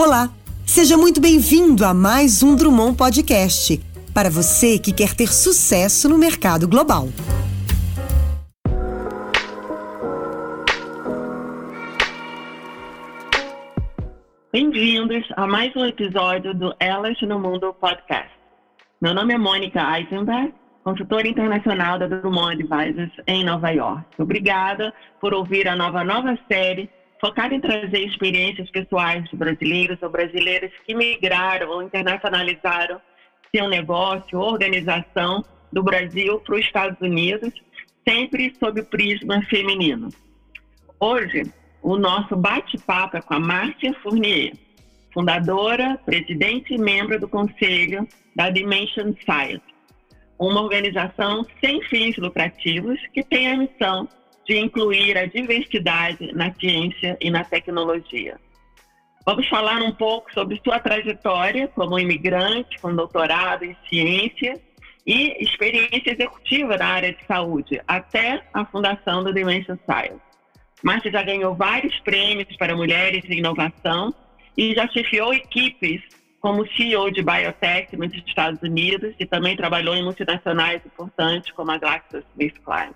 Olá, 0.00 0.28
seja 0.64 0.96
muito 0.96 1.20
bem-vindo 1.20 1.84
a 1.84 1.92
mais 1.92 2.40
um 2.40 2.54
Drummond 2.54 2.96
Podcast 2.96 3.80
para 4.14 4.30
você 4.30 4.78
que 4.78 4.92
quer 4.92 5.12
ter 5.12 5.26
sucesso 5.26 6.08
no 6.08 6.16
mercado 6.16 6.68
global. 6.68 7.08
Bem-vindos 14.52 15.26
a 15.36 15.48
mais 15.48 15.74
um 15.74 15.84
episódio 15.84 16.54
do 16.54 16.72
Elas 16.78 17.20
no 17.22 17.40
Mundo 17.40 17.74
Podcast. 17.74 18.30
Meu 19.02 19.12
nome 19.12 19.34
é 19.34 19.38
Mônica 19.38 19.80
Eisenberg, 19.98 20.54
consultora 20.84 21.26
internacional 21.26 21.98
da 21.98 22.06
Drummond 22.06 22.62
Advisors 22.62 23.10
em 23.26 23.42
Nova 23.44 23.70
York. 23.70 24.04
Obrigada 24.16 24.94
por 25.20 25.34
ouvir 25.34 25.66
a 25.66 25.74
nova 25.74 26.04
nova 26.04 26.38
série 26.46 26.88
focada 27.20 27.54
em 27.54 27.60
trazer 27.60 28.06
experiências 28.06 28.70
pessoais 28.70 29.28
de 29.28 29.36
brasileiros 29.36 30.00
ou 30.02 30.10
brasileiras 30.10 30.72
que 30.86 30.94
migraram 30.94 31.70
ou 31.70 31.82
internacionalizaram 31.82 33.00
seu 33.54 33.68
negócio 33.68 34.38
organização 34.38 35.44
do 35.72 35.82
Brasil 35.82 36.38
para 36.40 36.54
os 36.54 36.60
Estados 36.60 37.00
Unidos, 37.00 37.52
sempre 38.06 38.52
sob 38.58 38.80
o 38.80 38.84
prisma 38.84 39.42
feminino. 39.42 40.08
Hoje, 41.00 41.42
o 41.82 41.96
nosso 41.96 42.36
bate-papo 42.36 43.16
é 43.16 43.20
com 43.20 43.34
a 43.34 43.40
Márcia 43.40 43.94
Fournier, 44.02 44.52
fundadora, 45.12 45.98
presidente 46.04 46.74
e 46.74 46.78
membro 46.78 47.18
do 47.18 47.28
conselho 47.28 48.06
da 48.34 48.50
Dimension 48.50 49.12
Science, 49.24 49.64
uma 50.38 50.62
organização 50.62 51.44
sem 51.60 51.82
fins 51.82 52.16
lucrativos 52.16 53.00
que 53.12 53.22
tem 53.22 53.50
a 53.50 53.56
missão 53.56 54.08
de 54.48 54.56
incluir 54.56 55.18
a 55.18 55.26
diversidade 55.26 56.32
na 56.32 56.52
ciência 56.54 57.18
e 57.20 57.30
na 57.30 57.44
tecnologia. 57.44 58.40
Vamos 59.26 59.46
falar 59.46 59.82
um 59.82 59.92
pouco 59.92 60.32
sobre 60.32 60.58
sua 60.64 60.80
trajetória 60.80 61.68
como 61.68 61.98
imigrante 61.98 62.78
com 62.80 62.96
doutorado 62.96 63.64
em 63.66 63.76
ciência 63.86 64.58
e 65.06 65.36
experiência 65.44 66.12
executiva 66.12 66.78
na 66.78 66.86
área 66.86 67.12
de 67.12 67.26
saúde, 67.26 67.78
até 67.86 68.42
a 68.54 68.64
fundação 68.64 69.22
do 69.22 69.34
Dimension 69.34 69.76
Science. 69.84 70.22
Márcia 70.82 71.10
já 71.10 71.22
ganhou 71.22 71.54
vários 71.54 71.98
prêmios 72.00 72.56
para 72.56 72.74
mulheres 72.74 73.24
em 73.28 73.38
inovação 73.38 74.14
e 74.56 74.74
já 74.74 74.88
chefiou 74.88 75.34
equipes 75.34 76.00
como 76.40 76.66
CEO 76.68 77.10
de 77.10 77.22
biotech 77.22 77.94
nos 77.96 78.14
Estados 78.14 78.62
Unidos 78.62 79.14
e 79.18 79.26
também 79.26 79.56
trabalhou 79.56 79.94
em 79.94 80.04
multinacionais 80.04 80.80
importantes 80.86 81.50
como 81.52 81.70
a 81.70 81.78
GlaxoSmithKline. 81.78 82.94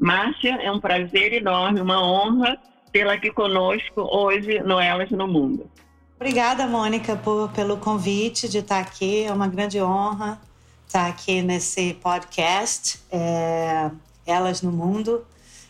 Márcia, 0.00 0.54
é 0.62 0.72
um 0.72 0.80
prazer 0.80 1.34
enorme, 1.34 1.80
uma 1.80 2.02
honra 2.02 2.58
tê-la 2.90 3.12
aqui 3.12 3.30
conosco 3.30 4.00
hoje 4.00 4.58
no 4.60 4.80
Elas 4.80 5.10
no 5.10 5.28
Mundo. 5.28 5.70
Obrigada, 6.16 6.66
Mônica, 6.66 7.16
por, 7.16 7.50
pelo 7.52 7.76
convite 7.76 8.48
de 8.48 8.58
estar 8.58 8.80
aqui. 8.80 9.24
É 9.24 9.32
uma 9.32 9.46
grande 9.46 9.80
honra 9.80 10.40
estar 10.86 11.06
aqui 11.06 11.42
nesse 11.42 11.94
podcast, 11.94 12.98
é, 13.12 13.90
Elas 14.26 14.62
no 14.62 14.72
Mundo. 14.72 15.24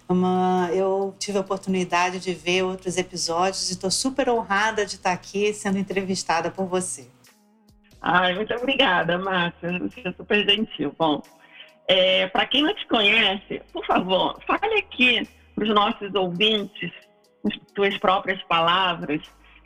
Uma, 0.09 0.69
eu 0.73 1.15
tive 1.19 1.39
a 1.39 1.41
oportunidade 1.41 2.19
de 2.21 2.33
ver 2.33 2.63
outros 2.63 2.97
episódios 2.97 3.69
e 3.69 3.73
estou 3.73 3.91
super 3.91 4.29
honrada 4.29 4.87
de 4.87 4.95
estar 4.95 5.13
aqui 5.13 5.53
sendo 5.53 5.79
entrevistada 5.79 6.51
por 6.51 6.67
você. 6.67 7.09
Ai, 8.01 8.35
muito 8.35 8.55
obrigada, 8.55 9.19
Márcia. 9.19 9.79
Você 9.79 10.09
é 10.09 10.13
super 10.13 10.49
gentil. 10.49 10.95
Bom, 10.99 11.23
é, 11.91 12.29
para 12.29 12.47
quem 12.47 12.63
não 12.63 12.73
te 12.73 12.87
conhece, 12.87 13.61
por 13.73 13.85
favor, 13.85 14.39
fale 14.47 14.79
aqui 14.79 15.29
para 15.57 15.65
os 15.65 15.75
nossos 15.75 16.15
ouvintes, 16.15 16.93
com 17.43 17.51
suas 17.75 17.99
próprias 17.99 18.41
palavras, 18.45 19.21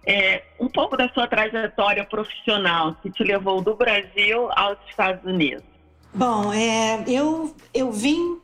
é, 0.07 0.43
um 0.59 0.67
pouco 0.67 0.97
da 0.97 1.07
sua 1.11 1.27
trajetória 1.29 2.03
profissional 2.03 2.97
que 3.03 3.11
te 3.11 3.23
levou 3.23 3.61
do 3.61 3.75
Brasil 3.77 4.49
aos 4.57 4.79
Estados 4.89 5.23
Unidos. 5.31 5.65
Bom, 6.15 6.51
é, 6.51 7.05
eu, 7.07 7.55
eu 7.75 7.93
vim, 7.93 8.41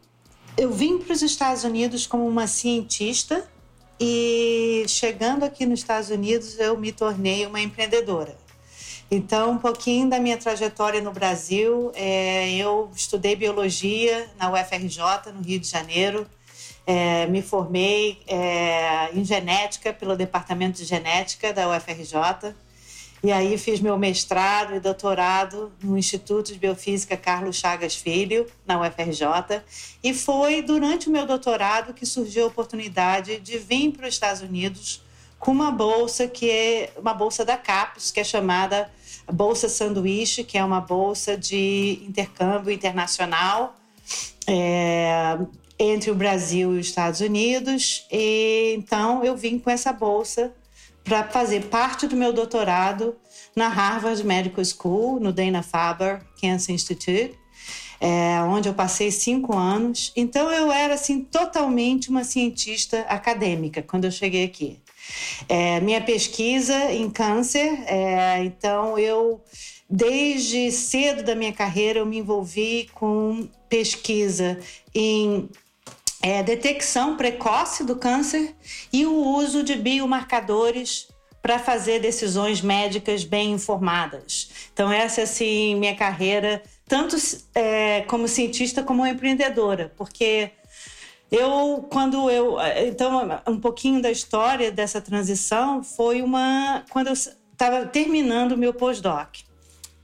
eu 0.59 0.71
vim 0.71 0.99
para 0.99 1.15
os 1.15 1.23
Estados 1.23 1.65
Unidos 1.65 2.07
como 2.07 2.29
uma 2.29 2.47
cientista 2.47 3.49
e 3.99 4.85
chegando 4.89 5.43
aqui 5.43 5.65
nos 5.65 5.81
Estados 5.81 6.11
Unidos 6.11 6.59
eu 6.59 6.77
me 6.77 6.93
tornei 6.93 7.47
uma 7.47 7.63
empreendedora. 7.63 8.37
Então, 9.11 9.51
um 9.51 9.59
pouquinho 9.59 10.09
da 10.09 10.21
minha 10.21 10.37
trajetória 10.37 11.01
no 11.01 11.11
Brasil. 11.11 11.91
É, 11.97 12.49
eu 12.53 12.89
estudei 12.95 13.35
biologia 13.35 14.31
na 14.39 14.53
UFRJ, 14.53 15.33
no 15.35 15.43
Rio 15.43 15.59
de 15.59 15.67
Janeiro. 15.67 16.25
É, 16.87 17.27
me 17.27 17.43
formei 17.43 18.23
é, 18.29 19.11
em 19.13 19.25
genética 19.25 19.93
pelo 19.93 20.17
Departamento 20.17 20.79
de 20.79 20.85
Genética 20.85 21.53
da 21.53 21.69
UFRJ. 21.69 22.55
E 23.23 23.33
aí 23.33 23.59
fiz 23.59 23.81
meu 23.81 23.99
mestrado 23.99 24.77
e 24.77 24.81
doutorado 24.81 25.73
no 25.83 25.99
Instituto 25.99 26.53
de 26.53 26.59
Biofísica 26.59 27.17
Carlos 27.17 27.57
Chagas 27.57 27.97
Filho, 27.97 28.47
na 28.65 28.81
UFRJ. 28.81 29.61
E 30.05 30.15
foi 30.15 30.63
durante 30.63 31.09
o 31.09 31.13
meu 31.13 31.27
doutorado 31.27 31.93
que 31.93 32.07
surgiu 32.07 32.45
a 32.45 32.47
oportunidade 32.47 33.41
de 33.41 33.59
vir 33.59 33.91
para 33.91 34.07
os 34.07 34.15
Estados 34.15 34.41
Unidos 34.41 35.03
com 35.41 35.51
uma 35.51 35.73
bolsa 35.73 36.29
que 36.29 36.49
é 36.49 36.93
uma 36.97 37.13
bolsa 37.13 37.45
da 37.45 37.57
CAPES, 37.57 38.11
que 38.13 38.21
é 38.21 38.25
chamada 38.25 38.91
Bolsa 39.33 39.69
Sanduíche, 39.69 40.45
que 40.45 40.59
é 40.59 40.65
uma 40.65 40.81
bolsa 40.81 41.37
de 41.37 42.03
intercâmbio 42.07 42.73
internacional 42.73 43.77
é, 44.47 45.39
entre 45.79 46.11
o 46.11 46.15
Brasil 46.15 46.75
e 46.75 46.81
os 46.81 46.87
Estados 46.87 47.21
Unidos. 47.21 48.07
E, 48.11 48.75
então, 48.77 49.25
eu 49.25 49.37
vim 49.37 49.59
com 49.59 49.71
essa 49.71 49.93
bolsa 49.93 50.53
para 51.05 51.25
fazer 51.25 51.67
parte 51.67 52.07
do 52.07 52.17
meu 52.17 52.33
doutorado 52.33 53.17
na 53.55 53.69
Harvard 53.69 54.23
Medical 54.25 54.65
School, 54.65 55.21
no 55.21 55.33
Dana-Farber 55.33 56.23
Cancer 56.41 56.75
Institute, 56.75 57.35
é, 58.01 58.41
onde 58.43 58.69
eu 58.69 58.75
passei 58.75 59.11
cinco 59.11 59.57
anos. 59.57 60.13
Então, 60.17 60.51
eu 60.51 60.71
era 60.71 60.95
assim 60.95 61.21
totalmente 61.21 62.11
uma 62.11 62.25
cientista 62.25 63.01
acadêmica 63.03 63.83
quando 63.83 64.05
eu 64.05 64.11
cheguei 64.11 64.45
aqui. 64.45 64.79
É, 65.49 65.81
minha 65.81 66.01
pesquisa 66.01 66.93
em 66.93 67.11
câncer, 67.11 67.83
é, 67.87 68.45
então 68.45 68.99
eu 68.99 69.43
desde 69.89 70.71
cedo 70.71 71.25
da 71.25 71.35
minha 71.35 71.53
carreira 71.53 71.99
eu 71.99 72.07
me 72.07 72.19
envolvi 72.19 72.89
com 72.95 73.49
pesquisa 73.69 74.59
em 74.95 75.49
é, 76.23 76.43
detecção 76.43 77.17
precoce 77.17 77.83
do 77.85 77.97
câncer 77.97 78.55
e 78.93 79.05
o 79.07 79.15
uso 79.15 79.63
de 79.63 79.75
biomarcadores 79.75 81.09
para 81.43 81.59
fazer 81.59 82.01
decisões 82.01 82.61
médicas 82.61 83.25
bem 83.25 83.53
informadas. 83.53 84.51
Então 84.73 84.93
essa 84.93 85.23
é 85.23 85.25
assim 85.25 85.75
minha 85.75 85.97
carreira 85.97 86.63
tanto 86.87 87.17
é, 87.55 88.03
como 88.03 88.27
cientista 88.27 88.83
como 88.83 89.07
empreendedora, 89.07 89.93
porque 89.97 90.51
eu, 91.31 91.87
quando 91.91 92.31
eu. 92.31 92.57
Então, 92.87 93.43
um 93.47 93.59
pouquinho 93.59 94.03
da 94.03 94.11
história 94.11 94.71
dessa 94.71 95.01
transição 95.01 95.83
foi 95.83 96.23
uma. 96.23 96.85
Quando 96.91 97.09
eu 97.09 97.13
estava 97.13 97.87
terminando 97.87 98.53
o 98.53 98.59
meu 98.59 98.73
pós-doc. 98.73 99.37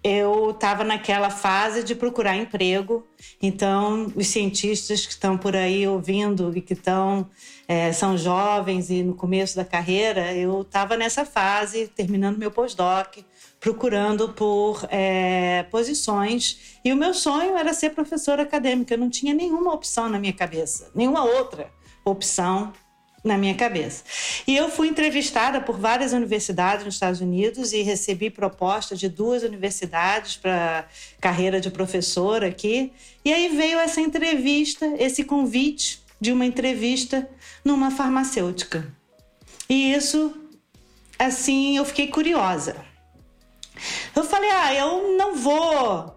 Eu 0.05 0.51
estava 0.51 0.85
naquela 0.85 1.31
fase 1.31 1.83
de 1.83 1.93
procurar 1.93 2.37
emprego, 2.37 3.05
então 3.43 4.13
os 4.15 4.29
cientistas 4.29 5.05
que 5.05 5.11
estão 5.11 5.37
por 5.37 5.57
aí 5.57 5.89
ouvindo 5.89 6.57
e 6.57 6.61
que 6.61 6.75
estão 6.75 7.29
é, 7.67 7.93
são 7.93 8.17
jovens 8.17 8.89
e 8.89 9.03
no 9.03 9.15
começo 9.15 9.57
da 9.57 9.65
carreira, 9.65 10.33
eu 10.33 10.63
estava 10.63 10.97
nessa 10.97 11.25
fase, 11.25 11.89
terminando 11.89 12.39
meu 12.39 12.53
pós-doc, 12.53 13.17
procurando 13.67 14.29
por 14.29 14.87
é, 14.93 15.65
posições. 15.73 16.79
E 16.85 16.93
o 16.93 16.97
meu 16.97 17.13
sonho 17.13 17.57
era 17.57 17.75
ser 17.75 17.91
professora 17.91 18.45
acadêmica. 18.45 18.95
Eu 18.95 18.99
não 18.99 19.11
tinha 19.11 19.35
nenhuma 19.35 19.75
opção 19.75 20.09
na 20.09 20.21
minha 20.21 20.33
cabeça, 20.33 20.89
nenhuma 20.95 21.25
outra 21.25 21.69
opção 22.05 22.73
na 23.25 23.37
minha 23.37 23.57
cabeça. 23.57 24.05
E 24.47 24.57
eu 24.57 24.71
fui 24.71 24.87
entrevistada 24.87 25.61
por 25.61 25.81
várias 25.81 26.13
universidades 26.13 26.85
nos 26.85 26.95
Estados 26.95 27.21
Unidos 27.21 27.73
e 27.73 27.83
recebi 27.83 28.31
propostas 28.31 29.01
de 29.01 29.09
duas 29.09 29.43
universidades 29.43 30.37
para 30.37 30.87
carreira 31.21 31.61
de 31.61 31.69
professora 31.69 32.47
aqui. 32.47 32.93
E 33.25 33.33
aí 33.33 33.49
veio 33.49 33.81
essa 33.81 34.01
entrevista, 34.01 34.87
esse 34.97 35.25
convite 35.25 36.05
de 36.21 36.31
uma 36.31 36.47
entrevista 36.47 37.29
numa 37.65 37.91
farmacêutica. 37.91 38.95
E 39.69 39.93
isso, 39.93 40.33
assim, 41.19 41.77
eu 41.77 41.85
fiquei 41.85 42.07
curiosa. 42.07 42.86
Eu 44.15 44.25
falei, 44.25 44.51
ah, 44.51 44.75
eu 44.75 45.17
não 45.17 45.35
vou 45.37 46.17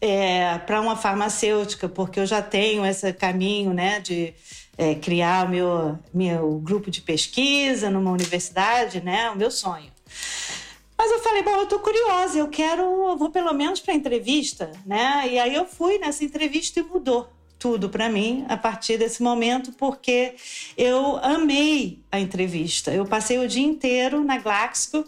é, 0.00 0.58
para 0.58 0.80
uma 0.80 0.96
farmacêutica, 0.96 1.88
porque 1.88 2.20
eu 2.20 2.26
já 2.26 2.42
tenho 2.42 2.84
esse 2.84 3.12
caminho 3.12 3.72
né, 3.72 4.00
de 4.00 4.34
é, 4.76 4.94
criar 4.94 5.48
meu, 5.48 5.98
meu 6.12 6.58
grupo 6.58 6.90
de 6.90 7.00
pesquisa 7.00 7.90
numa 7.90 8.10
universidade, 8.10 9.00
né, 9.00 9.30
o 9.30 9.36
meu 9.36 9.50
sonho. 9.50 9.92
Mas 10.96 11.12
eu 11.12 11.20
falei, 11.20 11.42
bom, 11.42 11.56
eu 11.56 11.66
tô 11.66 11.78
curiosa, 11.78 12.38
eu 12.38 12.48
quero, 12.48 12.82
eu 12.82 13.16
vou 13.16 13.30
pelo 13.30 13.52
menos 13.52 13.78
para 13.78 13.94
entrevista, 13.94 14.72
né? 14.84 15.28
E 15.30 15.38
aí 15.38 15.54
eu 15.54 15.64
fui 15.64 15.96
nessa 15.96 16.24
entrevista 16.24 16.80
e 16.80 16.82
mudou. 16.82 17.30
Tudo 17.58 17.88
para 17.88 18.08
mim 18.08 18.44
a 18.48 18.56
partir 18.56 18.96
desse 18.96 19.22
momento, 19.22 19.72
porque 19.72 20.34
eu 20.76 21.16
amei 21.16 22.00
a 22.10 22.20
entrevista. 22.20 22.92
Eu 22.92 23.04
passei 23.04 23.38
o 23.38 23.48
dia 23.48 23.66
inteiro 23.66 24.22
na 24.22 24.38
Glaxo, 24.38 25.04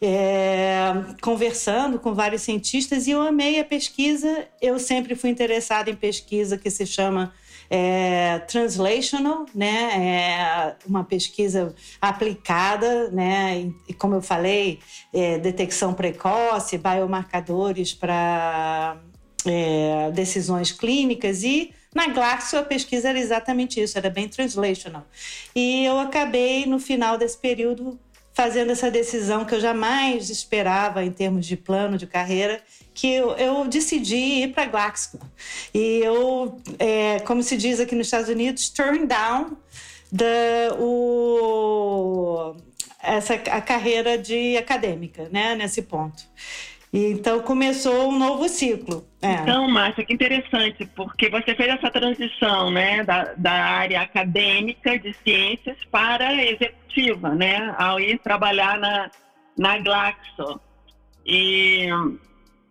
é, 0.00 0.92
conversando 1.20 1.98
com 1.98 2.14
vários 2.14 2.42
cientistas, 2.42 3.06
e 3.06 3.10
eu 3.10 3.20
amei 3.20 3.60
a 3.60 3.64
pesquisa. 3.64 4.48
Eu 4.60 4.78
sempre 4.78 5.14
fui 5.14 5.30
interessada 5.30 5.90
em 5.90 5.94
pesquisa 5.94 6.56
que 6.56 6.70
se 6.70 6.86
chama 6.86 7.32
é, 7.68 8.38
translational, 8.40 9.44
né? 9.54 10.76
É 10.76 10.76
uma 10.86 11.04
pesquisa 11.04 11.74
aplicada, 12.00 13.10
né? 13.10 13.70
E 13.86 13.92
como 13.92 14.14
eu 14.14 14.22
falei, 14.22 14.80
é, 15.12 15.38
detecção 15.38 15.92
precoce, 15.92 16.78
biomarcadores 16.78 17.92
para 17.92 18.98
decisões 20.12 20.70
clínicas 20.70 21.42
e 21.42 21.72
na 21.94 22.06
Glaxo 22.08 22.56
a 22.56 22.62
pesquisa 22.62 23.08
era 23.08 23.18
exatamente 23.18 23.80
isso, 23.80 23.98
era 23.98 24.08
bem 24.08 24.28
translational. 24.28 25.04
E 25.54 25.84
eu 25.84 25.98
acabei 25.98 26.66
no 26.66 26.78
final 26.78 27.18
desse 27.18 27.36
período 27.36 27.98
fazendo 28.32 28.70
essa 28.70 28.90
decisão 28.90 29.44
que 29.44 29.54
eu 29.54 29.60
jamais 29.60 30.30
esperava 30.30 31.04
em 31.04 31.10
termos 31.10 31.44
de 31.44 31.56
plano 31.56 31.98
de 31.98 32.06
carreira, 32.06 32.62
que 32.94 33.12
eu, 33.12 33.32
eu 33.32 33.66
decidi 33.66 34.16
ir 34.16 34.52
para 34.52 34.66
Glaxo. 34.66 35.18
E 35.74 35.98
eu, 35.98 36.60
é, 36.78 37.20
como 37.20 37.42
se 37.42 37.56
diz 37.56 37.80
aqui 37.80 37.94
nos 37.94 38.06
Estados 38.06 38.28
Unidos, 38.28 38.70
turn 38.70 39.06
down 39.06 39.56
the, 40.16 40.72
o, 40.78 42.54
essa, 43.02 43.34
a 43.34 43.60
carreira 43.60 44.16
de 44.16 44.56
acadêmica, 44.56 45.28
né, 45.30 45.54
nesse 45.54 45.82
ponto. 45.82 46.22
Então 46.92 47.40
começou 47.40 48.08
um 48.08 48.18
novo 48.18 48.48
ciclo. 48.48 49.06
É. 49.22 49.34
Então, 49.34 49.68
Márcia, 49.68 50.04
que 50.04 50.12
interessante, 50.12 50.84
porque 50.96 51.28
você 51.28 51.54
fez 51.54 51.68
essa 51.68 51.90
transição 51.90 52.70
né, 52.70 53.04
da, 53.04 53.34
da 53.36 53.52
área 53.52 54.00
acadêmica 54.00 54.98
de 54.98 55.14
ciências 55.22 55.76
para 55.90 56.28
a 56.28 56.44
executiva, 56.44 57.28
né, 57.30 57.74
ao 57.78 58.00
ir 58.00 58.18
trabalhar 58.18 58.78
na, 58.78 59.10
na 59.56 59.78
Glaxo. 59.78 60.60
E 61.24 61.86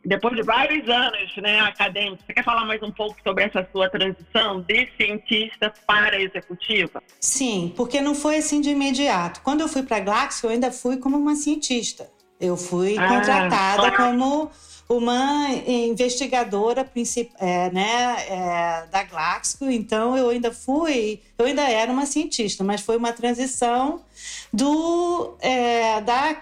depois 0.03 0.35
de 0.35 0.43
vários 0.43 0.89
anos 0.89 1.35
né, 1.37 1.59
acadêmicos, 1.61 2.25
você 2.25 2.33
quer 2.33 2.43
falar 2.43 2.65
mais 2.65 2.81
um 2.81 2.91
pouco 2.91 3.15
sobre 3.23 3.43
essa 3.43 3.65
sua 3.71 3.89
transição 3.89 4.59
de 4.61 4.89
cientista 4.97 5.71
para 5.85 6.19
executiva? 6.21 7.01
Sim, 7.21 7.73
porque 7.77 8.01
não 8.01 8.15
foi 8.15 8.37
assim 8.37 8.59
de 8.59 8.69
imediato. 8.69 9.41
Quando 9.41 9.61
eu 9.61 9.67
fui 9.69 9.83
para 9.83 9.97
a 9.97 10.01
Glaxo, 10.01 10.45
eu 10.45 10.51
ainda 10.51 10.71
fui 10.71 10.97
como 10.97 11.17
uma 11.17 11.35
cientista. 11.35 12.09
Eu 12.39 12.55
fui 12.55 12.97
ah, 12.97 13.07
contratada 13.07 13.87
ah. 13.87 13.91
como 13.91 14.49
uma 14.87 15.49
investigadora 15.67 16.89
é, 17.37 17.69
né, 17.69 18.15
é, 18.27 18.87
da 18.89 19.03
Glaxo, 19.03 19.69
então 19.69 20.17
eu 20.17 20.29
ainda 20.29 20.51
fui, 20.51 21.21
eu 21.37 21.45
ainda 21.45 21.61
era 21.61 21.91
uma 21.91 22.07
cientista, 22.07 22.63
mas 22.63 22.81
foi 22.81 22.97
uma 22.97 23.13
transição 23.13 24.01
do, 24.51 25.37
é, 25.41 26.01
da, 26.01 26.35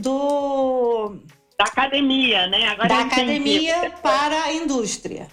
do, 0.00 1.16
da 1.58 1.64
academia, 1.64 2.46
né? 2.46 2.68
Agora 2.68 2.88
da 2.88 3.00
academia 3.00 3.92
para 4.02 4.44
a 4.44 4.52
indústria. 4.54 5.28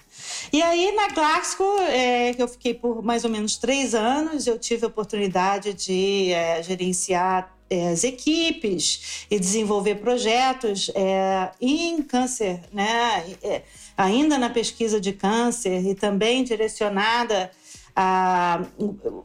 E 0.52 0.62
aí, 0.62 0.92
na 0.94 1.08
Glaxo, 1.08 1.64
é, 1.88 2.34
que 2.34 2.42
eu 2.42 2.48
fiquei 2.48 2.74
por 2.74 3.02
mais 3.02 3.24
ou 3.24 3.30
menos 3.30 3.56
três 3.56 3.94
anos, 3.94 4.46
eu 4.46 4.58
tive 4.58 4.84
a 4.84 4.88
oportunidade 4.88 5.72
de 5.72 6.30
é, 6.32 6.62
gerenciar 6.62 7.53
é, 7.70 7.88
as 7.88 8.04
equipes 8.04 9.26
e 9.30 9.38
desenvolver 9.38 9.96
projetos 9.96 10.90
é, 10.94 11.50
em 11.60 12.02
câncer, 12.02 12.60
né? 12.72 13.24
É, 13.42 13.62
ainda 13.96 14.38
na 14.38 14.50
pesquisa 14.50 15.00
de 15.00 15.12
câncer 15.12 15.84
e 15.86 15.94
também 15.94 16.44
direcionada 16.44 17.50
a, 17.96 18.62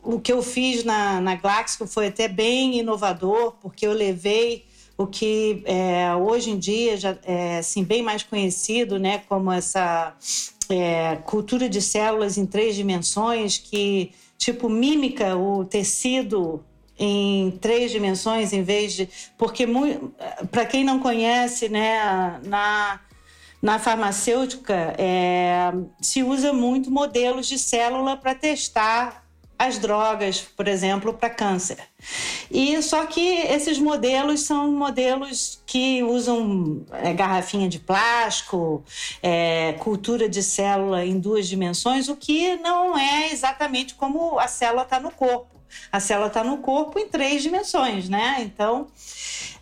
o, 0.03 0.19
que 0.19 0.31
eu 0.31 0.43
fiz 0.43 0.83
na, 0.83 1.19
na 1.19 1.35
Glaxo 1.35 1.87
foi 1.87 2.07
até 2.07 2.27
bem 2.27 2.77
inovador, 2.79 3.53
porque 3.61 3.85
eu 3.85 3.93
levei 3.93 4.65
o 4.97 5.07
que 5.07 5.63
é, 5.65 6.13
hoje 6.15 6.51
em 6.51 6.59
dia 6.59 6.97
já 6.97 7.17
é 7.23 7.59
assim, 7.59 7.83
bem 7.83 8.03
mais 8.03 8.21
conhecido 8.21 8.99
né, 8.99 9.23
como 9.29 9.51
essa 9.51 10.13
é, 10.69 11.15
cultura 11.25 11.67
de 11.67 11.81
células 11.81 12.37
em 12.37 12.45
três 12.45 12.75
dimensões 12.75 13.57
que 13.57 14.11
tipo 14.37 14.69
mímica 14.69 15.35
o 15.35 15.65
tecido 15.65 16.63
em 16.99 17.51
três 17.61 17.91
dimensões 17.91 18.51
em 18.51 18.61
vez 18.61 18.93
de. 18.93 19.09
Porque, 19.37 19.65
para 20.51 20.65
quem 20.65 20.83
não 20.83 20.99
conhece, 20.99 21.69
né, 21.69 22.39
na, 22.43 22.99
na 23.61 23.79
farmacêutica 23.79 24.93
é, 24.97 25.71
se 26.01 26.21
usa 26.21 26.51
muito 26.51 26.91
modelos 26.91 27.47
de 27.47 27.57
célula 27.57 28.17
para 28.17 28.35
testar 28.35 29.23
as 29.59 29.77
drogas, 29.77 30.39
por 30.39 30.69
exemplo, 30.69 31.13
para 31.13 31.29
câncer. 31.29 31.79
E 32.49 32.81
só 32.81 33.05
que 33.05 33.19
esses 33.19 33.77
modelos 33.77 34.39
são 34.41 34.71
modelos 34.71 35.61
que 35.65 36.01
usam 36.01 36.85
é, 36.93 37.13
garrafinha 37.13 37.67
de 37.67 37.77
plástico, 37.77 38.81
é, 39.21 39.73
cultura 39.79 40.29
de 40.29 40.41
célula 40.41 41.05
em 41.05 41.19
duas 41.19 41.45
dimensões, 41.45 42.07
o 42.07 42.15
que 42.15 42.55
não 42.55 42.97
é 42.97 43.33
exatamente 43.33 43.95
como 43.95 44.39
a 44.39 44.47
célula 44.47 44.83
está 44.83 44.97
no 44.97 45.11
corpo. 45.11 45.58
A 45.91 45.99
célula 45.99 46.27
está 46.27 46.43
no 46.43 46.59
corpo 46.59 46.99
em 46.99 47.07
três 47.07 47.43
dimensões, 47.43 48.09
né? 48.09 48.37
Então, 48.39 48.87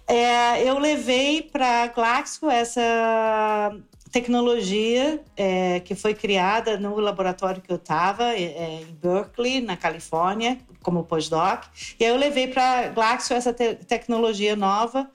é, 0.08 0.64
eu 0.64 0.80
levei 0.80 1.42
para 1.42 1.88
Glaxo 1.88 2.50
essa 2.50 3.72
tecnologia 4.12 5.22
é, 5.36 5.80
que 5.82 5.94
foi 5.94 6.14
criada 6.14 6.78
no 6.78 6.98
laboratório 7.00 7.62
que 7.62 7.72
eu 7.72 7.76
estava, 7.76 8.34
é, 8.34 8.44
é, 8.44 8.82
em 8.82 8.94
Berkeley, 8.94 9.62
na 9.62 9.76
Califórnia, 9.76 10.58
como 10.82 11.04
postdoc. 11.04 11.68
E 12.00 12.06
aí 12.06 12.12
eu 12.12 12.18
levei 12.18 12.48
para 12.48 12.88
Glaxo 12.90 13.34
essa 13.34 13.54
te 13.54 13.76
tecnologia 13.76 14.56
nova. 14.56 15.10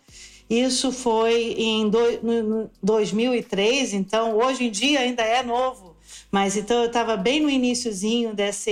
Isso 0.48 0.92
foi 0.92 1.54
em 1.56 1.88
do, 1.88 1.98
no, 2.22 2.70
2003, 2.82 3.94
então 3.94 4.36
hoje 4.36 4.64
em 4.64 4.70
dia 4.70 5.00
ainda 5.00 5.22
é 5.22 5.42
novo. 5.42 5.96
Mas 6.30 6.56
então 6.56 6.80
eu 6.80 6.86
estava 6.86 7.16
bem 7.16 7.40
no 7.40 7.48
iníciozinho 7.48 8.34
desse. 8.34 8.70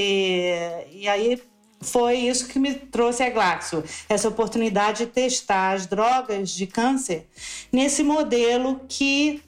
E 0.93 1.09
aí 1.09 1.41
foi 1.81 2.19
isso 2.19 2.47
que 2.47 2.59
me 2.59 2.75
trouxe 2.75 3.23
a 3.23 3.31
Glaxo, 3.31 3.83
essa 4.09 4.29
oportunidade 4.29 5.07
de 5.07 5.11
testar 5.11 5.73
as 5.73 5.87
drogas 5.87 6.51
de 6.51 6.67
câncer 6.67 7.27
nesse 7.73 8.03
modelo 8.03 8.81
que 8.87 9.43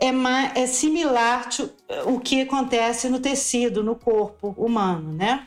é, 0.00 0.60
é 0.60 0.66
similar 0.66 1.48
o 2.06 2.18
que 2.18 2.42
acontece 2.42 3.08
no 3.08 3.20
tecido, 3.20 3.82
no 3.82 3.94
corpo 3.94 4.54
humano, 4.56 5.12
né? 5.12 5.46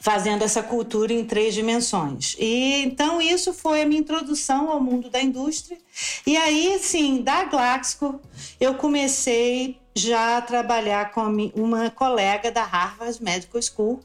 Fazendo 0.00 0.42
essa 0.42 0.62
cultura 0.62 1.12
em 1.12 1.24
três 1.24 1.54
dimensões. 1.54 2.36
E 2.38 2.84
então 2.84 3.20
isso 3.20 3.52
foi 3.52 3.82
a 3.82 3.86
minha 3.86 4.00
introdução 4.00 4.70
ao 4.70 4.80
mundo 4.80 5.08
da 5.10 5.20
indústria. 5.20 5.78
E 6.26 6.36
aí, 6.36 6.78
sim, 6.80 7.22
da 7.22 7.44
Glaxo, 7.44 8.20
eu 8.60 8.74
comecei 8.74 9.78
já 9.94 10.38
a 10.38 10.42
trabalhar 10.42 11.12
com 11.12 11.22
uma 11.54 11.90
colega 11.90 12.50
da 12.50 12.64
Harvard 12.64 13.22
Medical 13.22 13.62
School, 13.62 14.00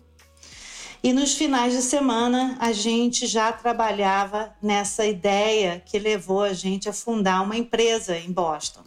e 1.04 1.14
nos 1.14 1.36
finais 1.36 1.74
de 1.74 1.82
semana 1.82 2.58
a 2.60 2.72
gente 2.72 3.26
já 3.26 3.52
trabalhava 3.52 4.54
nessa 4.62 5.06
ideia 5.06 5.82
que 5.86 5.98
levou 5.98 6.44
a 6.44 6.54
gente 6.54 6.90
a 6.90 6.94
fundar 6.94 7.42
uma 7.42 7.56
empresa 7.56 8.18
em 8.18 8.32
Boston, 8.32 8.84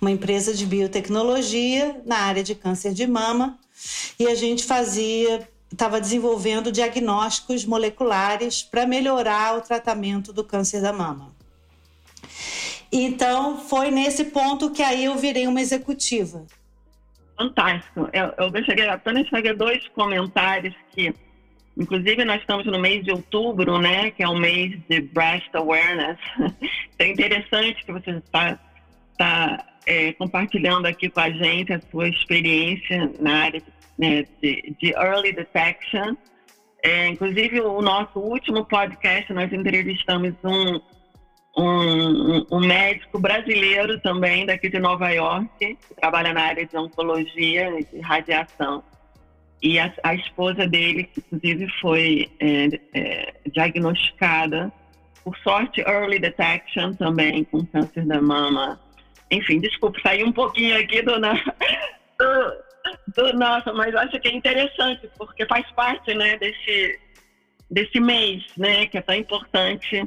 uma 0.00 0.10
empresa 0.10 0.52
de 0.52 0.66
biotecnologia 0.66 2.00
na 2.04 2.18
área 2.18 2.42
de 2.42 2.54
câncer 2.54 2.92
de 2.92 3.06
mama, 3.06 3.58
e 4.18 4.26
a 4.26 4.34
gente 4.34 4.64
fazia 4.64 5.48
estava 5.74 6.00
desenvolvendo 6.00 6.70
diagnósticos 6.70 7.64
moleculares 7.64 8.62
para 8.62 8.86
melhorar 8.86 9.56
o 9.56 9.60
tratamento 9.60 10.32
do 10.32 10.44
câncer 10.44 10.80
da 10.80 10.92
mama. 10.92 11.34
Então, 12.92 13.58
foi 13.58 13.90
nesse 13.90 14.26
ponto 14.26 14.70
que 14.70 14.82
aí 14.82 15.04
eu 15.04 15.16
virei 15.16 15.48
uma 15.48 15.60
executiva. 15.60 16.46
Fantástico. 17.36 18.08
Eu, 18.12 18.32
eu 18.38 18.50
gostaria 18.52 18.92
apenas 18.92 19.28
fazer 19.28 19.56
dois 19.56 19.86
comentários 19.88 20.74
que 20.92 21.12
Inclusive, 21.76 22.24
nós 22.24 22.40
estamos 22.40 22.64
no 22.66 22.78
mês 22.78 23.04
de 23.04 23.10
outubro, 23.10 23.78
né, 23.78 24.10
que 24.12 24.22
é 24.22 24.28
o 24.28 24.36
mês 24.36 24.78
de 24.88 25.00
Breast 25.00 25.52
Awareness. 25.54 26.18
é 26.98 27.08
interessante 27.08 27.84
que 27.84 27.92
você 27.92 28.10
está 28.12 28.58
tá, 29.18 29.66
é, 29.84 30.12
compartilhando 30.12 30.86
aqui 30.86 31.08
com 31.08 31.20
a 31.20 31.30
gente 31.30 31.72
a 31.72 31.80
sua 31.90 32.08
experiência 32.08 33.10
na 33.18 33.44
área 33.44 33.62
né, 33.98 34.24
de, 34.40 34.74
de, 34.80 34.90
Early 34.92 35.32
Detection. 35.32 36.14
É, 36.82 37.08
inclusive, 37.08 37.60
o 37.60 37.82
nosso 37.82 38.20
último 38.20 38.64
podcast, 38.66 39.32
nós 39.32 39.52
entrevistamos 39.52 40.32
um, 40.44 40.80
um, 41.56 42.46
um, 42.52 42.60
médico 42.60 43.18
brasileiro 43.18 43.98
também, 44.00 44.46
daqui 44.46 44.68
de 44.68 44.78
Nova 44.78 45.08
York, 45.10 45.48
que 45.58 45.94
trabalha 45.96 46.32
na 46.32 46.42
área 46.42 46.64
de 46.64 46.76
oncologia 46.76 47.68
e 47.92 48.00
radiação 48.00 48.84
e 49.64 49.78
a, 49.78 49.90
a 50.04 50.14
esposa 50.14 50.68
dele, 50.68 51.04
que 51.04 51.20
inclusive 51.20 51.66
foi 51.80 52.30
é, 52.38 52.68
é, 52.92 53.34
diagnosticada, 53.50 54.70
por 55.24 55.34
sorte, 55.38 55.80
early 55.80 56.18
detection 56.18 56.92
também, 56.92 57.44
com 57.44 57.64
câncer 57.64 58.04
da 58.04 58.20
mama. 58.20 58.78
Enfim, 59.30 59.58
desculpa, 59.60 59.98
saí 60.02 60.22
um 60.22 60.32
pouquinho 60.32 60.78
aqui 60.78 61.00
do, 61.00 61.18
na, 61.18 61.32
do, 62.18 63.16
do, 63.16 63.38
nossa, 63.38 63.72
mas 63.72 63.94
acho 63.94 64.20
que 64.20 64.28
é 64.28 64.36
interessante, 64.36 65.08
porque 65.16 65.46
faz 65.46 65.66
parte, 65.70 66.12
né, 66.12 66.36
desse, 66.36 67.00
desse 67.70 67.98
mês, 67.98 68.44
né, 68.58 68.86
que 68.86 68.98
é 68.98 69.00
tão 69.00 69.14
importante 69.14 70.06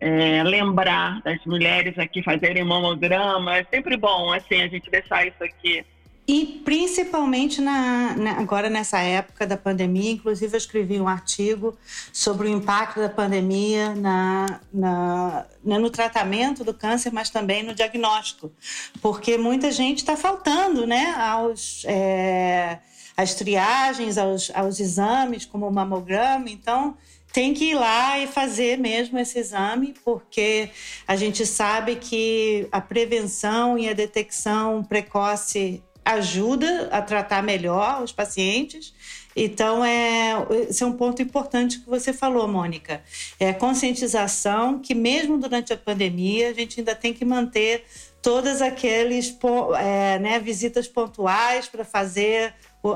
é, 0.00 0.42
lembrar 0.44 1.20
das 1.20 1.44
mulheres 1.44 1.98
aqui 1.98 2.22
fazerem 2.22 2.64
mamograma. 2.64 3.58
É 3.58 3.64
sempre 3.64 3.98
bom, 3.98 4.32
assim, 4.32 4.62
a 4.62 4.68
gente 4.68 4.90
deixar 4.90 5.26
isso 5.26 5.44
aqui 5.44 5.84
e 6.28 6.60
principalmente 6.62 7.58
na, 7.62 8.14
na, 8.14 8.32
agora 8.32 8.68
nessa 8.68 9.00
época 9.00 9.46
da 9.46 9.56
pandemia, 9.56 10.10
inclusive 10.10 10.52
eu 10.52 10.58
escrevi 10.58 11.00
um 11.00 11.08
artigo 11.08 11.74
sobre 12.12 12.48
o 12.48 12.50
impacto 12.50 13.00
da 13.00 13.08
pandemia 13.08 13.94
na, 13.94 14.60
na, 14.70 15.46
né, 15.64 15.78
no 15.78 15.88
tratamento 15.88 16.62
do 16.62 16.74
câncer, 16.74 17.10
mas 17.10 17.30
também 17.30 17.62
no 17.62 17.74
diagnóstico, 17.74 18.52
porque 19.00 19.38
muita 19.38 19.72
gente 19.72 19.98
está 19.98 20.18
faltando 20.18 20.86
né, 20.86 21.14
aos, 21.18 21.82
é, 21.86 22.78
às 23.16 23.34
triagens, 23.34 24.18
aos, 24.18 24.50
aos 24.54 24.80
exames, 24.80 25.46
como 25.46 25.66
o 25.66 25.72
mamograma, 25.72 26.50
então 26.50 26.94
tem 27.32 27.54
que 27.54 27.70
ir 27.70 27.74
lá 27.74 28.18
e 28.18 28.26
fazer 28.26 28.78
mesmo 28.78 29.18
esse 29.18 29.38
exame, 29.38 29.94
porque 30.04 30.70
a 31.06 31.14
gente 31.16 31.46
sabe 31.46 31.96
que 31.96 32.66
a 32.72 32.80
prevenção 32.80 33.78
e 33.78 33.88
a 33.88 33.92
detecção 33.92 34.82
precoce 34.82 35.82
ajuda 36.08 36.88
a 36.90 37.02
tratar 37.02 37.42
melhor 37.42 38.02
os 38.02 38.12
pacientes. 38.12 38.94
Então, 39.36 39.84
é, 39.84 40.34
esse 40.68 40.82
é 40.82 40.86
um 40.86 40.92
ponto 40.92 41.20
importante 41.20 41.78
que 41.80 41.88
você 41.88 42.12
falou, 42.12 42.48
Mônica. 42.48 43.02
É 43.38 43.50
a 43.50 43.54
conscientização 43.54 44.78
que, 44.78 44.94
mesmo 44.94 45.38
durante 45.38 45.72
a 45.72 45.76
pandemia, 45.76 46.48
a 46.48 46.54
gente 46.54 46.80
ainda 46.80 46.94
tem 46.94 47.12
que 47.12 47.24
manter 47.24 47.84
todas 48.22 48.62
aqueles 48.62 49.36
é, 49.78 50.18
né, 50.18 50.38
visitas 50.40 50.88
pontuais 50.88 51.68
para 51.68 51.84
fazer 51.84 52.54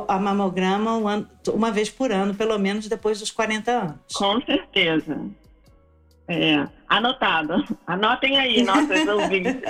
a 0.09 0.19
mamograma 0.19 0.97
uma 1.49 1.71
vez 1.71 1.91
por 1.91 2.11
ano, 2.11 2.35
pelo 2.35 2.59
menos 2.59 2.89
depois 2.89 3.21
dos 3.21 3.31
40 3.31 3.71
anos. 3.71 4.15
Com 4.15 4.41
certeza. 4.41 5.21
É, 6.27 6.67
anotado. 6.89 7.63
Anotem 7.87 8.39
aí, 8.39 8.63
nossos 8.63 9.07
ouvintes. 9.07 9.61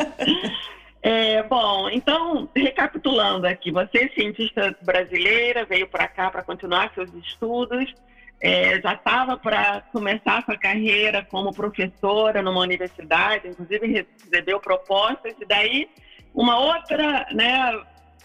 É, 1.02 1.42
bom, 1.42 1.90
então, 1.90 2.48
recapitulando 2.54 3.44
aqui, 3.44 3.72
você 3.72 4.04
é 4.04 4.08
cientista 4.10 4.76
brasileira, 4.82 5.64
veio 5.64 5.88
para 5.88 6.06
cá 6.06 6.30
para 6.30 6.44
continuar 6.44 6.92
seus 6.94 7.12
estudos, 7.14 7.92
é, 8.40 8.80
já 8.80 8.94
estava 8.94 9.36
para 9.36 9.80
começar 9.92 10.44
sua 10.44 10.56
carreira 10.56 11.26
como 11.28 11.52
professora 11.52 12.40
numa 12.40 12.60
universidade, 12.60 13.48
inclusive 13.48 14.06
recebeu 14.22 14.60
propostas, 14.60 15.34
e 15.40 15.44
daí 15.44 15.88
uma 16.32 16.56
outra 16.58 17.26
né, 17.32 17.82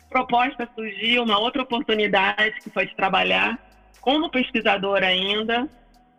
proposta 0.07 0.69
surgiu, 0.75 1.23
uma 1.23 1.39
outra 1.39 1.63
oportunidade 1.63 2.59
que 2.61 2.69
foi 2.69 2.85
de 2.85 2.95
trabalhar 2.95 3.57
como 4.01 4.29
pesquisadora 4.29 5.07
ainda, 5.07 5.67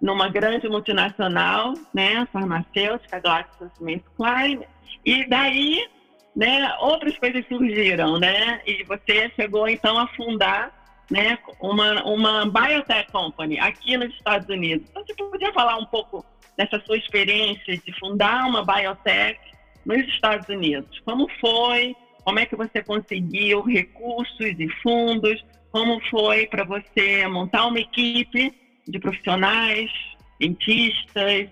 numa 0.00 0.28
grande 0.28 0.68
multinacional, 0.68 1.74
né, 1.94 2.26
farmacêutica, 2.32 3.20
GlaxoSmithKline, 3.20 4.66
e 5.04 5.28
daí 5.28 5.86
né, 6.34 6.72
outras 6.80 7.16
coisas 7.18 7.44
surgiram, 7.46 8.18
né? 8.18 8.60
E 8.66 8.84
você 8.84 9.30
chegou 9.34 9.68
então 9.68 9.98
a 9.98 10.06
fundar, 10.08 10.72
né, 11.10 11.38
uma 11.60 12.02
uma 12.04 12.46
biotech 12.46 13.10
company 13.10 13.58
aqui 13.58 13.96
nos 13.96 14.12
Estados 14.14 14.48
Unidos. 14.48 14.86
Então 14.90 15.04
você 15.04 15.14
podia 15.14 15.52
falar 15.52 15.76
um 15.76 15.86
pouco 15.86 16.24
dessa 16.56 16.80
sua 16.84 16.96
experiência 16.96 17.76
de 17.78 17.98
fundar 17.98 18.46
uma 18.46 18.64
biotech 18.64 19.38
nos 19.86 20.06
Estados 20.08 20.48
Unidos? 20.48 21.00
Como 21.04 21.28
foi? 21.40 21.94
Como 22.24 22.38
é 22.38 22.44
que 22.44 22.56
você 22.56 22.82
conseguiu 22.82 23.62
recursos 23.62 24.38
e 24.58 24.68
fundos? 24.82 25.42
Como 25.72 26.00
foi 26.10 26.46
para 26.46 26.64
você 26.64 27.26
montar 27.26 27.66
uma 27.66 27.80
equipe 27.80 28.52
de 28.86 28.98
profissionais, 28.98 29.90
cientistas, 30.36 31.48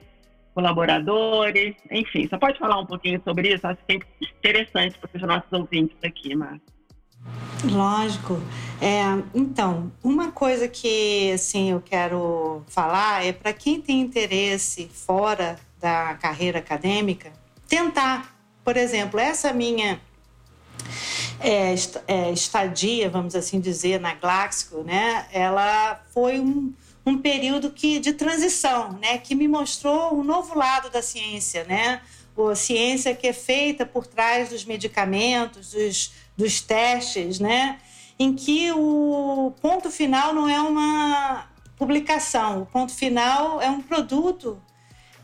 colaboradores, 0.56 1.76
enfim. 1.90 2.26
Você 2.26 2.38
pode 2.38 2.58
falar 2.58 2.80
um 2.80 2.86
pouquinho 2.86 3.20
sobre 3.22 3.52
isso? 3.52 3.66
Acho 3.66 3.78
que 3.86 3.92
é 3.92 4.28
interessante 4.38 4.98
para 4.98 5.10
os 5.14 5.22
nossos 5.22 5.52
ouvintes 5.52 5.94
aqui, 6.02 6.34
Márcia. 6.34 6.62
Lógico. 7.70 8.40
É, 8.80 9.02
então, 9.34 9.92
uma 10.02 10.32
coisa 10.32 10.66
que 10.66 11.30
assim, 11.32 11.72
eu 11.72 11.82
quero 11.82 12.64
falar 12.68 13.26
é 13.26 13.32
para 13.32 13.52
quem 13.52 13.82
tem 13.82 14.00
interesse 14.00 14.88
fora 14.88 15.58
da 15.78 16.14
carreira 16.14 16.58
acadêmica, 16.58 17.30
tentar. 17.68 18.34
Por 18.64 18.76
exemplo, 18.76 19.20
essa 19.20 19.52
minha 19.52 20.00
é, 21.38 21.74
é, 22.08 22.32
estadia, 22.32 23.10
vamos 23.10 23.36
assim 23.36 23.60
dizer, 23.60 24.00
na 24.00 24.14
Glaxo, 24.14 24.82
né? 24.82 25.26
Ela 25.32 26.00
foi 26.12 26.40
um, 26.40 26.72
um 27.06 27.16
período 27.16 27.70
que, 27.70 28.00
de 28.00 28.12
transição, 28.12 28.98
né, 29.00 29.16
que 29.16 29.36
me 29.36 29.46
mostrou 29.46 30.18
um 30.18 30.24
novo 30.24 30.58
lado 30.58 30.90
da 30.90 31.00
ciência, 31.00 31.62
né? 31.64 32.02
A 32.36 32.54
ciência 32.54 33.14
que 33.14 33.28
é 33.28 33.32
feita 33.32 33.86
por 33.86 34.06
trás 34.06 34.50
dos 34.50 34.64
medicamentos, 34.64 35.70
dos, 35.70 36.12
dos 36.36 36.60
testes, 36.60 37.38
né? 37.38 37.78
Em 38.18 38.34
que 38.34 38.72
o 38.72 39.54
ponto 39.62 39.90
final 39.90 40.34
não 40.34 40.48
é 40.48 40.60
uma 40.60 41.46
publicação, 41.78 42.62
o 42.62 42.66
ponto 42.66 42.92
final 42.92 43.62
é 43.62 43.70
um 43.70 43.80
produto 43.80 44.60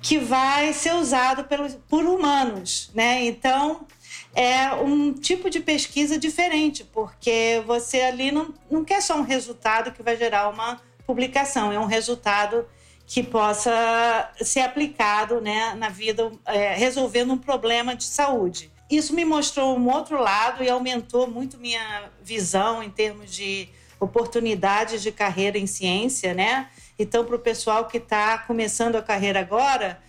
que 0.01 0.19
vai 0.19 0.73
ser 0.73 0.95
usado 0.95 1.45
pelo, 1.45 1.69
por 1.89 2.05
humanos, 2.05 2.91
né? 2.95 3.25
Então 3.25 3.87
é 4.35 4.73
um 4.75 5.13
tipo 5.13 5.51
de 5.51 5.61
pesquisa 5.61 6.19
diferente, 6.19 6.85
porque 6.85 7.63
você 7.67 8.01
ali 8.01 8.31
não, 8.33 8.55
não 8.71 8.85
quer 8.85 9.03
só 9.03 9.17
um 9.17 9.23
resultado 9.23 9.93
que 9.93 10.03
vai 10.03 10.17
gerar 10.17 10.49
uma 10.49 10.81
publicação, 11.07 11.73
é 11.73 11.79
um 11.79 11.87
resultado 11.87 12.67
que 13.07 13.23
possa 13.23 14.31
ser 14.41 14.61
aplicado 14.61 15.41
né, 15.41 15.75
na 15.75 15.89
vida, 15.89 16.31
é, 16.47 16.75
resolvendo 16.75 17.33
um 17.33 17.39
problema 17.39 17.95
de 17.95 18.05
saúde. 18.05 18.71
Isso 18.91 19.15
me 19.15 19.25
mostrou 19.25 19.77
um 19.77 19.91
outro 19.91 20.21
lado 20.21 20.63
e 20.63 20.71
aumentou 20.71 21.27
muito 21.27 21.59
minha 21.59 22.11
visão 22.23 22.83
em 22.83 22.91
termos 22.91 23.35
de 23.35 23.69
oportunidades 23.99 25.03
de 25.03 25.13
carreira 25.13 25.59
em 25.59 25.67
ciência, 25.67 26.35
né? 26.35 26.69
Então, 26.99 27.25
para 27.25 27.37
o 27.37 27.39
pessoal 27.39 27.87
que 27.87 27.99
está 27.99 28.39
começando 28.39 28.97
a 28.97 29.03
carreira 29.03 29.41
agora, 29.41 30.03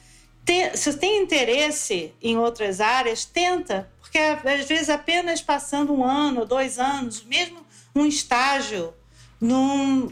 ter, 0.44 0.78
se 0.78 0.94
tem 0.98 1.22
interesse 1.22 2.14
em 2.22 2.38
outras 2.38 2.82
áreas, 2.82 3.24
tenta, 3.24 3.90
porque 4.00 4.18
às 4.18 4.66
vezes 4.66 4.90
apenas 4.90 5.42
passando 5.42 5.94
um 5.94 6.04
ano, 6.04 6.46
dois 6.46 6.80
anos, 6.80 7.24
mesmo 7.24 7.60
um 7.96 8.06
estágio 8.06 8.94
num, 9.40 10.12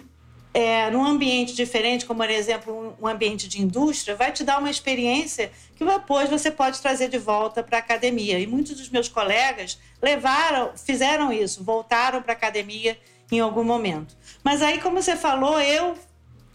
é, 0.53 0.89
num 0.91 1.05
ambiente 1.05 1.53
diferente, 1.55 2.05
como 2.05 2.19
por 2.19 2.29
exemplo 2.29 2.95
um 3.01 3.07
ambiente 3.07 3.47
de 3.47 3.61
indústria, 3.61 4.15
vai 4.15 4.31
te 4.31 4.43
dar 4.43 4.59
uma 4.59 4.69
experiência 4.69 5.51
que 5.75 5.85
depois 5.85 6.29
você 6.29 6.51
pode 6.51 6.81
trazer 6.81 7.09
de 7.09 7.17
volta 7.17 7.63
para 7.63 7.77
a 7.77 7.79
academia. 7.79 8.37
E 8.37 8.45
muitos 8.45 8.75
dos 8.75 8.89
meus 8.89 9.07
colegas 9.07 9.79
levaram, 10.01 10.71
fizeram 10.75 11.31
isso, 11.31 11.63
voltaram 11.63 12.21
para 12.21 12.33
a 12.33 12.35
academia 12.35 12.97
em 13.31 13.39
algum 13.39 13.63
momento. 13.63 14.15
Mas 14.43 14.61
aí, 14.61 14.79
como 14.79 15.01
você 15.01 15.15
falou, 15.15 15.59
eu 15.59 15.97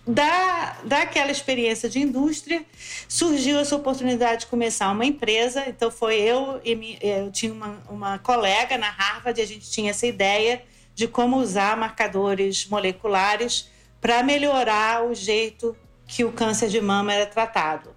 da, 0.06 0.76
daquela 0.84 1.32
experiência 1.32 1.88
de 1.88 1.98
indústria, 1.98 2.64
surgiu 3.08 3.58
essa 3.58 3.74
oportunidade 3.74 4.42
de 4.42 4.46
começar 4.46 4.90
uma 4.92 5.04
empresa. 5.04 5.64
Então, 5.66 5.90
foi 5.90 6.16
eu 6.16 6.60
e 6.64 6.98
eu 7.00 7.32
tinha 7.32 7.52
uma, 7.52 7.82
uma 7.88 8.18
colega 8.18 8.76
na 8.76 8.90
Harvard, 8.90 9.40
e 9.40 9.42
a 9.42 9.46
gente 9.46 9.70
tinha 9.70 9.90
essa 9.90 10.06
ideia 10.06 10.62
de 10.94 11.08
como 11.08 11.38
usar 11.38 11.76
marcadores 11.76 12.66
moleculares 12.66 13.68
para 14.06 14.22
melhorar 14.22 15.04
o 15.04 15.12
jeito 15.12 15.76
que 16.06 16.24
o 16.24 16.30
câncer 16.30 16.68
de 16.68 16.80
mama 16.80 17.12
era 17.12 17.26
tratado. 17.26 17.90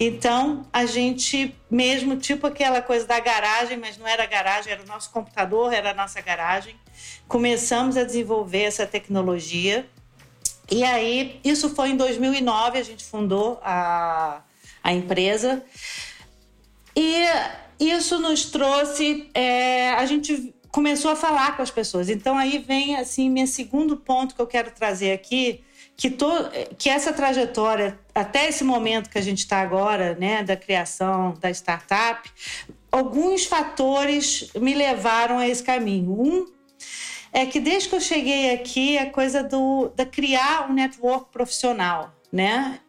Então, 0.00 0.66
a 0.72 0.86
gente, 0.86 1.54
mesmo 1.70 2.16
tipo 2.16 2.46
aquela 2.46 2.80
coisa 2.80 3.06
da 3.06 3.20
garagem, 3.20 3.76
mas 3.76 3.98
não 3.98 4.08
era 4.08 4.24
garagem, 4.24 4.72
era 4.72 4.82
o 4.82 4.86
nosso 4.86 5.10
computador, 5.10 5.70
era 5.70 5.90
a 5.90 5.94
nossa 5.94 6.22
garagem, 6.22 6.74
começamos 7.28 7.98
a 7.98 8.02
desenvolver 8.02 8.62
essa 8.62 8.86
tecnologia. 8.86 9.86
E 10.70 10.82
aí, 10.84 11.38
isso 11.44 11.68
foi 11.74 11.90
em 11.90 11.98
2009, 11.98 12.78
a 12.78 12.82
gente 12.82 13.04
fundou 13.04 13.60
a, 13.62 14.40
a 14.82 14.92
empresa. 14.94 15.62
E 16.96 17.26
isso 17.78 18.18
nos 18.18 18.46
trouxe. 18.46 19.28
É, 19.34 19.90
a 19.90 20.06
gente 20.06 20.54
começou 20.72 21.10
a 21.10 21.16
falar 21.16 21.54
com 21.54 21.62
as 21.62 21.70
pessoas. 21.70 22.08
Então 22.08 22.36
aí 22.36 22.58
vem 22.58 22.96
assim 22.96 23.28
meu 23.30 23.46
segundo 23.46 23.96
ponto 23.96 24.34
que 24.34 24.40
eu 24.40 24.46
quero 24.46 24.70
trazer 24.70 25.12
aqui, 25.12 25.62
que, 25.94 26.10
to, 26.10 26.26
que 26.78 26.88
essa 26.88 27.12
trajetória 27.12 28.00
até 28.14 28.48
esse 28.48 28.64
momento 28.64 29.10
que 29.10 29.18
a 29.18 29.22
gente 29.22 29.40
está 29.40 29.60
agora, 29.60 30.16
né, 30.18 30.42
da 30.42 30.56
criação 30.56 31.34
da 31.38 31.50
startup, 31.50 32.28
alguns 32.90 33.44
fatores 33.44 34.50
me 34.54 34.74
levaram 34.74 35.38
a 35.38 35.46
esse 35.46 35.62
caminho. 35.62 36.10
Um 36.10 36.46
é 37.32 37.46
que 37.46 37.60
desde 37.60 37.88
que 37.88 37.94
eu 37.94 38.00
cheguei 38.00 38.54
aqui 38.54 38.98
a 38.98 39.10
coisa 39.10 39.42
do 39.42 39.92
da 39.94 40.06
criar 40.06 40.70
um 40.70 40.74
network 40.74 41.30
profissional, 41.30 42.14
né? 42.30 42.80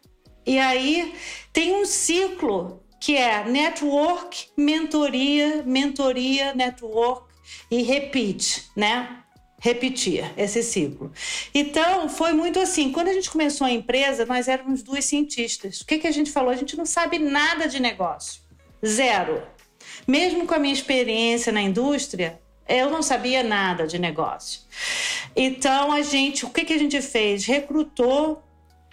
E 0.46 0.58
aí 0.58 1.14
tem 1.52 1.74
um 1.74 1.86
ciclo 1.86 2.82
que 3.00 3.16
é 3.16 3.44
network, 3.44 4.48
mentoria, 4.56 5.62
mentoria, 5.66 6.54
network, 6.54 7.23
e 7.70 7.82
repeat, 7.82 8.70
né? 8.76 9.24
repetir 9.64 10.30
esse 10.36 10.62
ciclo. 10.62 11.10
Então, 11.54 12.06
foi 12.06 12.34
muito 12.34 12.60
assim. 12.60 12.92
Quando 12.92 13.08
a 13.08 13.14
gente 13.14 13.30
começou 13.30 13.66
a 13.66 13.70
empresa, 13.70 14.26
nós 14.26 14.46
éramos 14.46 14.82
duas 14.82 15.06
cientistas. 15.06 15.80
O 15.80 15.86
que, 15.86 15.98
que 15.98 16.06
a 16.06 16.10
gente 16.10 16.30
falou? 16.30 16.50
A 16.50 16.56
gente 16.56 16.76
não 16.76 16.84
sabe 16.84 17.18
nada 17.18 17.66
de 17.66 17.80
negócio. 17.80 18.42
Zero. 18.84 19.42
Mesmo 20.06 20.46
com 20.46 20.54
a 20.54 20.58
minha 20.58 20.74
experiência 20.74 21.50
na 21.50 21.62
indústria, 21.62 22.38
eu 22.68 22.90
não 22.90 23.02
sabia 23.02 23.42
nada 23.42 23.86
de 23.86 23.98
negócio. 23.98 24.60
Então, 25.34 25.92
a 25.92 26.02
gente, 26.02 26.44
o 26.44 26.50
que, 26.50 26.66
que 26.66 26.74
a 26.74 26.78
gente 26.78 27.00
fez? 27.00 27.46
Recrutou 27.46 28.42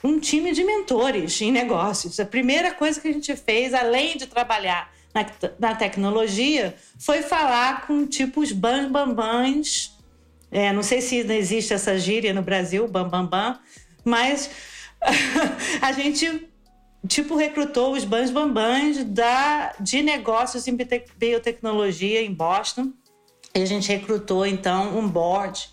um 0.01 0.21
time 0.21 0.53
de 0.53 0.63
mentores 0.63 1.41
em 1.41 1.51
negócios. 1.51 2.17
A 2.17 2.25
primeira 2.25 2.73
coisa 2.73 2.99
que 2.99 3.09
a 3.09 3.13
gente 3.13 3.35
fez, 3.35 3.73
além 3.73 4.15
de 4.15 4.25
trabalhar 4.25 4.89
na, 5.13 5.25
na 5.59 5.75
tecnologia, 5.75 6.75
foi 6.99 7.21
falar 7.21 7.87
com 7.87 8.05
tipo 8.05 8.41
os 8.41 8.51
bambambãs. 8.51 9.97
É, 10.51 10.71
não 10.73 10.83
sei 10.83 11.01
se 11.01 11.17
existe 11.17 11.73
essa 11.73 11.97
gíria 11.97 12.33
no 12.33 12.41
Brasil, 12.41 12.87
bambambam, 12.87 13.27
bam, 13.27 13.53
bam, 13.53 13.59
mas 14.03 14.49
a 15.81 15.91
gente 15.91 16.47
tipo 17.07 17.35
recrutou 17.35 17.93
os 17.93 18.03
bambambãs 18.03 19.03
da 19.03 19.73
de 19.79 20.01
negócios 20.01 20.67
em 20.67 20.77
biotecnologia 21.17 22.21
em 22.21 22.33
Boston. 22.33 22.91
E 23.53 23.61
a 23.61 23.65
gente 23.65 23.87
recrutou 23.89 24.45
então 24.45 24.97
um 24.97 25.07
board. 25.07 25.69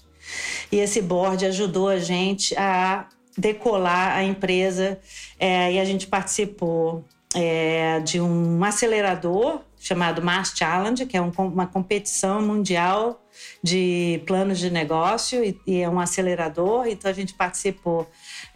E 0.70 0.76
esse 0.76 1.00
board 1.00 1.44
ajudou 1.46 1.88
a 1.88 1.98
gente 1.98 2.56
a 2.56 3.08
decolar 3.36 4.16
a 4.16 4.24
empresa 4.24 4.98
é, 5.38 5.72
e 5.72 5.78
a 5.78 5.84
gente 5.84 6.06
participou 6.06 7.04
é, 7.34 8.00
de 8.00 8.20
um 8.20 8.62
acelerador 8.64 9.60
chamado 9.78 10.20
Mars 10.22 10.52
Challenge, 10.56 11.06
que 11.06 11.16
é 11.16 11.22
um, 11.22 11.30
uma 11.38 11.66
competição 11.66 12.42
mundial 12.42 13.22
de 13.62 14.22
planos 14.26 14.58
de 14.58 14.70
negócio 14.70 15.44
e, 15.44 15.58
e, 15.66 15.80
é 15.80 15.88
um 15.88 16.00
acelerador. 16.00 16.86
Então 16.86 17.10
a 17.10 17.14
gente 17.14 17.34
participou 17.34 18.08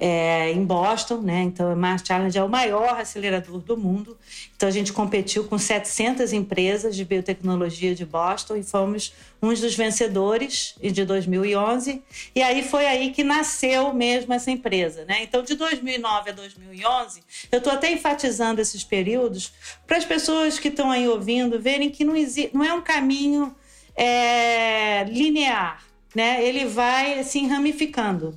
é, 0.05 0.51
em 0.51 0.65
Boston, 0.65 1.19
né? 1.19 1.43
Então 1.43 1.73
o 1.73 1.77
Mars 1.77 2.03
Challenge 2.05 2.37
é 2.37 2.43
o 2.43 2.49
maior 2.49 2.99
acelerador 2.99 3.61
do 3.61 3.77
mundo. 3.77 4.19
Então 4.57 4.69
a 4.69 4.73
gente 4.73 4.93
competiu 4.93 5.45
com 5.45 5.57
700 5.57 6.33
empresas 6.33 6.97
de 6.97 7.05
biotecnologia 7.05 7.95
de 7.95 8.05
Boston 8.05 8.57
e 8.57 8.65
fomos 8.65 9.15
uns 9.41 9.61
dos 9.61 9.77
vencedores 9.77 10.75
de 10.83 11.05
2011. 11.05 12.03
E 12.35 12.43
aí 12.43 12.65
foi 12.65 12.85
aí 12.85 13.13
que 13.13 13.23
nasceu 13.23 13.95
mesmo 13.95 14.35
essa 14.35 14.51
empresa, 14.51 15.05
né? 15.05 15.23
Então 15.23 15.41
de 15.41 15.55
2009 15.55 16.31
a 16.31 16.33
2011, 16.33 17.23
eu 17.53 17.59
estou 17.59 17.73
até 17.73 17.93
enfatizando 17.93 18.61
esses 18.61 18.83
períodos 18.83 19.53
para 19.87 19.99
as 19.99 20.05
pessoas 20.05 20.59
que 20.59 20.67
estão 20.67 20.91
aí 20.91 21.07
ouvindo 21.07 21.61
verem 21.61 21.91
que 21.91 22.05
não, 22.05 22.17
existe, 22.17 22.51
não 22.53 22.65
é 22.65 22.75
um 22.75 22.83
caminho 22.83 23.55
é, 23.95 25.05
linear, 25.05 25.81
né? 26.13 26.45
Ele 26.45 26.65
vai 26.65 27.21
assim 27.21 27.47
ramificando. 27.47 28.37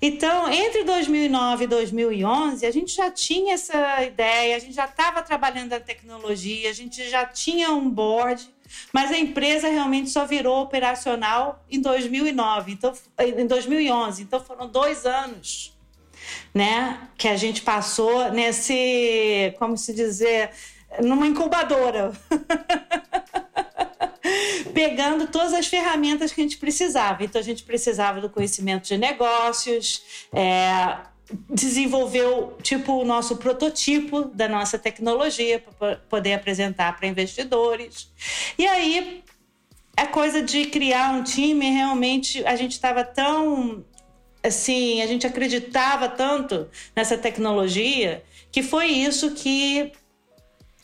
Então, 0.00 0.50
entre 0.52 0.84
2009 0.84 1.64
e 1.64 1.66
2011, 1.66 2.64
a 2.64 2.70
gente 2.70 2.94
já 2.94 3.10
tinha 3.10 3.54
essa 3.54 4.04
ideia, 4.04 4.56
a 4.56 4.58
gente 4.58 4.74
já 4.74 4.84
estava 4.84 5.22
trabalhando 5.22 5.70
na 5.70 5.80
tecnologia, 5.80 6.70
a 6.70 6.72
gente 6.72 7.08
já 7.10 7.26
tinha 7.26 7.72
um 7.72 7.90
board, 7.90 8.48
mas 8.92 9.10
a 9.10 9.18
empresa 9.18 9.68
realmente 9.68 10.10
só 10.10 10.24
virou 10.24 10.62
operacional 10.62 11.64
em 11.68 11.80
2009, 11.80 12.72
então, 12.72 12.92
em 13.18 13.46
2011. 13.46 14.22
Então, 14.22 14.40
foram 14.40 14.68
dois 14.68 15.04
anos, 15.04 15.76
né, 16.54 17.08
que 17.16 17.26
a 17.26 17.36
gente 17.36 17.62
passou 17.62 18.30
nesse, 18.30 19.52
como 19.58 19.76
se 19.76 19.92
dizer, 19.92 20.50
numa 21.02 21.26
incubadora. 21.26 22.12
pegando 24.72 25.26
todas 25.26 25.52
as 25.52 25.66
ferramentas 25.66 26.32
que 26.32 26.40
a 26.40 26.44
gente 26.44 26.58
precisava. 26.58 27.24
Então, 27.24 27.40
a 27.40 27.44
gente 27.44 27.62
precisava 27.62 28.20
do 28.20 28.30
conhecimento 28.30 28.88
de 28.88 28.96
negócios, 28.96 30.02
é, 30.32 30.98
desenvolveu 31.50 32.56
tipo 32.62 32.92
o 32.92 33.04
nosso 33.04 33.36
prototipo 33.36 34.24
da 34.24 34.48
nossa 34.48 34.78
tecnologia 34.78 35.62
para 35.78 35.96
poder 35.96 36.34
apresentar 36.34 36.96
para 36.96 37.06
investidores. 37.06 38.10
E 38.56 38.66
aí 38.66 39.22
a 39.96 40.06
coisa 40.06 40.40
de 40.40 40.66
criar 40.66 41.12
um 41.12 41.22
time 41.22 41.70
realmente 41.70 42.44
a 42.46 42.56
gente 42.56 42.72
estava 42.72 43.04
tão 43.04 43.84
assim, 44.42 45.02
a 45.02 45.06
gente 45.06 45.26
acreditava 45.26 46.08
tanto 46.08 46.68
nessa 46.94 47.18
tecnologia 47.18 48.22
que 48.50 48.62
foi 48.62 48.86
isso 48.86 49.32
que 49.32 49.92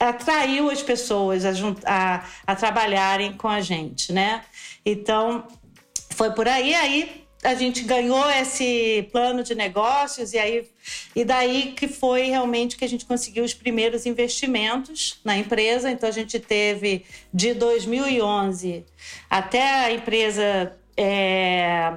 atraiu 0.08 0.70
as 0.70 0.82
pessoas 0.82 1.44
a, 1.44 1.52
a, 1.84 2.24
a 2.46 2.54
trabalharem 2.54 3.32
com 3.34 3.48
a 3.48 3.60
gente, 3.60 4.12
né? 4.12 4.42
Então, 4.84 5.46
foi 6.10 6.30
por 6.32 6.46
aí. 6.46 6.74
Aí 6.74 7.24
a 7.44 7.54
gente 7.54 7.82
ganhou 7.82 8.28
esse 8.30 9.08
plano 9.12 9.42
de 9.42 9.54
negócios 9.54 10.32
e 10.32 10.38
aí 10.38 10.66
e 11.14 11.24
daí 11.24 11.72
que 11.76 11.86
foi 11.86 12.28
realmente 12.28 12.76
que 12.76 12.84
a 12.84 12.88
gente 12.88 13.04
conseguiu 13.04 13.44
os 13.44 13.52
primeiros 13.52 14.06
investimentos 14.06 15.20
na 15.22 15.36
empresa. 15.36 15.90
Então 15.90 16.08
a 16.08 16.12
gente 16.12 16.40
teve 16.40 17.04
de 17.32 17.52
2011 17.52 18.84
até 19.28 19.84
a 19.84 19.92
empresa 19.92 20.74
é, 20.96 21.92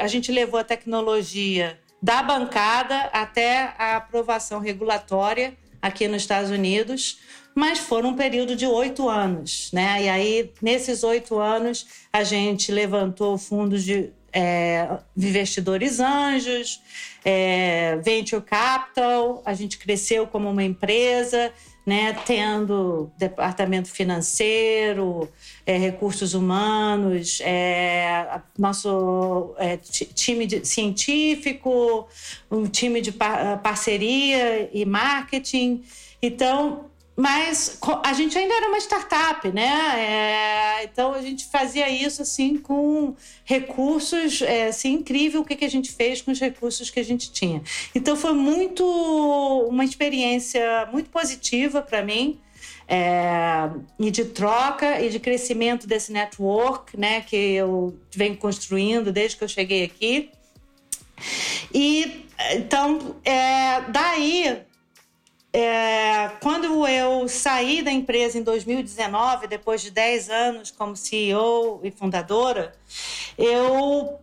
a 0.00 0.06
gente 0.06 0.30
levou 0.30 0.60
a 0.60 0.64
tecnologia 0.64 1.78
da 2.02 2.22
bancada 2.22 3.08
até 3.12 3.74
a 3.78 3.96
aprovação 3.96 4.60
regulatória 4.60 5.56
aqui 5.84 6.08
nos 6.08 6.22
Estados 6.22 6.50
Unidos, 6.50 7.18
mas 7.54 7.78
foram 7.78 8.08
um 8.08 8.16
período 8.16 8.56
de 8.56 8.66
oito 8.66 9.06
anos, 9.06 9.68
né? 9.70 10.04
E 10.04 10.08
aí, 10.08 10.50
nesses 10.62 11.04
oito 11.04 11.38
anos, 11.38 11.86
a 12.10 12.24
gente 12.24 12.72
levantou 12.72 13.36
fundos 13.36 13.84
de 13.84 14.10
é, 14.32 14.88
investidores 15.14 16.00
anjos, 16.00 16.80
é, 17.22 17.98
venture 18.02 18.42
capital, 18.42 19.42
a 19.44 19.52
gente 19.52 19.76
cresceu 19.76 20.26
como 20.26 20.50
uma 20.50 20.64
empresa, 20.64 21.52
né, 21.84 22.14
tendo 22.24 23.10
departamento 23.18 23.90
financeiro, 23.90 25.28
é, 25.66 25.76
recursos 25.76 26.32
humanos, 26.32 27.40
é, 27.42 28.40
nosso 28.58 29.54
é, 29.58 29.76
time 29.76 30.46
de, 30.46 30.64
científico, 30.64 32.08
um 32.50 32.66
time 32.66 33.00
de 33.00 33.12
par 33.12 33.60
parceria 33.60 34.70
e 34.72 34.84
marketing. 34.86 35.84
Então, 36.22 36.86
mas 37.16 37.78
a 38.02 38.12
gente 38.12 38.36
ainda 38.36 38.54
era 38.54 38.68
uma 38.68 38.78
startup, 38.78 39.48
né? 39.52 40.80
É, 40.80 40.84
então 40.84 41.14
a 41.14 41.22
gente 41.22 41.46
fazia 41.46 41.88
isso 41.88 42.22
assim 42.22 42.58
com 42.58 43.14
recursos, 43.44 44.42
é, 44.42 44.66
assim, 44.66 44.94
incrível 44.94 45.42
o 45.42 45.44
que, 45.44 45.54
que 45.54 45.64
a 45.64 45.70
gente 45.70 45.92
fez 45.92 46.20
com 46.20 46.32
os 46.32 46.40
recursos 46.40 46.90
que 46.90 46.98
a 46.98 47.04
gente 47.04 47.30
tinha. 47.30 47.62
Então 47.94 48.16
foi 48.16 48.32
muito 48.32 48.84
uma 49.68 49.84
experiência 49.84 50.88
muito 50.92 51.08
positiva 51.10 51.80
para 51.80 52.02
mim. 52.02 52.40
É, 52.86 53.70
e 53.98 54.10
de 54.10 54.26
troca 54.26 55.00
e 55.00 55.08
de 55.08 55.18
crescimento 55.18 55.86
desse 55.86 56.12
network, 56.12 56.98
né, 56.98 57.22
que 57.22 57.34
eu 57.34 57.98
venho 58.14 58.36
construindo 58.36 59.10
desde 59.10 59.38
que 59.38 59.44
eu 59.44 59.48
cheguei 59.48 59.84
aqui. 59.84 60.30
E 61.72 62.26
então, 62.52 63.16
é, 63.24 63.80
daí 63.88 64.64
é, 65.56 66.32
quando 66.40 66.84
eu 66.84 67.28
saí 67.28 67.80
da 67.80 67.92
empresa 67.92 68.36
em 68.36 68.42
2019, 68.42 69.46
depois 69.46 69.80
de 69.80 69.92
10 69.92 70.28
anos 70.28 70.70
como 70.72 70.96
CEO 70.96 71.80
e 71.84 71.92
fundadora, 71.92 72.74
eu 73.38 74.18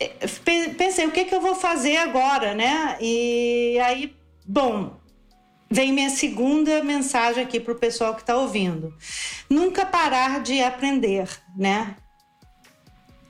é, 0.00 0.08
pensei, 0.78 1.04
o 1.04 1.10
que, 1.10 1.26
que 1.26 1.34
eu 1.34 1.42
vou 1.42 1.54
fazer 1.54 1.98
agora, 1.98 2.54
né? 2.54 2.96
E 3.02 3.78
aí, 3.84 4.16
bom, 4.46 4.98
vem 5.70 5.92
minha 5.92 6.08
segunda 6.08 6.82
mensagem 6.82 7.44
aqui 7.44 7.60
para 7.60 7.74
o 7.74 7.78
pessoal 7.78 8.14
que 8.14 8.22
está 8.22 8.34
ouvindo. 8.34 8.94
Nunca 9.50 9.84
parar 9.84 10.40
de 10.40 10.62
aprender, 10.62 11.28
né? 11.54 11.96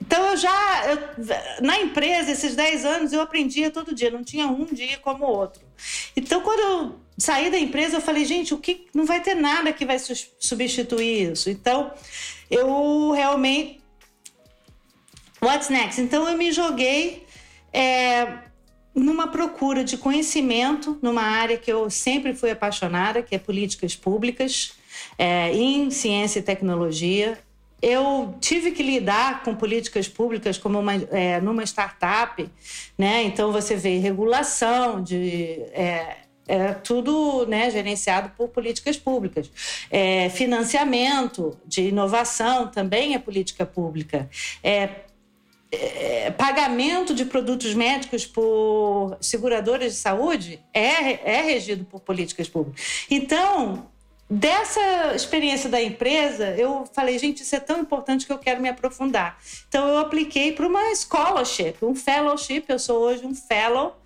Então 0.01 0.25
eu 0.27 0.37
já, 0.37 0.85
eu, 0.87 0.99
na 1.61 1.81
empresa, 1.81 2.31
esses 2.31 2.55
10 2.55 2.85
anos, 2.85 3.13
eu 3.13 3.21
aprendia 3.21 3.69
todo 3.69 3.93
dia, 3.93 4.13
não 4.13 4.23
tinha 4.23 4.47
um 4.47 4.65
dia 4.67 4.99
como 4.99 5.25
o 5.25 5.29
outro. 5.29 5.67
Então 6.15 6.41
quando 6.41 6.61
eu 6.61 7.06
saí 7.19 7.51
da 7.51 7.59
empresa, 7.59 7.97
eu 7.97 8.01
falei, 8.01 8.25
gente, 8.25 8.53
o 8.55 8.59
que 8.59 8.87
não 8.95 9.05
vai 9.05 9.21
ter 9.21 9.35
nada 9.35 9.73
que 9.73 9.85
vai 9.85 9.99
substituir 9.99 11.33
isso. 11.33 11.51
Então, 11.51 11.93
eu 12.51 13.11
realmente 13.13 13.81
What's 15.41 15.69
next? 15.69 16.01
Então 16.01 16.29
eu 16.29 16.37
me 16.37 16.51
joguei 16.51 17.25
é, 17.73 18.27
numa 18.95 19.29
procura 19.29 19.85
de 19.85 19.97
conhecimento 19.97 20.99
numa 21.03 21.23
área 21.23 21.59
que 21.59 21.71
eu 21.71 21.91
sempre 21.91 22.35
fui 22.35 22.51
apaixonada, 22.51 23.23
que 23.23 23.35
é 23.35 23.39
políticas 23.39 23.95
públicas, 23.95 24.73
é, 25.19 25.53
em 25.55 25.91
ciência 25.91 26.39
e 26.39 26.43
tecnologia. 26.43 27.39
Eu 27.83 28.35
tive 28.41 28.73
que 28.73 28.83
lidar 28.83 29.43
com 29.43 29.55
políticas 29.55 30.09
públicas 30.09 30.57
como 30.57 30.81
uma, 30.81 30.95
é, 30.95 31.39
numa 31.41 31.63
startup, 31.65 32.49
né? 32.97 33.23
Então 33.23 33.53
você 33.53 33.77
vê 33.77 33.99
regulação 33.99 35.03
de 35.03 35.61
é, 36.47 36.73
tudo 36.73 37.47
né, 37.47 37.71
gerenciado 37.71 38.31
por 38.37 38.49
políticas 38.49 38.97
públicas. 38.97 39.51
É, 39.91 40.29
financiamento 40.31 41.57
de 41.67 41.89
inovação 41.89 42.69
também 42.69 43.15
é 43.15 43.19
política 43.19 43.67
pública. 43.67 44.29
É, 44.63 45.07
é, 45.73 46.31
pagamento 46.31 47.13
de 47.13 47.25
produtos 47.25 47.75
médicos 47.75 48.25
por 48.25 49.17
seguradoras 49.21 49.93
de 49.93 49.99
saúde 49.99 50.61
é, 50.73 51.39
é 51.39 51.43
regido 51.43 51.85
por 51.85 52.01
políticas 52.01 52.49
públicas. 52.49 53.07
Então, 53.11 53.89
dessa 54.31 55.15
experiência 55.15 55.69
da 55.69 55.83
empresa, 55.83 56.51
eu 56.57 56.89
falei, 56.93 57.19
gente, 57.19 57.43
isso 57.43 57.55
é 57.55 57.61
tão 57.61 57.81
importante 57.81 58.27
que 58.27 58.33
eu 58.33 58.39
quero 58.39 58.61
me 58.61 58.69
aprofundar. 58.69 59.39
Então, 59.69 59.89
eu 59.89 59.99
apliquei 59.99 60.53
para 60.53 60.67
uma 60.67 60.95
scholarship, 60.95 61.77
um 61.83 61.95
fellowship. 61.95 62.65
Eu 62.69 62.79
sou 62.79 63.01
hoje 63.01 63.27
um 63.27 63.35
fellow 63.35 63.97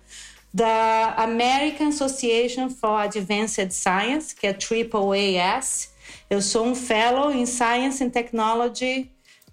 da 0.53 1.13
American 1.17 1.87
Association 1.89 2.69
for 2.69 2.99
Advanced 3.01 3.71
Science, 3.71 4.35
que 4.35 4.47
é 4.47 4.51
AAAS. 4.51 5.91
Eu 6.29 6.41
sou 6.41 6.65
um 6.65 6.75
fellow 6.75 7.31
em 7.31 7.45
Science 7.45 8.03
and 8.03 8.09
Technology 8.09 9.09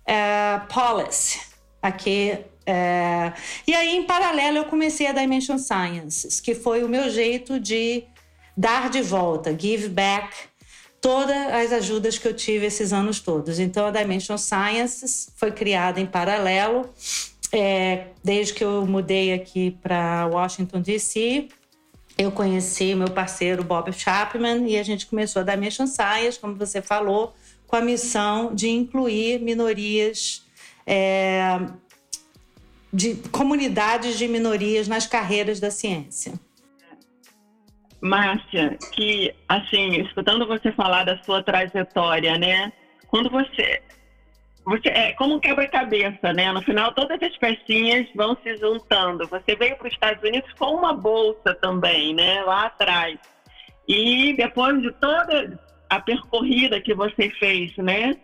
uh, 0.08 0.66
Policy 0.72 1.40
aqui. 1.80 2.38
É... 2.66 3.32
E 3.66 3.74
aí, 3.74 3.96
em 3.96 4.02
paralelo, 4.02 4.58
eu 4.58 4.64
comecei 4.64 5.06
a 5.06 5.12
Dimension 5.12 5.58
Sciences, 5.58 6.40
que 6.40 6.54
foi 6.54 6.84
o 6.84 6.88
meu 6.88 7.08
jeito 7.08 7.58
de 7.58 8.04
dar 8.56 8.90
de 8.90 9.00
volta, 9.00 9.56
give 9.58 9.88
back 9.88 10.34
todas 11.00 11.36
as 11.54 11.72
ajudas 11.72 12.18
que 12.18 12.26
eu 12.26 12.34
tive 12.34 12.66
esses 12.66 12.92
anos 12.92 13.20
todos. 13.20 13.58
Então, 13.58 13.86
a 13.86 13.90
Dimension 13.90 14.36
Sciences 14.36 15.30
foi 15.36 15.52
criada 15.52 16.00
em 16.00 16.06
paralelo, 16.06 16.92
é, 17.52 18.08
desde 18.22 18.54
que 18.54 18.64
eu 18.64 18.86
mudei 18.86 19.32
aqui 19.32 19.70
para 19.82 20.26
Washington, 20.26 20.80
D.C. 20.80 21.48
Eu 22.16 22.32
conheci 22.32 22.94
meu 22.94 23.10
parceiro 23.10 23.62
Bob 23.62 23.92
Chapman 23.92 24.68
e 24.68 24.76
a 24.76 24.82
gente 24.82 25.06
começou 25.06 25.42
a 25.42 25.44
Dimension 25.44 25.86
Science, 25.86 26.38
como 26.38 26.56
você 26.56 26.82
falou, 26.82 27.34
com 27.66 27.76
a 27.76 27.80
missão 27.80 28.54
de 28.54 28.68
incluir 28.68 29.40
minorias 29.40 30.44
é, 30.86 31.60
de 32.92 33.16
comunidades 33.30 34.18
de 34.18 34.26
minorias 34.26 34.88
nas 34.88 35.06
carreiras 35.06 35.60
da 35.60 35.70
ciência. 35.70 36.32
Márcia, 38.00 38.78
que 38.92 39.34
assim, 39.48 40.00
escutando 40.00 40.46
você 40.46 40.72
falar 40.72 41.04
da 41.04 41.22
sua 41.24 41.42
trajetória, 41.42 42.38
né? 42.38 42.72
Quando 43.08 43.28
você 43.28 43.82
você 44.68 44.88
é 44.88 45.12
como 45.14 45.36
um 45.36 45.40
quebra-cabeça, 45.40 46.32
né? 46.34 46.52
No 46.52 46.60
final 46.60 46.92
todas 46.92 47.18
as 47.22 47.36
pecinhas 47.38 48.06
vão 48.14 48.36
se 48.42 48.56
juntando. 48.56 49.26
Você 49.28 49.56
veio 49.56 49.76
para 49.76 49.86
os 49.88 49.92
Estados 49.94 50.22
Unidos 50.22 50.52
com 50.58 50.74
uma 50.74 50.92
bolsa 50.92 51.54
também, 51.54 52.14
né? 52.14 52.42
Lá 52.42 52.66
atrás. 52.66 53.18
E 53.88 54.34
depois 54.34 54.82
de 54.82 54.92
toda 54.92 55.58
a 55.88 56.00
percorrida 56.00 56.80
que 56.82 56.92
você 56.92 57.30
fez, 57.30 57.74
né? 57.78 58.14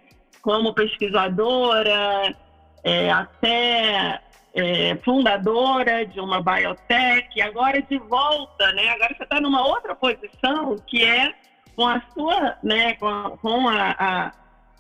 Como 0.43 0.75
pesquisadora, 0.75 2.37
é, 2.85 3.11
até 3.11 4.21
é, 4.55 4.97
fundadora 4.97 6.05
de 6.05 6.21
uma 6.21 6.43
biotech, 6.43 7.41
agora 7.41 7.81
de 7.81 7.97
volta, 7.97 8.71
né? 8.73 8.91
Agora 8.91 9.15
você 9.17 9.23
está 9.23 9.41
numa 9.41 9.67
outra 9.67 9.95
posição 9.95 10.77
que 10.87 11.03
é 11.03 11.33
com 11.75 11.89
a 11.89 12.03
sua, 12.13 12.59
né? 12.63 12.93
Com, 12.97 13.39
com 13.39 13.69
a, 13.69 13.97
a, 13.99 14.33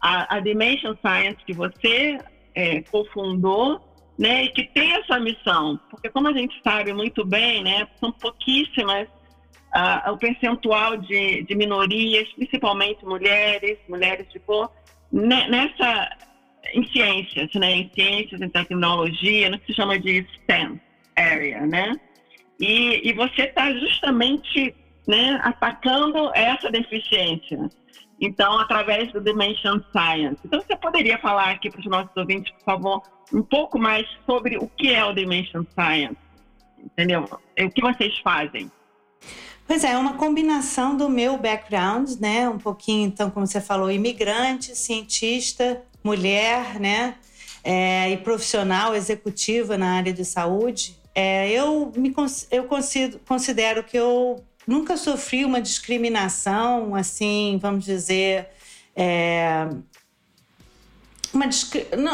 a, 0.04 0.40
Dimension 0.40 0.94
Science 1.00 1.38
que 1.46 1.54
você 1.54 2.18
é, 2.54 2.82
cofundou, 2.82 3.80
né? 4.18 4.44
E 4.44 4.48
que 4.50 4.64
tem 4.64 4.92
essa 4.92 5.18
missão, 5.18 5.80
porque 5.90 6.10
como 6.10 6.28
a 6.28 6.32
gente 6.32 6.54
sabe 6.62 6.92
muito 6.92 7.24
bem, 7.24 7.62
né? 7.62 7.88
São 7.98 8.12
pouquíssimas 8.12 9.08
o 10.08 10.16
percentual 10.16 10.96
de, 10.96 11.42
de 11.42 11.54
minorias, 11.56 12.28
principalmente 12.34 13.04
mulheres, 13.04 13.76
mulheres 13.88 14.24
de 14.32 14.38
cor, 14.38 14.70
nessa 15.10 16.10
em 16.72 16.86
ciências, 16.88 17.52
né? 17.54 17.72
Em 17.72 17.90
ciências, 17.92 18.40
em 18.40 18.48
tecnologia, 18.48 19.50
no 19.50 19.58
que 19.58 19.66
se 19.66 19.74
chama 19.74 19.98
de 19.98 20.24
STEM 20.34 20.80
area, 21.16 21.66
né? 21.66 21.94
E, 22.60 23.08
e 23.08 23.12
você 23.12 23.42
está 23.42 23.72
justamente 23.72 24.74
né, 25.06 25.40
atacando 25.42 26.30
essa 26.34 26.70
deficiência. 26.70 27.68
Então, 28.20 28.58
através 28.58 29.12
do 29.12 29.20
Dimension 29.20 29.80
Science. 29.92 30.40
Então, 30.44 30.60
você 30.60 30.76
poderia 30.76 31.18
falar 31.18 31.50
aqui 31.50 31.70
para 31.70 31.80
os 31.80 31.86
nossos 31.86 32.16
ouvintes, 32.16 32.52
por 32.52 32.64
favor, 32.64 33.02
um 33.32 33.42
pouco 33.42 33.78
mais 33.78 34.06
sobre 34.24 34.56
o 34.56 34.68
que 34.68 34.92
é 34.92 35.04
o 35.04 35.12
Dimension 35.12 35.64
Science? 35.74 36.16
Entendeu? 36.82 37.28
O 37.58 37.70
que 37.70 37.80
vocês 37.80 38.18
fazem? 38.18 38.70
Pois 39.66 39.82
é, 39.82 39.92
é 39.92 39.98
uma 39.98 40.14
combinação 40.14 40.96
do 40.96 41.08
meu 41.08 41.38
background, 41.38 42.10
né? 42.20 42.48
Um 42.48 42.58
pouquinho, 42.58 43.06
então, 43.06 43.30
como 43.30 43.46
você 43.46 43.60
falou, 43.60 43.90
imigrante, 43.90 44.76
cientista, 44.76 45.82
mulher, 46.02 46.78
né? 46.78 47.16
É, 47.62 48.10
e 48.10 48.18
profissional 48.18 48.94
executiva 48.94 49.78
na 49.78 49.96
área 49.96 50.12
de 50.12 50.24
saúde. 50.24 50.96
É, 51.14 51.50
eu 51.50 51.90
me 51.96 52.12
eu 52.50 52.64
considero, 52.64 53.20
considero 53.26 53.84
que 53.84 53.96
eu 53.96 54.44
nunca 54.66 54.96
sofri 54.96 55.44
uma 55.44 55.60
discriminação, 55.60 56.94
assim, 56.94 57.58
vamos 57.60 57.84
dizer, 57.84 58.48
é, 58.96 59.68
uma, 61.32 61.48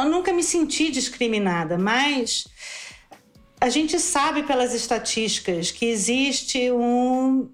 nunca 0.04 0.32
me 0.32 0.42
senti 0.42 0.90
discriminada, 0.90 1.78
mas 1.78 2.46
a 3.60 3.68
gente 3.68 3.98
sabe 3.98 4.42
pelas 4.42 4.72
estatísticas 4.72 5.70
que 5.70 5.86
existe 5.86 6.72
um, 6.72 7.50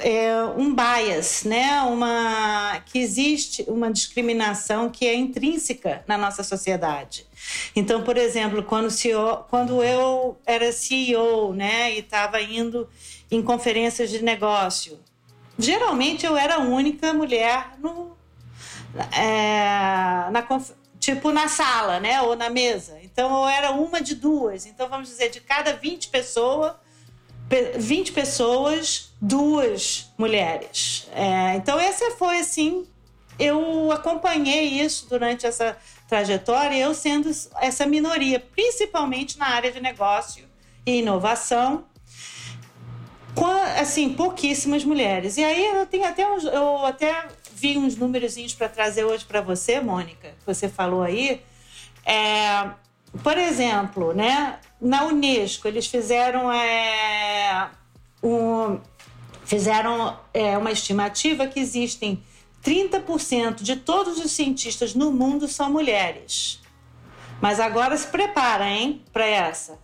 é, 0.00 0.44
um 0.56 0.74
bias, 0.74 1.44
né? 1.44 1.82
Uma 1.82 2.80
que 2.86 2.98
existe 2.98 3.64
uma 3.68 3.90
discriminação 3.90 4.90
que 4.90 5.06
é 5.06 5.14
intrínseca 5.14 6.02
na 6.06 6.18
nossa 6.18 6.42
sociedade. 6.42 7.26
Então, 7.74 8.02
por 8.02 8.16
exemplo, 8.16 8.62
quando, 8.62 8.90
CEO, 8.90 9.44
quando 9.48 9.82
eu 9.82 10.36
era 10.44 10.72
CEO, 10.72 11.54
né, 11.54 11.94
e 11.94 12.00
estava 12.00 12.40
indo 12.40 12.88
em 13.30 13.40
conferências 13.40 14.10
de 14.10 14.22
negócio, 14.22 14.98
geralmente 15.58 16.26
eu 16.26 16.36
era 16.36 16.56
a 16.56 16.60
única 16.60 17.12
mulher 17.12 17.74
no, 17.78 18.16
é, 19.16 20.30
na 20.30 20.42
tipo 20.98 21.30
na 21.30 21.46
sala, 21.46 22.00
né, 22.00 22.20
ou 22.22 22.34
na 22.34 22.50
mesa. 22.50 22.98
Então 23.02 23.42
eu 23.42 23.48
era 23.48 23.70
uma 23.70 24.00
de 24.00 24.16
duas. 24.16 24.66
Então 24.66 24.88
vamos 24.88 25.08
dizer, 25.08 25.30
de 25.30 25.40
cada 25.40 25.72
20 25.72 26.08
pessoas, 26.08 26.72
20 27.78 28.12
pessoas, 28.12 29.12
duas 29.20 30.12
mulheres. 30.18 31.08
É, 31.12 31.54
então 31.56 31.78
essa 31.78 32.10
foi 32.12 32.40
assim, 32.40 32.84
eu 33.38 33.90
acompanhei 33.92 34.80
isso 34.80 35.08
durante 35.08 35.46
essa 35.46 35.76
trajetória, 36.08 36.76
eu 36.76 36.94
sendo 36.94 37.30
essa 37.60 37.86
minoria, 37.86 38.40
principalmente 38.40 39.38
na 39.38 39.46
área 39.46 39.70
de 39.70 39.80
negócio 39.80 40.44
e 40.84 40.98
inovação, 40.98 41.84
com 43.34 43.46
assim 43.80 44.14
pouquíssimas 44.14 44.84
mulheres. 44.84 45.36
E 45.36 45.44
aí 45.44 45.66
eu 45.66 45.86
tenho 45.86 46.06
até 46.06 46.28
uns, 46.28 46.44
eu 46.44 46.86
até 46.86 47.28
vi 47.52 47.76
uns 47.76 47.96
númerozinhos 47.96 48.54
para 48.54 48.68
trazer 48.68 49.04
hoje 49.04 49.24
para 49.24 49.40
você, 49.40 49.80
Mônica, 49.80 50.28
que 50.28 50.46
você 50.46 50.68
falou 50.68 51.02
aí. 51.02 51.42
É, 52.04 52.70
por 53.22 53.36
exemplo, 53.38 54.12
né, 54.12 54.58
na 54.80 55.04
Unesco, 55.04 55.68
eles 55.68 55.86
fizeram, 55.86 56.50
é, 56.52 57.70
um, 58.22 58.78
fizeram 59.44 60.18
é, 60.32 60.56
uma 60.56 60.70
estimativa 60.72 61.46
que 61.46 61.60
existem 61.60 62.22
30% 62.64 63.62
de 63.62 63.76
todos 63.76 64.18
os 64.18 64.32
cientistas 64.32 64.94
no 64.94 65.12
mundo 65.12 65.46
são 65.46 65.70
mulheres. 65.70 66.60
Mas 67.40 67.60
agora 67.60 67.96
se 67.96 68.06
prepara, 68.06 68.68
hein, 68.68 69.04
para 69.12 69.26
essa. 69.26 69.78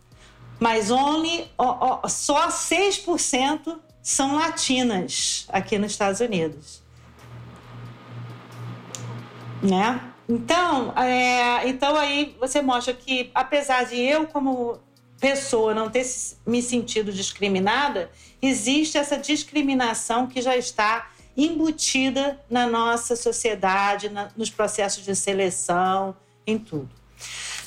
Mas 0.58 0.90
only, 0.90 1.50
ó, 1.58 2.00
ó, 2.02 2.08
só 2.08 2.48
6% 2.48 3.78
são 4.02 4.36
latinas 4.36 5.46
aqui 5.48 5.78
nos 5.78 5.92
Estados 5.92 6.20
Unidos 6.20 6.82
né? 9.62 10.11
Então, 10.32 10.94
é, 10.96 11.68
então 11.68 11.94
aí 11.94 12.34
você 12.40 12.62
mostra 12.62 12.94
que 12.94 13.30
apesar 13.34 13.84
de 13.84 14.00
eu 14.00 14.26
como 14.26 14.80
pessoa 15.20 15.74
não 15.74 15.90
ter 15.90 16.06
me 16.46 16.62
sentido 16.62 17.12
discriminada, 17.12 18.10
existe 18.40 18.96
essa 18.96 19.18
discriminação 19.18 20.26
que 20.26 20.40
já 20.40 20.56
está 20.56 21.10
embutida 21.36 22.40
na 22.48 22.66
nossa 22.66 23.14
sociedade, 23.14 24.08
na, 24.08 24.30
nos 24.34 24.48
processos 24.48 25.04
de 25.04 25.14
seleção, 25.14 26.16
em 26.46 26.58
tudo. 26.58 26.88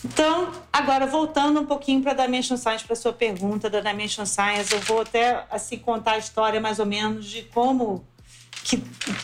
Então, 0.03 0.51
agora 0.73 1.05
voltando 1.05 1.61
um 1.61 1.65
pouquinho 1.67 2.01
para 2.01 2.13
a 2.13 2.25
Dimension 2.25 2.57
Science, 2.57 2.83
para 2.83 2.93
a 2.93 2.97
sua 2.97 3.13
pergunta 3.13 3.69
da 3.69 3.79
Dimension 3.79 4.25
Science, 4.25 4.73
eu 4.73 4.79
vou 4.81 5.01
até 5.01 5.45
assim 5.51 5.77
contar 5.77 6.13
a 6.13 6.17
história 6.17 6.59
mais 6.59 6.79
ou 6.79 6.85
menos 6.87 7.25
de 7.27 7.43
como 7.43 8.03
que, 8.63 8.77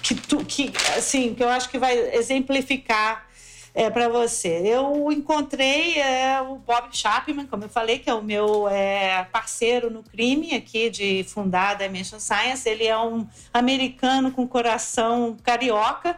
que, 0.04 0.14
tu, 0.14 0.46
que, 0.46 0.72
assim, 0.96 1.34
que 1.34 1.44
eu 1.44 1.50
acho 1.50 1.70
que 1.70 1.80
vai 1.80 1.98
exemplificar 2.16 3.31
é, 3.74 3.90
para 3.90 4.10
você. 4.10 4.62
Eu 4.66 5.12
encontrei 5.12 5.98
é, 6.00 6.42
o 6.42 6.56
Bob 6.56 6.90
Chapman, 6.92 7.46
como 7.46 7.64
eu 7.64 7.70
falei, 7.70 8.00
que 8.00 8.10
é 8.10 8.14
o 8.14 8.22
meu 8.22 8.68
é, 8.68 9.24
parceiro 9.32 9.90
no 9.90 10.04
crime 10.04 10.54
aqui 10.56 10.90
de 10.90 11.24
fundar 11.24 11.72
a 11.72 11.74
Dimension 11.76 12.20
Science. 12.20 12.68
Ele 12.68 12.86
é 12.86 12.98
um 12.98 13.28
americano 13.54 14.32
com 14.32 14.48
coração 14.48 15.38
carioca. 15.42 16.18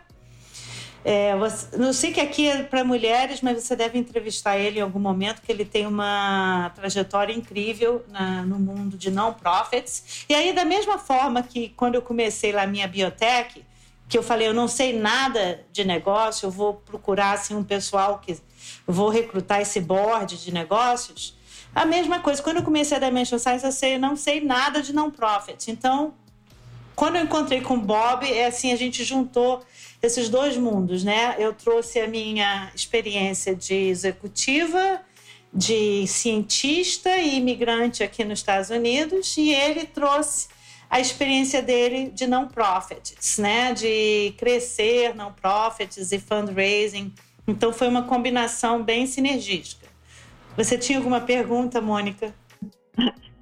É, 1.05 1.35
você, 1.35 1.75
não 1.77 1.91
sei 1.91 2.13
que 2.13 2.21
aqui 2.21 2.47
é 2.47 2.63
para 2.63 2.81
mulheres, 2.83 3.41
mas 3.41 3.61
você 3.61 3.75
deve 3.75 3.99
entrevistar 3.99 4.57
ele 4.57 4.79
em 4.79 4.81
algum 4.81 4.99
momento, 4.99 5.41
que 5.41 5.51
ele 5.51 5.65
tem 5.65 5.85
uma 5.85 6.71
trajetória 6.75 7.33
incrível 7.33 8.05
na, 8.07 8.43
no 8.43 8.57
mundo 8.57 8.97
de 8.97 9.11
não-profits. 9.11 10.25
E 10.29 10.33
aí, 10.33 10.53
da 10.53 10.63
mesma 10.63 10.97
forma 10.97 11.43
que 11.43 11.69
quando 11.69 11.95
eu 11.95 12.01
comecei 12.01 12.53
lá 12.53 12.63
a 12.63 12.67
minha 12.67 12.87
biotech, 12.87 13.65
que 14.13 14.17
eu 14.19 14.21
falei, 14.21 14.47
eu 14.47 14.54
não 14.54 14.67
sei 14.67 14.93
nada 14.93 15.65
de 15.71 15.84
negócio, 15.84 16.45
eu 16.45 16.52
vou 16.52 16.76
procurar 16.76 17.32
assim, 17.32 17.56
um 17.56 17.63
pessoal 17.63 18.19
que 18.19 18.38
vou 18.86 19.10
recrutar 19.10 19.60
esse 19.60 19.82
board 19.82 20.38
de 20.38 20.54
negócios. 20.54 21.36
A 21.73 21.84
mesma 21.84 22.19
coisa, 22.19 22.39
quando 22.39 22.58
eu 22.58 22.63
comecei 22.63 22.95
a 22.95 22.99
Dimension 22.99 23.39
Science, 23.39 23.65
eu 23.65 23.71
sei, 23.71 23.97
não 23.97 24.15
sei 24.15 24.39
nada 24.39 24.84
de 24.84 24.93
não-profit. 24.93 25.71
Então, 25.71 26.13
quando 26.95 27.15
eu 27.15 27.23
encontrei 27.23 27.62
com 27.62 27.73
o 27.73 27.80
Bob, 27.80 28.32
é 28.32 28.45
assim, 28.45 28.71
a 28.71 28.76
gente 28.76 29.04
juntou 29.04 29.65
esses 29.99 30.30
dois 30.30 30.56
mundos, 30.58 31.04
né? 31.04 31.36
Eu 31.39 31.52
trouxe 31.52 31.99
a 31.99 32.08
minha 32.08 32.71
experiência 32.76 33.56
de 33.56 33.73
executiva, 33.73 35.02
de 35.52 36.06
cientista 36.06 37.17
e 37.17 37.38
imigrante 37.38 38.04
aqui 38.04 38.23
nos 38.23 38.38
Estados 38.38 38.69
Unidos, 38.69 39.36
e 39.38 39.52
ele 39.52 39.86
trouxe 39.86 40.49
a 40.93 40.99
experiência 40.99 41.60
dele 41.60 42.12
de 42.12 42.27
não-profits, 42.27 43.39
né? 43.39 43.73
De 43.73 44.32
crescer 44.38 45.15
não-profits 45.15 46.12
e 46.12 46.19
fundraising. 46.19 47.12
Então 47.47 47.73
foi 47.73 47.88
uma 47.88 48.03
combinação 48.03 48.84
bem 48.84 49.08
sinergística. 49.08 49.88
Você 50.56 50.77
tinha 50.77 50.99
alguma 50.99 51.19
pergunta, 51.19 51.82
Mônica? 51.82 52.32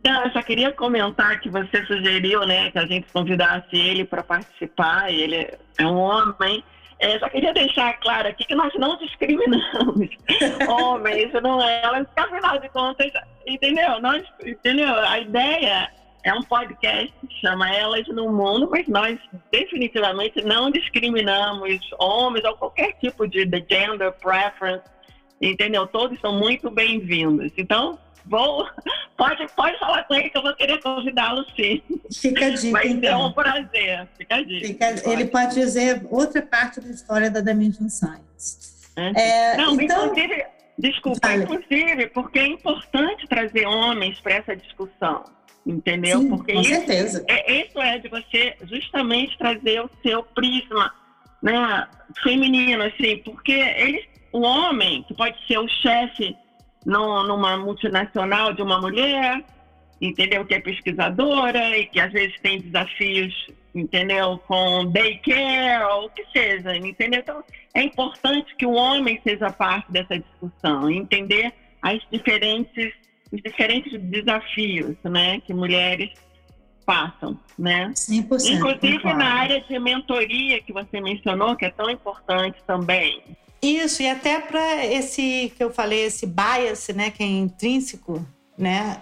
Não, 0.01 0.23
eu 0.23 0.31
só 0.31 0.41
queria 0.41 0.71
comentar 0.71 1.41
que 1.41 1.49
você 1.49 1.85
sugeriu, 1.87 2.47
né, 2.47 2.71
que 2.71 2.79
a 2.79 2.87
gente 2.87 3.05
convidasse 3.11 3.75
ele 3.75 4.05
para 4.05 4.23
participar, 4.23 5.11
ele 5.11 5.35
é 5.77 5.85
um 5.85 5.97
homem. 5.97 6.63
É, 6.99 7.19
só 7.19 7.27
queria 7.27 7.53
deixar 7.53 7.99
claro 7.99 8.29
aqui 8.29 8.45
que 8.45 8.55
nós 8.55 8.73
não 8.75 8.97
discriminamos 8.97 10.09
homens, 10.69 11.33
não 11.43 11.61
é? 11.61 11.81
Afinal 12.15 12.59
de 12.59 12.69
contas, 12.69 13.11
entendeu? 13.45 13.99
Nós, 13.99 14.23
entendeu? 14.41 14.95
A 15.01 15.19
ideia 15.19 15.91
é 16.23 16.33
um 16.33 16.41
podcast 16.41 17.13
que 17.27 17.39
chama 17.39 17.73
Elas 17.73 18.07
no 18.07 18.31
Mundo, 18.31 18.69
mas 18.71 18.87
nós 18.87 19.19
definitivamente 19.51 20.43
não 20.43 20.71
discriminamos 20.71 21.79
homens 21.99 22.43
ou 22.45 22.55
qualquer 22.55 22.93
tipo 22.93 23.27
de, 23.27 23.45
de 23.45 23.65
gender 23.69 24.11
preference, 24.13 24.83
entendeu? 25.41 25.87
Todos 25.87 26.19
são 26.19 26.37
muito 26.37 26.69
bem-vindos. 26.69 27.51
Então, 27.57 27.97
Vou, 28.25 28.67
pode, 29.17 29.47
pode 29.55 29.79
falar 29.79 30.03
com 30.03 30.13
ele 30.13 30.29
que 30.29 30.37
eu 30.37 30.41
vou 30.41 30.53
querer 30.55 30.81
convidá-lo 30.81 31.45
sim. 31.55 31.81
Fica 32.13 32.45
a 32.45 32.49
dica. 32.51 32.71
Vai 32.71 32.87
então. 32.87 33.19
ser 33.19 33.25
um 33.25 33.31
prazer. 33.31 34.07
Fica 34.17 34.35
a 34.35 34.43
dica. 34.43 34.67
Fica, 34.67 35.09
ele 35.09 35.25
pode 35.25 35.55
dizer 35.55 36.05
outra 36.09 36.41
parte 36.41 36.79
da 36.79 36.89
história 36.89 37.29
da 37.29 37.41
Dimension 37.41 37.89
Science. 37.89 38.91
É, 38.95 39.57
Não, 39.57 39.79
então, 39.79 40.07
inclusive, 40.07 40.45
desculpa, 40.77 41.27
vale. 41.27 41.43
inclusive, 41.43 42.07
porque 42.07 42.39
é 42.39 42.47
importante 42.47 43.27
trazer 43.27 43.65
homens 43.65 44.19
para 44.19 44.33
essa 44.33 44.55
discussão. 44.55 45.23
Entendeu? 45.65 46.21
Sim, 46.21 46.29
porque 46.29 46.53
com 46.53 46.61
isso, 46.61 46.69
certeza. 46.69 47.25
É, 47.27 47.61
isso 47.61 47.79
é 47.79 47.99
de 47.99 48.07
você 48.09 48.55
justamente 48.63 49.37
trazer 49.37 49.81
o 49.81 49.89
seu 50.01 50.23
prisma 50.23 50.91
né, 51.41 51.87
feminino, 52.23 52.83
assim, 52.83 53.17
porque 53.17 53.51
ele, 53.51 54.03
o 54.31 54.41
homem, 54.41 55.03
que 55.03 55.13
pode 55.13 55.35
ser 55.47 55.59
o 55.59 55.67
chefe 55.67 56.35
no, 56.85 57.23
numa 57.23 57.57
multinacional 57.57 58.53
de 58.53 58.61
uma 58.61 58.79
mulher, 58.79 59.43
entendeu? 60.01 60.45
Que 60.45 60.55
é 60.55 60.59
pesquisadora 60.59 61.77
e 61.77 61.85
que 61.85 61.99
às 61.99 62.11
vezes 62.11 62.39
tem 62.41 62.59
desafios, 62.59 63.47
entendeu? 63.73 64.39
Com 64.47 64.91
daycare 64.91 65.83
ou 65.93 66.05
o 66.05 66.09
que 66.09 66.25
seja, 66.33 66.75
entendeu? 66.75 67.19
Então, 67.19 67.43
é 67.73 67.83
importante 67.83 68.55
que 68.55 68.65
o 68.65 68.73
homem 68.73 69.19
seja 69.23 69.51
parte 69.51 69.91
dessa 69.91 70.17
discussão, 70.17 70.89
entender 70.89 71.53
as 71.81 71.99
diferentes, 72.11 72.93
os 73.31 73.41
diferentes 73.41 73.99
desafios, 74.01 74.95
né? 75.03 75.39
Que 75.41 75.53
mulheres 75.53 76.11
passam, 76.85 77.39
né? 77.57 77.89
100%, 77.95 78.11
Inclusive 78.11 78.97
concordo. 78.97 79.17
na 79.17 79.33
área 79.33 79.61
de 79.61 79.79
mentoria 79.79 80.61
que 80.61 80.73
você 80.73 80.99
mencionou, 80.99 81.55
que 81.55 81.65
é 81.65 81.69
tão 81.69 81.89
importante 81.89 82.57
também. 82.67 83.21
Isso, 83.61 84.01
e 84.01 84.09
até 84.09 84.39
para 84.39 84.85
esse 84.85 85.53
que 85.55 85.63
eu 85.63 85.71
falei, 85.71 86.05
esse 86.05 86.25
bias, 86.25 86.87
né, 86.89 87.11
que 87.11 87.21
é 87.21 87.27
intrínseco, 87.27 88.25
né? 88.57 89.01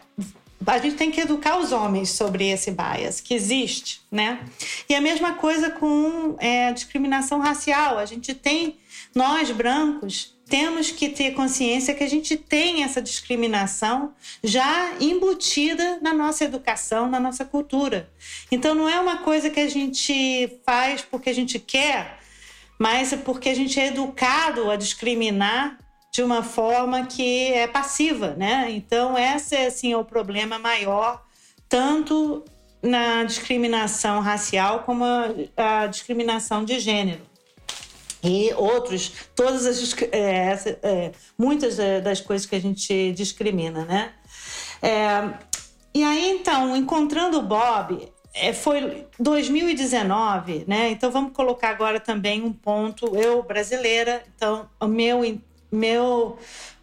A 0.68 0.78
gente 0.78 0.98
tem 0.98 1.10
que 1.10 1.22
educar 1.22 1.58
os 1.58 1.72
homens 1.72 2.10
sobre 2.10 2.50
esse 2.50 2.70
bias 2.70 3.22
que 3.22 3.34
existe, 3.34 4.02
né? 4.12 4.46
E 4.90 4.94
a 4.94 5.00
mesma 5.00 5.34
coisa 5.34 5.72
com 5.72 6.36
é, 6.38 6.72
discriminação 6.74 7.40
racial. 7.40 7.98
A 7.98 8.06
gente 8.06 8.34
tem, 8.34 8.78
nós 9.16 9.50
brancos, 9.52 10.38
temos 10.50 10.90
que 10.90 11.10
ter 11.10 11.32
consciência 11.36 11.94
que 11.94 12.04
a 12.04 12.10
gente 12.10 12.36
tem 12.36 12.84
essa 12.84 13.02
discriminação 13.02 14.14
já 14.44 14.94
embutida 15.00 16.00
na 16.02 16.14
nossa 16.14 16.44
educação, 16.44 17.08
na 17.08 17.20
nossa 17.20 17.46
cultura. 17.46 18.10
Então 18.52 18.74
não 18.74 18.90
é 18.90 19.00
uma 19.00 19.18
coisa 19.18 19.50
que 19.50 19.60
a 19.60 19.70
gente 19.70 20.60
faz 20.66 21.02
porque 21.04 21.30
a 21.30 21.34
gente 21.34 21.60
quer, 21.60 22.20
mas 22.80 23.14
é 23.14 23.18
porque 23.18 23.50
a 23.50 23.56
gente 23.56 23.80
é 23.80 23.88
educado 23.88 24.72
a 24.72 24.76
discriminar 24.76 25.78
de 26.12 26.24
uma 26.24 26.42
forma 26.42 27.06
que 27.06 27.54
é 27.54 27.68
passiva, 27.68 28.34
né? 28.36 28.72
Então 28.72 29.16
esse 29.16 29.56
é 29.56 29.68
assim 29.68 29.94
é 29.94 29.98
o 29.98 30.04
problema 30.04 30.58
maior 30.58 31.24
tanto 31.68 32.44
na 32.82 33.24
discriminação 33.24 34.20
racial 34.20 34.80
como 34.80 35.04
a, 35.06 35.84
a 35.84 35.88
discriminação 35.88 36.66
de 36.66 36.80
gênero 36.80 37.29
e 38.24 38.54
outros, 38.56 39.14
todas 39.36 39.66
as 39.66 39.96
é, 40.12 40.78
é, 40.84 41.12
muitas 41.38 41.78
das 42.04 42.20
coisas 42.20 42.46
que 42.46 42.56
a 42.56 42.62
gente 42.62 43.12
discrimina, 43.14 43.86
né? 43.86 44.14
É, 44.82 45.50
e 45.94 46.04
aí 46.04 46.30
então, 46.30 46.76
encontrando 46.76 47.40
o 47.40 47.42
Bob, 47.42 48.12
é, 48.34 48.54
foi 48.54 49.08
2019, 49.20 50.66
né? 50.68 50.90
Então 50.92 51.12
vamos 51.12 51.34
colocar 51.34 51.70
agora 51.70 52.00
também 52.00 52.42
um 52.42 52.54
ponto. 52.54 53.16
Eu, 53.16 53.42
brasileira, 53.44 54.24
então 54.36 54.70
o 54.80 54.88
meu, 54.88 55.22
meu 55.72 56.38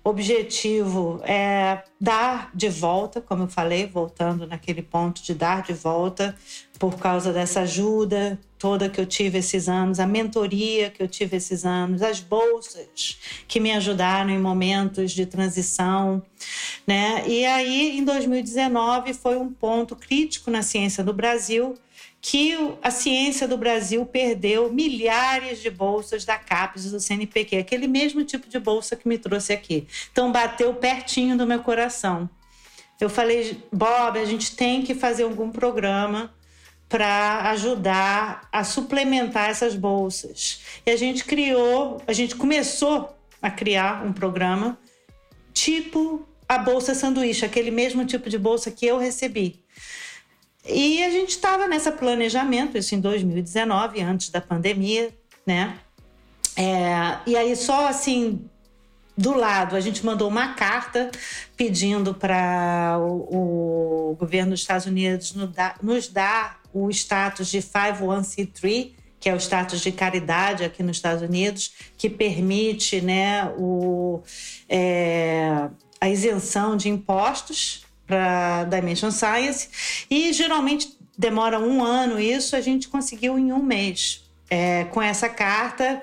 objetivo 0.08 1.20
é 1.24 1.82
dar 2.00 2.50
de 2.54 2.68
volta, 2.68 3.20
como 3.20 3.44
eu 3.44 3.48
falei, 3.48 3.86
voltando 3.86 4.46
naquele 4.46 4.82
ponto 4.82 5.22
de 5.22 5.34
dar 5.34 5.62
de 5.62 5.72
volta, 5.72 6.36
por 6.78 6.96
causa 6.96 7.32
dessa 7.32 7.60
ajuda 7.60 8.38
toda 8.58 8.88
que 8.88 9.00
eu 9.00 9.06
tive 9.06 9.38
esses 9.38 9.68
anos, 9.68 10.00
a 10.00 10.06
mentoria 10.06 10.90
que 10.90 11.02
eu 11.02 11.08
tive 11.08 11.36
esses 11.36 11.64
anos, 11.64 12.02
as 12.02 12.20
bolsas 12.20 13.18
que 13.46 13.60
me 13.60 13.72
ajudaram 13.72 14.30
em 14.30 14.38
momentos 14.38 15.12
de 15.12 15.26
transição, 15.26 16.22
né? 16.86 17.24
E 17.26 17.44
aí, 17.44 17.98
em 17.98 18.04
2019, 18.04 19.12
foi 19.12 19.36
um 19.36 19.52
ponto 19.52 19.94
crítico 19.94 20.50
na 20.50 20.62
ciência 20.62 21.04
do 21.04 21.12
Brasil, 21.12 21.74
que 22.28 22.56
a 22.82 22.90
ciência 22.90 23.46
do 23.46 23.56
Brasil 23.56 24.04
perdeu 24.04 24.72
milhares 24.72 25.62
de 25.62 25.70
bolsas 25.70 26.24
da 26.24 26.36
CAPES 26.36 26.86
e 26.86 26.90
do 26.90 26.98
CNPq, 26.98 27.58
aquele 27.58 27.86
mesmo 27.86 28.24
tipo 28.24 28.48
de 28.48 28.58
bolsa 28.58 28.96
que 28.96 29.06
me 29.06 29.16
trouxe 29.16 29.52
aqui. 29.52 29.86
Então, 30.10 30.32
bateu 30.32 30.74
pertinho 30.74 31.38
do 31.38 31.46
meu 31.46 31.60
coração. 31.60 32.28
Eu 33.00 33.08
falei, 33.08 33.62
Bob, 33.72 34.18
a 34.18 34.24
gente 34.24 34.56
tem 34.56 34.82
que 34.82 34.92
fazer 34.92 35.22
algum 35.22 35.52
programa 35.52 36.34
para 36.88 37.48
ajudar 37.50 38.48
a 38.50 38.64
suplementar 38.64 39.48
essas 39.48 39.76
bolsas. 39.76 40.62
E 40.84 40.90
a 40.90 40.96
gente 40.96 41.24
criou, 41.24 42.02
a 42.08 42.12
gente 42.12 42.34
começou 42.34 43.16
a 43.40 43.52
criar 43.52 44.04
um 44.04 44.12
programa 44.12 44.76
tipo 45.54 46.26
a 46.48 46.58
bolsa 46.58 46.92
sanduíche, 46.92 47.44
aquele 47.44 47.70
mesmo 47.70 48.04
tipo 48.04 48.28
de 48.28 48.36
bolsa 48.36 48.68
que 48.72 48.84
eu 48.84 48.98
recebi. 48.98 49.64
E 50.68 51.02
a 51.05 51.11
gente 51.11 51.31
estava 51.31 51.68
nesse 51.68 51.90
planejamento, 51.92 52.76
isso 52.76 52.94
em 52.94 53.00
2019, 53.00 54.00
antes 54.00 54.31
da 54.31 54.40
pandemia, 54.40 55.11
né? 55.46 55.79
É, 56.57 57.18
e 57.26 57.37
aí 57.37 57.55
só 57.55 57.87
assim 57.87 58.48
do 59.16 59.35
lado, 59.35 59.76
a 59.76 59.81
gente 59.81 60.05
mandou 60.05 60.29
uma 60.29 60.55
carta 60.55 61.11
pedindo 61.57 62.14
para 62.14 62.98
o, 63.00 64.11
o, 64.11 64.16
governo 64.16 64.50
dos 64.50 64.61
Estados 64.61 64.85
Unidos 64.85 65.33
nos 65.33 65.50
dar, 65.52 65.76
nos 65.83 66.09
dar 66.09 66.61
o 66.72 66.90
status 66.90 67.48
de 67.48 67.59
501c3, 67.59 68.92
que 69.18 69.31
é 69.31 69.35
o 69.35 69.38
status 69.38 69.81
de 69.81 69.90
caridade 69.90 70.64
aqui 70.64 70.83
nos 70.83 70.98
Estados 70.98 71.22
Unidos, 71.22 71.72
que 71.96 72.11
permite 72.11 73.00
né, 73.00 73.50
o, 73.57 74.20
é, 74.68 75.70
a 75.98 76.11
isenção 76.11 76.76
de 76.76 76.90
impostos 76.90 77.86
para 78.06 78.64
Dimension 78.64 79.10
Science. 79.10 80.06
E 80.10 80.32
geralmente 80.32 80.96
demora 81.16 81.58
um 81.58 81.82
ano 81.82 82.20
isso, 82.20 82.54
a 82.54 82.60
gente 82.60 82.88
conseguiu 82.88 83.38
em 83.38 83.52
um 83.52 83.62
mês. 83.62 84.22
É, 84.48 84.84
com 84.84 85.02
essa 85.02 85.28
carta 85.28 86.02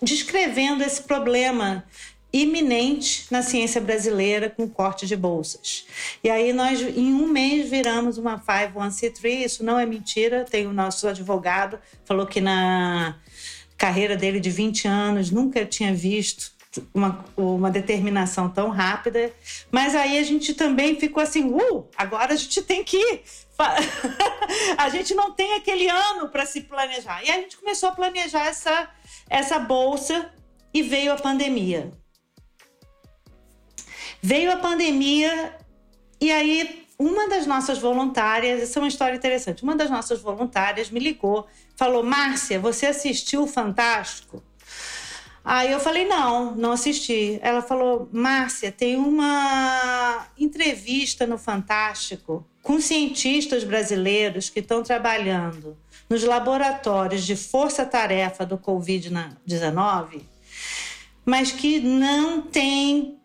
descrevendo 0.00 0.82
esse 0.82 1.02
problema 1.02 1.84
iminente 2.32 3.26
na 3.30 3.42
ciência 3.42 3.80
brasileira 3.80 4.48
com 4.48 4.66
corte 4.66 5.06
de 5.06 5.14
bolsas. 5.14 5.84
E 6.24 6.30
aí 6.30 6.52
nós, 6.52 6.80
em 6.80 7.12
um 7.12 7.28
mês, 7.28 7.68
viramos 7.68 8.16
uma 8.16 8.38
501c3, 8.38 9.44
isso 9.44 9.64
não 9.64 9.78
é 9.78 9.84
mentira, 9.84 10.44
tem 10.44 10.66
o 10.66 10.72
nosso 10.72 11.06
advogado, 11.06 11.78
falou 12.04 12.26
que 12.26 12.40
na 12.40 13.16
carreira 13.76 14.16
dele 14.16 14.40
de 14.40 14.48
20 14.48 14.86
anos, 14.86 15.30
nunca 15.30 15.66
tinha 15.66 15.92
visto 15.92 16.51
uma, 16.94 17.24
uma 17.36 17.70
determinação 17.70 18.48
tão 18.48 18.70
rápida. 18.70 19.32
Mas 19.70 19.94
aí 19.94 20.18
a 20.18 20.22
gente 20.22 20.54
também 20.54 20.98
ficou 20.98 21.22
assim, 21.22 21.44
uh, 21.44 21.86
agora 21.96 22.32
a 22.32 22.36
gente 22.36 22.62
tem 22.62 22.84
que 22.84 22.96
ir. 22.96 23.22
a 24.78 24.88
gente 24.88 25.14
não 25.14 25.32
tem 25.32 25.54
aquele 25.54 25.88
ano 25.88 26.28
para 26.28 26.46
se 26.46 26.62
planejar. 26.62 27.22
E 27.24 27.30
a 27.30 27.34
gente 27.34 27.56
começou 27.56 27.90
a 27.90 27.92
planejar 27.92 28.46
essa, 28.46 28.88
essa 29.28 29.58
bolsa 29.58 30.32
e 30.72 30.82
veio 30.82 31.12
a 31.12 31.16
pandemia. 31.16 31.90
Veio 34.22 34.52
a 34.52 34.56
pandemia 34.56 35.56
e 36.20 36.30
aí 36.30 36.86
uma 36.98 37.28
das 37.28 37.46
nossas 37.46 37.78
voluntárias, 37.78 38.62
essa 38.62 38.78
é 38.78 38.82
uma 38.82 38.88
história 38.88 39.16
interessante, 39.16 39.64
uma 39.64 39.74
das 39.74 39.90
nossas 39.90 40.20
voluntárias 40.20 40.88
me 40.88 41.00
ligou, 41.00 41.48
falou: 41.76 42.04
Márcia, 42.04 42.60
você 42.60 42.86
assistiu 42.86 43.42
o 43.42 43.46
Fantástico? 43.46 44.42
Aí 45.44 45.72
eu 45.72 45.80
falei: 45.80 46.06
não, 46.06 46.54
não 46.54 46.72
assisti. 46.72 47.38
Ela 47.42 47.62
falou: 47.62 48.08
Márcia, 48.12 48.70
tem 48.70 48.96
uma 48.96 50.26
entrevista 50.38 51.26
no 51.26 51.36
Fantástico 51.36 52.46
com 52.62 52.80
cientistas 52.80 53.64
brasileiros 53.64 54.48
que 54.48 54.60
estão 54.60 54.82
trabalhando 54.82 55.76
nos 56.08 56.22
laboratórios 56.22 57.24
de 57.24 57.34
força-tarefa 57.34 58.46
do 58.46 58.56
Covid-19, 58.56 60.22
mas 61.24 61.50
que 61.50 61.80
não 61.80 62.42
tem 62.42 63.18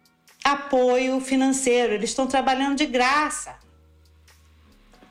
apoio 0.44 1.20
financeiro, 1.20 1.94
eles 1.94 2.10
estão 2.10 2.26
trabalhando 2.26 2.78
de 2.78 2.86
graça. 2.86 3.56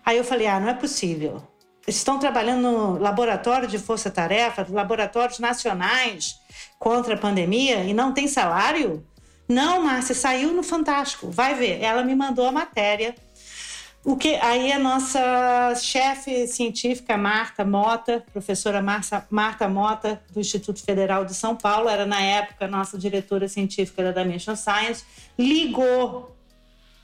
Aí 0.05 0.17
eu 0.17 0.25
falei: 0.25 0.47
ah, 0.47 0.59
não 0.59 0.69
é 0.69 0.75
possível. 0.75 1.47
Estão 1.87 2.19
trabalhando 2.19 2.63
no 2.63 2.99
laboratório 2.99 3.69
de 3.69 3.79
força-tarefa, 3.79 4.67
laboratórios 4.69 5.39
nacionais 5.39 6.41
contra 6.79 7.15
a 7.15 7.19
pandemia 7.19 7.85
e 7.85 7.95
não 7.95 8.13
tem 8.13 8.27
salário? 8.27 9.07
Não, 9.49 9.83
Márcia, 9.83 10.15
saiu 10.15 10.53
no 10.53 10.63
Fantástico. 10.63 11.31
Vai 11.31 11.55
ver. 11.55 11.81
Ela 11.81 12.03
me 12.03 12.15
mandou 12.15 12.47
a 12.47 12.53
matéria. 12.53 13.15
O 14.05 14.17
que 14.17 14.37
aí 14.37 14.71
a 14.71 14.79
nossa 14.79 15.75
chefe 15.75 16.47
científica 16.47 17.17
Marta 17.17 17.65
Mota, 17.65 18.25
professora 18.33 18.81
Marta 19.29 19.69
Mota 19.69 20.23
do 20.31 20.39
Instituto 20.39 20.81
Federal 20.81 21.25
de 21.25 21.35
São 21.35 21.57
Paulo, 21.57 21.89
era 21.89 22.07
na 22.07 22.21
época 22.21 22.69
nossa 22.69 22.97
diretora 22.97 23.49
científica 23.49 24.13
da 24.13 24.23
Dimension 24.23 24.55
Science, 24.55 25.05
ligou 25.37 26.36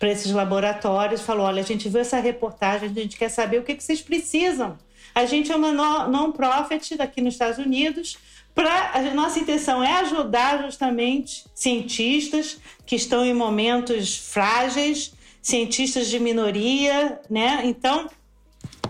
para 0.03 0.11
esses 0.11 0.33
laboratórios, 0.33 1.21
falou: 1.21 1.47
olha, 1.47 1.63
a 1.63 1.65
gente 1.65 1.89
viu 1.89 2.01
essa 2.01 2.19
reportagem, 2.19 2.91
a 2.91 2.93
gente 2.93 3.17
quer 3.17 3.29
saber 3.29 3.61
o 3.61 3.63
que, 3.63 3.77
que 3.77 3.85
vocês 3.85 4.03
precisam. 4.03 4.77
A 5.15 5.27
gente 5.27 5.53
é 5.53 5.55
uma 5.55 5.71
non-profit 6.09 6.97
daqui 6.97 7.21
nos 7.21 7.35
Estados 7.35 7.65
Unidos. 7.65 8.19
Pra, 8.53 8.95
a 8.95 9.01
nossa 9.15 9.39
intenção 9.39 9.81
é 9.81 10.01
ajudar 10.01 10.65
justamente 10.65 11.45
cientistas 11.55 12.59
que 12.85 12.97
estão 12.97 13.25
em 13.25 13.33
momentos 13.33 14.17
frágeis, 14.17 15.13
cientistas 15.41 16.09
de 16.09 16.19
minoria, 16.19 17.21
né? 17.31 17.61
Então, 17.63 18.11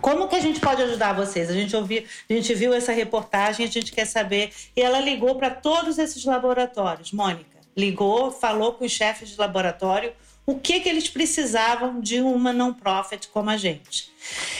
como 0.00 0.28
que 0.28 0.36
a 0.36 0.40
gente 0.40 0.60
pode 0.60 0.80
ajudar 0.80 1.12
vocês? 1.12 1.50
A 1.50 1.52
gente 1.52 1.76
ouviu, 1.76 2.04
a 2.30 2.32
gente 2.32 2.54
viu 2.54 2.72
essa 2.72 2.90
reportagem, 2.90 3.66
a 3.66 3.70
gente 3.70 3.92
quer 3.92 4.06
saber. 4.06 4.50
E 4.74 4.80
ela 4.80 4.98
ligou 4.98 5.34
para 5.34 5.50
todos 5.50 5.98
esses 5.98 6.24
laboratórios, 6.24 7.12
Mônica. 7.12 7.60
Ligou, 7.76 8.32
falou 8.32 8.72
com 8.72 8.86
os 8.86 8.92
chefes 8.92 9.28
de 9.28 9.38
laboratório 9.38 10.10
o 10.44 10.58
que, 10.58 10.80
que 10.80 10.88
eles 10.88 11.08
precisavam 11.08 12.00
de 12.00 12.20
uma 12.20 12.52
não-profit 12.52 13.28
como 13.28 13.50
a 13.50 13.56
gente. 13.56 14.10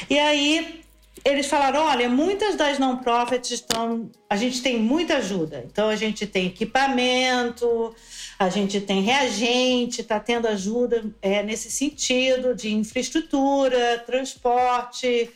E 0.08 0.18
aí 0.18 0.82
eles 1.24 1.46
falaram: 1.46 1.80
olha, 1.84 2.08
muitas 2.08 2.56
das 2.56 2.78
não-profits 2.78 3.50
estão. 3.50 4.10
A 4.28 4.36
gente 4.36 4.62
tem 4.62 4.78
muita 4.78 5.16
ajuda. 5.16 5.64
Então 5.66 5.88
a 5.88 5.96
gente 5.96 6.26
tem 6.26 6.46
equipamento, 6.46 7.94
a 8.38 8.48
gente 8.48 8.80
tem 8.80 9.02
reagente, 9.02 10.00
está 10.00 10.18
tendo 10.18 10.48
ajuda 10.48 11.04
é, 11.20 11.42
nesse 11.42 11.70
sentido 11.70 12.54
de 12.54 12.72
infraestrutura, 12.72 14.02
transporte. 14.06 15.30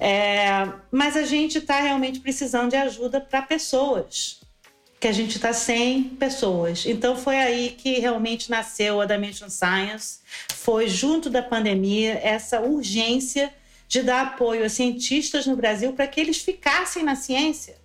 É, 0.00 0.68
mas 0.92 1.16
a 1.16 1.24
gente 1.24 1.58
está 1.58 1.80
realmente 1.80 2.20
precisando 2.20 2.70
de 2.70 2.76
ajuda 2.76 3.20
para 3.20 3.42
pessoas 3.42 4.37
que 5.00 5.06
a 5.06 5.12
gente 5.12 5.36
está 5.36 5.52
sem 5.52 6.04
pessoas. 6.04 6.84
Então 6.86 7.16
foi 7.16 7.36
aí 7.36 7.70
que 7.70 8.00
realmente 8.00 8.50
nasceu 8.50 9.00
a 9.00 9.06
Dimension 9.06 9.48
Science. 9.48 10.18
Foi 10.54 10.88
junto 10.88 11.30
da 11.30 11.42
pandemia 11.42 12.20
essa 12.22 12.60
urgência 12.60 13.52
de 13.86 14.02
dar 14.02 14.26
apoio 14.26 14.64
a 14.64 14.68
cientistas 14.68 15.46
no 15.46 15.56
Brasil 15.56 15.92
para 15.92 16.06
que 16.06 16.20
eles 16.20 16.38
ficassem 16.38 17.02
na 17.02 17.16
ciência, 17.16 17.76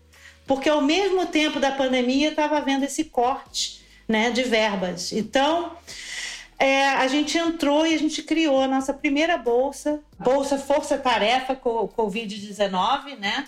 porque 0.45 0.67
ao 0.67 0.81
mesmo 0.81 1.25
tempo 1.27 1.59
da 1.61 1.71
pandemia 1.71 2.29
estava 2.29 2.57
havendo 2.57 2.83
esse 2.83 3.05
corte, 3.05 3.81
né, 4.05 4.29
de 4.29 4.43
verbas. 4.43 5.13
Então 5.13 5.77
é, 6.59 6.89
a 6.89 7.07
gente 7.07 7.37
entrou 7.37 7.85
e 7.85 7.93
a 7.93 7.97
gente 7.97 8.21
criou 8.21 8.61
a 8.61 8.67
nossa 8.67 8.93
primeira 8.93 9.37
bolsa, 9.37 10.01
bolsa 10.19 10.57
Força 10.57 10.97
Tarefa 10.97 11.55
Covid-19, 11.55 13.17
né? 13.17 13.47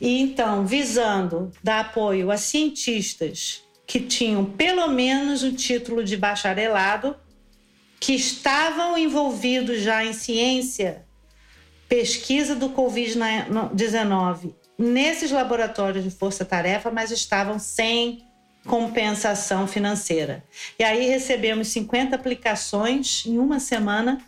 E 0.00 0.20
então, 0.20 0.66
visando 0.66 1.50
dar 1.62 1.80
apoio 1.80 2.30
a 2.30 2.36
cientistas 2.36 3.62
que 3.86 4.00
tinham 4.00 4.44
pelo 4.44 4.88
menos 4.88 5.42
o 5.42 5.52
título 5.52 6.04
de 6.04 6.16
bacharelado, 6.16 7.16
que 7.98 8.14
estavam 8.14 8.96
envolvidos 8.96 9.80
já 9.82 10.04
em 10.04 10.12
ciência, 10.12 11.04
pesquisa 11.88 12.54
do 12.54 12.70
Covid-19 12.70 14.54
nesses 14.78 15.30
laboratórios 15.30 16.02
de 16.04 16.10
força-tarefa, 16.10 16.90
mas 16.90 17.10
estavam 17.10 17.58
sem 17.58 18.24
compensação 18.64 19.66
financeira. 19.66 20.44
E 20.78 20.84
aí 20.84 21.08
recebemos 21.08 21.68
50 21.68 22.14
aplicações 22.16 23.24
em 23.26 23.38
uma 23.38 23.58
semana. 23.58 24.20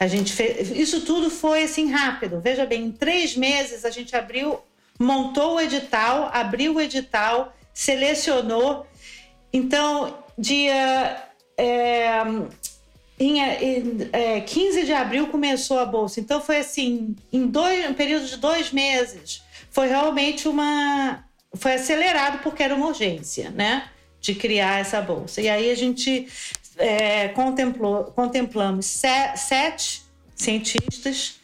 A 0.00 0.06
gente 0.06 0.32
fez, 0.32 0.70
isso 0.70 1.02
tudo 1.02 1.28
foi 1.28 1.64
assim 1.64 1.90
rápido. 1.90 2.40
Veja 2.40 2.64
bem, 2.64 2.86
em 2.86 2.92
três 2.92 3.36
meses 3.36 3.84
a 3.84 3.90
gente 3.90 4.16
abriu 4.16 4.60
montou 4.98 5.56
o 5.56 5.60
edital, 5.60 6.30
abriu 6.32 6.74
o 6.74 6.80
edital, 6.80 7.54
selecionou. 7.72 8.86
Então, 9.52 10.18
dia 10.36 11.22
é, 11.56 12.22
em, 13.18 13.40
é, 14.12 14.40
15 14.40 14.84
de 14.84 14.92
abril 14.92 15.28
começou 15.28 15.78
a 15.78 15.84
bolsa. 15.84 16.20
Então, 16.20 16.40
foi 16.40 16.58
assim, 16.58 17.14
em 17.32 17.46
dois, 17.46 17.88
um 17.88 17.94
período 17.94 18.26
de 18.26 18.36
dois 18.36 18.72
meses, 18.72 19.42
foi 19.70 19.88
realmente 19.88 20.48
uma. 20.48 21.24
Foi 21.54 21.74
acelerado 21.74 22.42
porque 22.42 22.62
era 22.62 22.74
uma 22.74 22.88
urgência, 22.88 23.50
né? 23.50 23.88
De 24.20 24.34
criar 24.34 24.80
essa 24.80 25.00
bolsa. 25.00 25.40
E 25.40 25.48
aí 25.48 25.70
a 25.70 25.74
gente 25.74 26.28
é, 26.76 27.28
contemplou, 27.28 28.04
contemplamos 28.04 28.86
sete 28.86 30.02
cientistas 30.34 31.37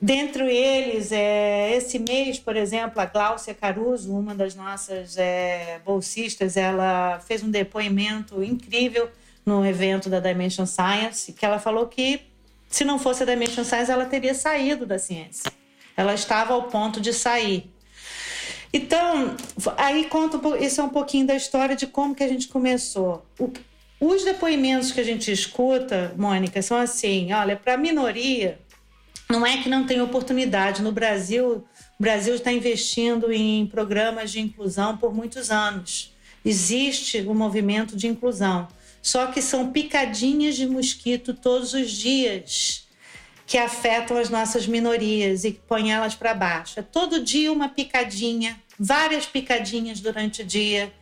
Dentre 0.00 0.44
eles, 0.44 1.10
é, 1.10 1.74
esse 1.74 1.98
mês, 1.98 2.38
por 2.38 2.54
exemplo, 2.54 3.00
a 3.00 3.06
Gláucia 3.06 3.54
Caruso, 3.54 4.14
uma 4.14 4.34
das 4.34 4.54
nossas 4.54 5.16
é, 5.16 5.80
bolsistas, 5.84 6.56
ela 6.56 7.18
fez 7.20 7.42
um 7.42 7.50
depoimento 7.50 8.42
incrível 8.42 9.08
no 9.44 9.64
evento 9.64 10.10
da 10.10 10.20
Dimension 10.20 10.66
Science, 10.66 11.32
que 11.32 11.46
ela 11.46 11.58
falou 11.58 11.86
que 11.86 12.20
se 12.68 12.84
não 12.84 12.98
fosse 12.98 13.22
a 13.22 13.26
Dimension 13.26 13.64
Science, 13.64 13.90
ela 13.90 14.04
teria 14.04 14.34
saído 14.34 14.84
da 14.84 14.98
ciência. 14.98 15.50
Ela 15.96 16.12
estava 16.12 16.52
ao 16.52 16.64
ponto 16.64 17.00
de 17.00 17.14
sair. 17.14 17.70
Então, 18.72 19.34
aí 19.78 20.04
conta 20.04 20.38
isso 20.58 20.80
é 20.80 20.84
um 20.84 20.90
pouquinho 20.90 21.26
da 21.26 21.34
história 21.34 21.74
de 21.74 21.86
como 21.86 22.14
que 22.14 22.22
a 22.22 22.28
gente 22.28 22.48
começou. 22.48 23.24
O, 23.38 23.50
os 23.98 24.24
depoimentos 24.24 24.92
que 24.92 25.00
a 25.00 25.04
gente 25.04 25.32
escuta, 25.32 26.12
Mônica, 26.18 26.60
são 26.60 26.76
assim: 26.76 27.32
olha, 27.32 27.56
para 27.56 27.74
a 27.74 27.78
minoria, 27.78 28.58
não 29.28 29.44
é 29.44 29.58
que 29.58 29.68
não 29.68 29.84
tem 29.84 30.00
oportunidade. 30.00 30.82
No 30.82 30.92
Brasil, 30.92 31.64
o 31.98 32.02
Brasil 32.02 32.34
está 32.34 32.52
investindo 32.52 33.32
em 33.32 33.66
programas 33.66 34.30
de 34.30 34.40
inclusão 34.40 34.96
por 34.96 35.14
muitos 35.14 35.50
anos. 35.50 36.14
Existe 36.44 37.20
o 37.22 37.32
um 37.32 37.34
movimento 37.34 37.96
de 37.96 38.06
inclusão. 38.06 38.68
Só 39.02 39.26
que 39.26 39.42
são 39.42 39.70
picadinhas 39.70 40.56
de 40.56 40.66
mosquito 40.66 41.34
todos 41.34 41.74
os 41.74 41.90
dias 41.90 42.86
que 43.46 43.56
afetam 43.56 44.16
as 44.16 44.28
nossas 44.28 44.66
minorias 44.66 45.44
e 45.44 45.52
que 45.52 45.60
põem 45.60 45.92
elas 45.92 46.14
para 46.14 46.34
baixo. 46.34 46.80
É 46.80 46.82
todo 46.82 47.22
dia 47.22 47.52
uma 47.52 47.68
picadinha, 47.68 48.60
várias 48.78 49.24
picadinhas 49.24 50.00
durante 50.00 50.42
o 50.42 50.44
dia. 50.44 50.92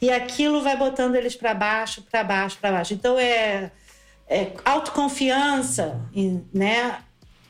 E 0.00 0.08
aquilo 0.10 0.62
vai 0.62 0.76
botando 0.76 1.16
eles 1.16 1.34
para 1.34 1.52
baixo, 1.52 2.02
para 2.02 2.22
baixo, 2.22 2.58
para 2.60 2.72
baixo. 2.72 2.94
Então 2.94 3.18
é, 3.18 3.72
é 4.28 4.52
autoconfiança, 4.64 6.00
né? 6.54 6.98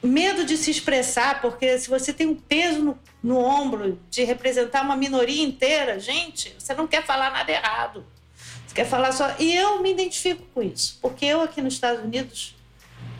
Medo 0.02 0.44
de 0.44 0.56
se 0.56 0.70
expressar, 0.70 1.40
porque 1.40 1.78
se 1.78 1.88
você 1.88 2.12
tem 2.12 2.26
um 2.26 2.34
peso 2.34 2.80
no, 2.80 2.98
no 3.22 3.38
ombro 3.38 4.00
de 4.10 4.22
representar 4.24 4.82
uma 4.82 4.96
minoria 4.96 5.42
inteira, 5.42 5.98
gente, 5.98 6.54
você 6.58 6.74
não 6.74 6.86
quer 6.86 7.04
falar 7.04 7.30
nada 7.30 7.50
errado. 7.50 8.06
Você 8.66 8.74
quer 8.74 8.86
falar 8.86 9.12
só. 9.12 9.34
E 9.38 9.54
eu 9.54 9.82
me 9.82 9.90
identifico 9.90 10.42
com 10.54 10.62
isso, 10.62 10.98
porque 11.00 11.24
eu 11.24 11.40
aqui 11.40 11.60
nos 11.60 11.74
Estados 11.74 12.04
Unidos 12.04 12.54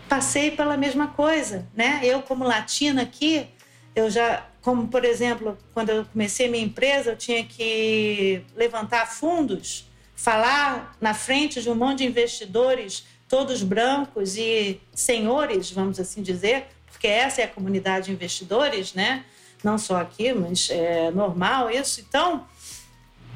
passei 0.09 0.51
pela 0.51 0.77
mesma 0.77 1.09
coisa, 1.09 1.67
né? 1.75 2.01
Eu, 2.03 2.23
como 2.23 2.45
latina 2.45 3.03
aqui, 3.03 3.47
eu 3.95 4.11
já 4.11 4.47
como 4.69 4.89
por 4.89 5.05
exemplo, 5.05 5.57
quando 5.73 5.89
eu 5.89 6.05
comecei 6.05 6.47
minha 6.47 6.63
empresa, 6.63 7.13
eu 7.13 7.17
tinha 7.17 7.43
que 7.43 8.43
levantar 8.55 9.07
fundos, 9.07 9.89
falar 10.15 10.95
na 11.01 11.15
frente 11.15 11.63
de 11.63 11.71
um 11.71 11.75
monte 11.75 11.99
de 11.99 12.05
investidores, 12.05 13.07
todos 13.29 13.63
brancos 13.63 14.37
e 14.37 14.81
senhores, 14.95 15.71
vamos 15.71 16.01
assim 16.01 16.23
dizer, 16.23 16.67
porque 16.91 17.07
essa 17.07 17.43
é 17.43 17.45
a 17.45 17.49
comunidade 17.49 18.07
de 18.07 18.13
investidores, 18.13 18.95
né? 18.95 19.25
Não 19.63 19.77
só 19.77 19.97
aqui, 19.99 20.33
mas 20.33 20.71
é 20.71 21.11
normal 21.11 21.71
isso. 21.71 22.01
Então, 22.01 22.47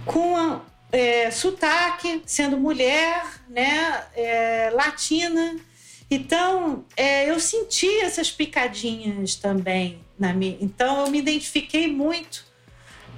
com 0.04 0.36
a, 0.36 0.62
é, 0.90 1.30
sotaque, 1.30 2.22
sendo 2.26 2.56
mulher, 2.58 3.24
né, 3.48 4.04
é, 4.14 4.70
latina. 4.70 5.56
Então, 6.10 6.84
é, 6.96 7.30
eu 7.30 7.40
senti 7.40 7.88
essas 8.00 8.30
picadinhas 8.30 9.34
também 9.34 10.00
na 10.18 10.32
minha. 10.32 10.58
Então, 10.60 11.06
eu 11.06 11.10
me 11.10 11.18
identifiquei 11.18 11.90
muito 11.90 12.51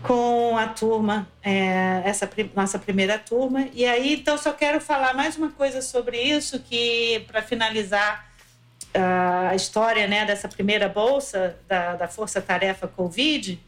com 0.05 0.57
a 0.59 0.69
turma, 0.69 1.27
é, 1.43 2.03
essa 2.05 2.29
nossa 2.55 2.79
primeira 2.79 3.19
turma. 3.19 3.69
E 3.73 3.87
aí, 3.87 4.15
então, 4.15 4.37
só 4.37 4.53
quero 4.53 4.79
falar 4.79 5.15
mais 5.15 5.37
uma 5.37 5.51
coisa 5.51 5.81
sobre 5.81 6.21
isso, 6.21 6.61
que 6.61 7.25
para 7.27 7.41
finalizar 7.41 8.31
uh, 8.95 9.49
a 9.51 9.55
história 9.55 10.07
né, 10.07 10.27
dessa 10.27 10.47
primeira 10.47 10.91
bolsa 10.91 11.57
da, 11.67 11.97
da 11.97 12.07
Força 12.07 12.43
Tarefa 12.43 12.87
Covid, 12.87 13.59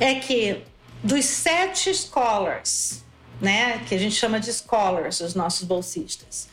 é 0.00 0.14
que 0.14 0.64
dos 1.04 1.26
sete 1.26 1.94
scholars, 1.94 3.04
né, 3.42 3.84
que 3.86 3.94
a 3.94 3.98
gente 3.98 4.14
chama 4.14 4.40
de 4.40 4.50
scholars, 4.50 5.20
os 5.20 5.34
nossos 5.34 5.64
bolsistas, 5.64 6.48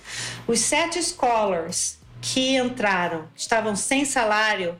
os 0.45 0.59
sete 0.59 1.01
scholars 1.01 1.97
que 2.21 2.57
entraram, 2.57 3.29
estavam 3.33 3.77
sem 3.77 4.03
salário, 4.03 4.75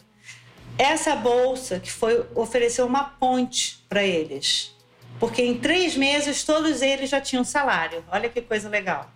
essa 0.78 1.15
bolsa 1.15 1.80
que 1.80 1.91
foi 1.91 2.25
ofereceu 2.36 2.86
uma 2.86 3.03
ponte 3.03 3.84
para 3.89 4.03
eles, 4.03 4.75
porque 5.19 5.41
em 5.41 5.57
três 5.57 5.95
meses 5.95 6.43
todos 6.43 6.82
eles 6.82 7.09
já 7.09 7.19
tinham 7.19 7.43
salário. 7.43 8.03
Olha 8.11 8.30
que 8.30 8.41
coisa 8.41 8.69
legal. 8.69 9.11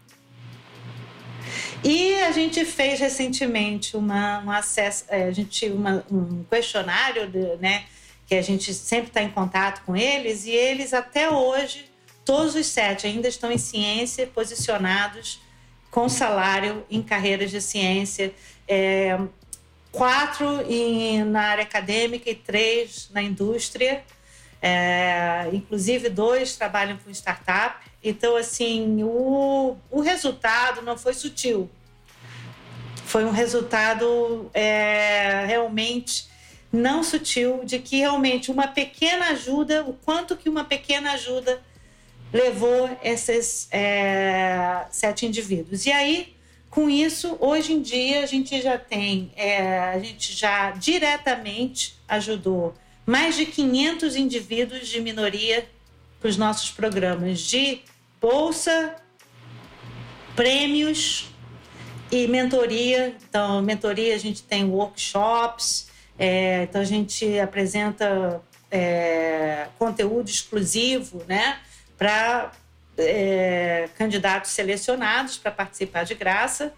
E 1.84 2.16
a 2.22 2.32
gente 2.32 2.64
fez 2.64 3.00
recentemente 3.00 3.98
uma, 3.98 4.40
um 4.42 4.52
acesso, 4.52 5.06
é, 5.10 5.24
a 5.24 5.32
gente 5.32 5.68
uma, 5.70 6.06
um 6.12 6.44
questionário, 6.44 7.28
de, 7.28 7.56
né, 7.58 7.86
que 8.28 8.36
a 8.36 8.42
gente 8.42 8.74
sempre 8.74 9.08
está 9.08 9.22
em 9.22 9.32
contato 9.32 9.84
com 9.84 9.96
eles, 9.96 10.46
e 10.46 10.52
eles 10.52 10.94
até 10.94 11.30
hoje, 11.30 11.90
todos 12.24 12.56
os 12.56 12.68
sete 12.68 13.08
ainda 13.08 13.28
estão 13.28 13.52
em 13.52 13.58
ciência, 13.58 14.28
posicionados 14.28 15.42
com 15.90 16.08
salário 16.08 16.86
em 16.90 17.02
carreiras 17.02 17.50
de 17.50 17.60
ciência. 17.60 18.34
É, 18.68 19.20
quatro 19.92 20.62
em, 20.70 21.24
na 21.24 21.42
área 21.42 21.64
acadêmica 21.64 22.30
e 22.30 22.36
três 22.36 23.10
na 23.12 23.22
indústria. 23.22 24.04
É, 24.62 25.50
inclusive, 25.52 26.10
dois 26.10 26.56
trabalham 26.56 26.98
com 26.98 27.10
startup. 27.12 27.86
Então, 28.04 28.36
assim, 28.36 29.04
o, 29.04 29.76
o 29.90 30.02
resultado 30.02 30.82
não 30.82 30.98
foi 30.98 31.14
sutil. 31.14 31.70
Foi 33.06 33.26
um 33.26 33.32
resultado 33.32 34.50
é, 34.54 35.46
realmente 35.46 36.30
não 36.72 37.04
sutil 37.04 37.66
de 37.66 37.80
que 37.80 37.98
realmente 37.98 38.50
uma 38.50 38.68
pequena 38.68 39.32
ajuda, 39.32 39.84
o 39.84 39.94
quanto 39.94 40.38
que 40.38 40.48
uma 40.48 40.64
pequena 40.64 41.12
ajuda 41.12 41.62
levou 42.32 42.90
esses 43.04 43.68
é, 43.72 44.86
sete 44.90 45.26
indivíduos. 45.26 45.86
E 45.86 45.92
aí, 45.92 46.34
com 46.72 46.90
isso, 46.90 47.38
hoje 47.42 47.74
em 47.74 47.82
dia 47.82 48.24
a 48.24 48.26
gente 48.26 48.62
já 48.62 48.78
tem, 48.78 49.30
é, 49.36 49.78
a 49.78 50.00
gente 50.00 50.34
já 50.34 50.72
diretamente 50.72 52.00
ajudou 52.08 52.74
mais 53.06 53.36
de 53.36 53.46
500 53.46 54.16
indivíduos 54.16 54.88
de 54.88 55.02
minoria 55.02 55.68
para 56.18 56.30
os 56.30 56.38
nossos 56.38 56.72
programas 56.72 57.42
de 57.42 57.82
bolsa, 58.22 58.96
prêmios 60.34 61.28
e 62.10 62.26
mentoria. 62.28 63.18
Então, 63.28 63.62
mentoria 63.62 64.16
a 64.16 64.18
gente 64.18 64.42
tem 64.42 64.64
workshops, 64.64 65.90
é, 66.18 66.64
então 66.64 66.80
a 66.80 66.86
gente 66.86 67.38
apresenta 67.38 68.42
é, 68.70 69.68
conteúdo 69.78 70.30
exclusivo, 70.30 71.22
né, 71.28 71.60
para 71.98 72.54
é, 72.98 73.90
candidatos 73.98 74.52
selecionados 74.52 75.38
para 75.38 75.52
participar 75.52 76.04
de 76.04 76.16
graça. 76.16 76.74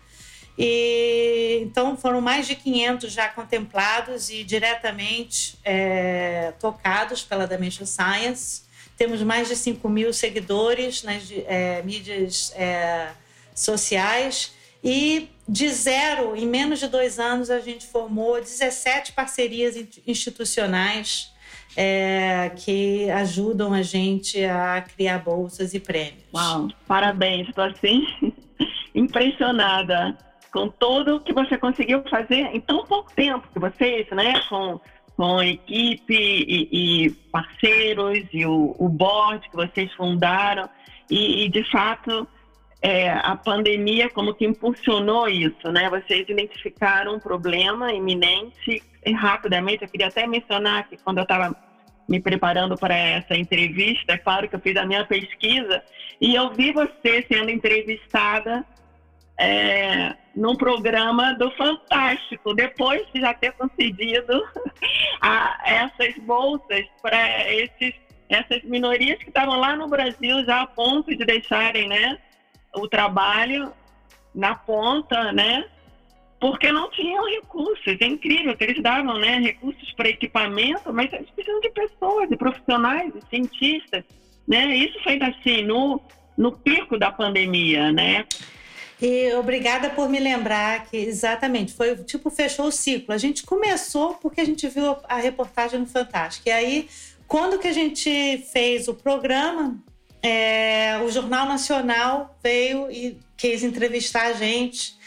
E 0.57 1.59
então 1.63 1.97
foram 1.97 2.21
mais 2.21 2.45
de 2.45 2.55
500 2.55 3.11
já 3.11 3.27
contemplados 3.27 4.29
e 4.29 4.43
diretamente 4.43 5.57
é, 5.63 6.53
tocados 6.59 7.23
pela 7.23 7.47
Dimension 7.47 7.85
Science. 7.85 8.61
Temos 8.95 9.23
mais 9.23 9.47
de 9.47 9.55
5 9.55 9.89
mil 9.89 10.13
seguidores 10.13 11.01
nas 11.01 11.23
é, 11.31 11.81
mídias 11.81 12.53
é, 12.55 13.09
sociais 13.55 14.51
e 14.83 15.29
de 15.47 15.69
zero, 15.69 16.35
em 16.35 16.45
menos 16.45 16.79
de 16.79 16.87
dois 16.87 17.19
anos, 17.19 17.49
a 17.49 17.59
gente 17.59 17.85
formou 17.87 18.39
17 18.39 19.13
parcerias 19.13 19.75
institucionais 20.05 21.32
é, 21.75 22.51
que 22.55 23.09
ajudam 23.11 23.73
a 23.73 23.81
gente 23.81 24.43
a 24.43 24.81
criar 24.81 25.19
bolsas 25.19 25.73
e 25.73 25.79
prêmios. 25.79 26.23
Uau, 26.33 26.67
parabéns, 26.87 27.49
estou 27.49 27.63
assim 27.63 28.05
impressionada 28.93 30.17
com 30.51 30.69
tudo 30.69 31.19
que 31.19 31.33
você 31.33 31.57
conseguiu 31.57 32.03
fazer 32.09 32.49
em 32.53 32.61
tão 32.61 32.85
pouco 32.85 33.11
tempo 33.13 33.47
que 33.51 33.59
vocês, 33.59 34.07
né, 34.11 34.39
com, 34.47 34.79
com 35.17 35.41
equipe 35.41 36.13
e, 36.13 37.05
e 37.05 37.09
parceiros 37.31 38.27
e 38.31 38.45
o, 38.45 38.75
o 38.77 38.87
board 38.87 39.49
que 39.49 39.55
vocês 39.55 39.91
fundaram 39.93 40.69
e, 41.09 41.45
e 41.45 41.49
de 41.49 41.63
fato 41.71 42.27
é, 42.83 43.09
a 43.09 43.35
pandemia 43.35 44.09
como 44.09 44.33
que 44.33 44.45
impulsionou 44.45 45.29
isso, 45.29 45.71
né? 45.71 45.89
Vocês 45.89 46.27
identificaram 46.27 47.15
um 47.15 47.19
problema 47.19 47.93
iminente 47.93 48.83
rapidamente. 49.11 49.83
Eu 49.83 49.89
queria 49.89 50.07
até 50.07 50.25
mencionar 50.25 50.87
que 50.87 50.97
quando 50.97 51.17
eu 51.17 51.23
estava 51.23 51.55
me 52.07 52.19
preparando 52.19 52.75
para 52.77 52.95
essa 52.95 53.35
entrevista, 53.35 54.13
é 54.13 54.17
claro 54.17 54.47
que 54.47 54.55
eu 54.55 54.59
fiz 54.59 54.75
a 54.75 54.85
minha 54.85 55.05
pesquisa 55.05 55.81
e 56.19 56.35
eu 56.35 56.51
vi 56.51 56.71
você 56.71 57.25
sendo 57.27 57.49
entrevistada 57.49 58.65
é, 59.37 60.15
num 60.35 60.55
programa 60.55 61.33
do 61.33 61.49
Fantástico, 61.51 62.53
depois 62.53 63.05
de 63.13 63.21
já 63.21 63.33
ter 63.33 63.51
concedido 63.53 64.43
a, 65.21 65.59
essas 65.65 66.15
bolsas 66.23 66.85
para 67.01 67.17
essas 68.29 68.63
minorias 68.63 69.19
que 69.19 69.29
estavam 69.29 69.59
lá 69.59 69.75
no 69.75 69.87
Brasil 69.87 70.43
já 70.45 70.61
a 70.61 70.67
ponto 70.67 71.15
de 71.15 71.25
deixarem, 71.25 71.87
né, 71.87 72.17
o 72.75 72.87
trabalho 72.87 73.71
na 74.33 74.55
ponta, 74.55 75.31
né? 75.31 75.65
Porque 76.43 76.73
não 76.73 76.91
tinham 76.91 77.23
recursos. 77.23 77.95
É 78.01 78.05
incrível 78.05 78.53
que 78.57 78.65
eles 78.65 78.83
davam, 78.83 79.17
né, 79.17 79.39
recursos 79.39 79.93
para 79.93 80.09
equipamento, 80.09 80.91
mas 80.91 81.13
eles 81.13 81.29
precisam 81.29 81.61
de 81.61 81.69
pessoas, 81.69 82.27
de 82.27 82.35
profissionais, 82.35 83.13
de 83.13 83.21
cientistas, 83.29 84.03
né? 84.45 84.75
Isso 84.75 85.01
foi 85.01 85.17
assim 85.23 85.63
no 85.63 86.01
no 86.37 86.51
pico 86.51 86.97
da 86.97 87.09
pandemia, 87.09 87.93
né? 87.93 88.25
E 89.01 89.33
obrigada 89.35 89.89
por 89.91 90.09
me 90.09 90.19
lembrar 90.19 90.85
que 90.87 90.97
exatamente 90.97 91.71
foi 91.71 91.95
tipo 92.03 92.29
fechou 92.29 92.65
o 92.65 92.71
ciclo. 92.73 93.13
A 93.13 93.17
gente 93.17 93.43
começou 93.43 94.15
porque 94.15 94.41
a 94.41 94.45
gente 94.45 94.67
viu 94.67 94.97
a 95.07 95.15
reportagem 95.15 95.79
no 95.79 95.87
Fantástico. 95.87 96.49
E 96.49 96.51
aí, 96.51 96.89
quando 97.25 97.57
que 97.57 97.69
a 97.69 97.73
gente 97.73 98.43
fez 98.51 98.89
o 98.89 98.93
programa, 98.93 99.81
é, 100.21 100.99
o 101.05 101.09
Jornal 101.09 101.45
Nacional 101.47 102.37
veio 102.43 102.91
e 102.91 103.17
quis 103.37 103.63
entrevistar 103.63 104.25
a 104.25 104.33
gente. 104.33 105.01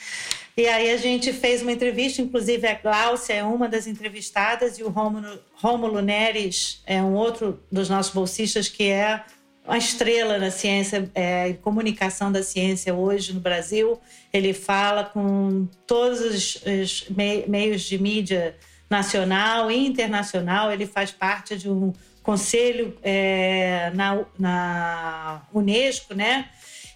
E 0.57 0.66
aí 0.66 0.90
a 0.90 0.96
gente 0.96 1.34
fez 1.34 1.61
uma 1.61 1.70
entrevista, 1.70 2.22
inclusive 2.22 2.66
a 2.66 2.74
Gláucia 2.74 3.34
é 3.34 3.44
uma 3.44 3.68
das 3.68 3.86
entrevistadas 3.86 4.78
e 4.78 4.82
o 4.82 4.88
Rômulo 4.88 6.00
Neres 6.00 6.80
é 6.86 7.02
um 7.02 7.12
outro 7.12 7.62
dos 7.70 7.90
nossos 7.90 8.14
bolsistas 8.14 8.66
que 8.66 8.84
é 8.84 9.22
uma 9.66 9.76
estrela 9.76 10.38
na 10.38 10.50
ciência 10.50 11.11
é, 11.14 11.52
comunicação 11.54 12.32
da 12.32 12.42
ciência 12.42 12.94
hoje 12.94 13.34
no 13.34 13.40
Brasil. 13.40 14.00
Ele 14.32 14.54
fala 14.54 15.04
com 15.04 15.68
todos 15.86 16.20
os, 16.20 16.62
os 16.64 17.07
meios 17.46 17.82
de 17.82 17.98
mídia 17.98 18.57
nacional 18.88 19.70
e 19.70 19.86
internacional. 19.86 20.72
Ele 20.72 20.86
faz 20.86 21.11
parte 21.11 21.59
de 21.59 21.68
um 21.68 21.92
conselho 22.22 22.96
é, 23.02 23.90
na, 23.94 24.24
na 24.38 25.42
Unesco, 25.52 26.14
né? 26.14 26.48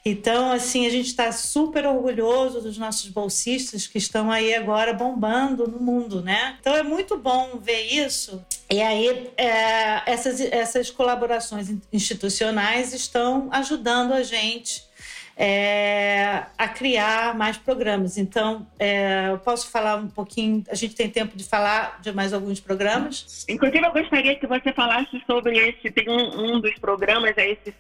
Então, 0.05 0.51
assim, 0.51 0.87
a 0.87 0.91
gente 0.91 1.07
está 1.07 1.31
super 1.31 1.87
orgulhoso 1.87 2.61
dos 2.61 2.79
nossos 2.79 3.09
bolsistas 3.11 3.87
que 3.87 3.99
estão 3.99 4.31
aí 4.31 4.55
agora 4.55 4.93
bombando 4.95 5.69
no 5.69 5.79
mundo, 5.79 6.23
né? 6.23 6.57
Então 6.61 6.75
é 6.75 6.83
muito 6.83 7.17
bom 7.19 7.59
ver 7.61 7.83
isso. 7.83 8.45
E 8.71 8.81
aí, 8.81 9.31
é, 9.37 10.11
essas, 10.11 10.41
essas 10.41 10.91
colaborações 10.91 11.71
institucionais 11.93 12.95
estão 12.95 13.49
ajudando 13.53 14.13
a 14.13 14.23
gente 14.23 14.89
é, 15.37 16.45
a 16.57 16.69
criar 16.69 17.35
mais 17.35 17.57
programas. 17.57 18.17
Então, 18.17 18.67
é, 18.79 19.29
eu 19.31 19.39
posso 19.39 19.71
falar 19.71 19.97
um 19.97 20.09
pouquinho, 20.09 20.63
a 20.71 20.75
gente 20.75 20.95
tem 20.95 21.09
tempo 21.09 21.37
de 21.37 21.45
falar 21.45 21.99
de 22.01 22.13
mais 22.13 22.33
alguns 22.33 22.61
programas? 22.61 23.47
Inclusive, 23.49 23.85
eu 23.87 23.93
gostaria 23.93 24.35
que 24.37 24.47
você 24.47 24.73
falasse 24.73 25.23
sobre 25.27 25.59
esse, 25.59 25.91
tem 25.91 26.09
um, 26.09 26.57
um 26.57 26.61
dos 26.61 26.75
programas, 26.79 27.37
é 27.37 27.51
esse 27.53 27.75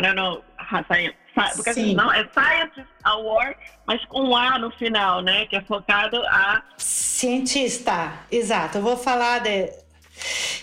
don't 0.00 0.14
know, 0.14 0.42
science, 0.68 1.56
porque 1.56 1.74
Sim. 1.74 1.94
não, 1.94 2.12
é 2.12 2.28
Scientist 2.28 2.88
Award, 3.04 3.56
mas 3.86 4.04
com 4.06 4.36
A 4.36 4.58
no 4.58 4.70
final, 4.72 5.22
né, 5.22 5.46
que 5.46 5.56
é 5.56 5.62
focado 5.62 6.16
a... 6.26 6.62
Cientista, 6.76 8.12
exato. 8.30 8.78
Eu 8.78 8.82
vou 8.82 8.96
falar 8.96 9.40
de... 9.40 9.70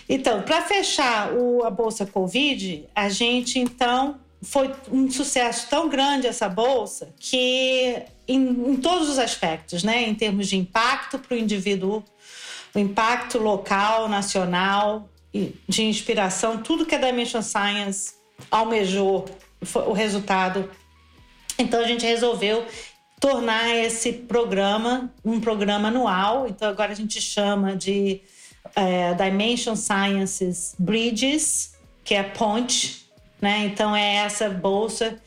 Então, 0.08 0.42
para 0.42 0.62
fechar 0.62 1.32
o, 1.32 1.64
a 1.64 1.70
Bolsa 1.70 2.04
Covid, 2.04 2.86
a 2.94 3.08
gente, 3.08 3.58
então, 3.58 4.20
foi 4.42 4.70
um 4.90 5.10
sucesso 5.10 5.68
tão 5.68 5.88
grande 5.88 6.26
essa 6.26 6.48
bolsa 6.48 7.14
que 7.18 8.02
em, 8.28 8.38
em 8.38 8.76
todos 8.76 9.08
os 9.08 9.18
aspectos, 9.18 9.82
né, 9.82 10.02
em 10.02 10.14
termos 10.14 10.48
de 10.48 10.56
impacto 10.56 11.18
para 11.18 11.34
o 11.34 11.38
indivíduo, 11.38 12.04
o 12.74 12.78
impacto 12.78 13.38
local, 13.38 14.08
nacional, 14.08 15.08
de 15.68 15.84
inspiração, 15.84 16.62
tudo 16.62 16.86
que 16.86 16.94
a 16.94 16.98
Dimension 16.98 17.42
Science 17.42 18.14
almejou 18.50 19.26
o 19.74 19.92
resultado. 19.92 20.70
Então 21.58 21.80
a 21.80 21.86
gente 21.86 22.04
resolveu 22.04 22.66
tornar 23.20 23.74
esse 23.74 24.12
programa 24.12 25.12
um 25.24 25.40
programa 25.40 25.88
anual. 25.88 26.46
Então 26.48 26.68
agora 26.68 26.92
a 26.92 26.96
gente 26.96 27.20
chama 27.20 27.76
de 27.76 28.20
é, 28.74 29.14
Dimension 29.14 29.74
Sciences 29.74 30.74
Bridges, 30.78 31.74
que 32.04 32.14
é 32.14 32.22
ponte 32.22 33.06
né? 33.40 33.66
Então 33.66 33.94
é 33.94 34.16
essa 34.16 34.48
bolsa 34.48 35.18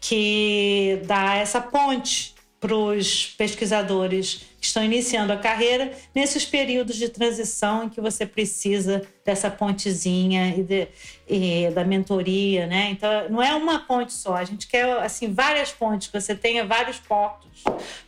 que 0.00 1.00
dá 1.06 1.36
essa 1.36 1.60
ponte 1.60 2.34
para 2.60 2.74
os 2.74 3.26
pesquisadores 3.36 4.42
que 4.66 4.70
estão 4.70 4.84
iniciando 4.84 5.32
a 5.32 5.36
carreira 5.36 5.92
nesses 6.14 6.44
períodos 6.44 6.96
de 6.96 7.08
transição 7.08 7.84
em 7.84 7.88
que 7.88 8.00
você 8.00 8.26
precisa 8.26 9.02
dessa 9.24 9.48
pontezinha 9.48 10.48
e, 10.56 10.62
de, 10.62 10.88
e, 11.28 11.70
da 11.70 11.84
mentoria, 11.84 12.66
né? 12.66 12.90
Então 12.90 13.28
não 13.30 13.42
é 13.42 13.54
uma 13.54 13.80
ponte 13.80 14.12
só, 14.12 14.34
a 14.34 14.44
gente 14.44 14.66
quer 14.66 14.84
assim 14.98 15.32
várias 15.32 15.70
pontes, 15.70 16.08
que 16.08 16.20
você 16.20 16.34
tenha 16.34 16.66
vários 16.66 16.98
portos 16.98 17.62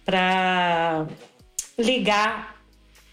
para 0.05 1.07
ligar 1.79 2.59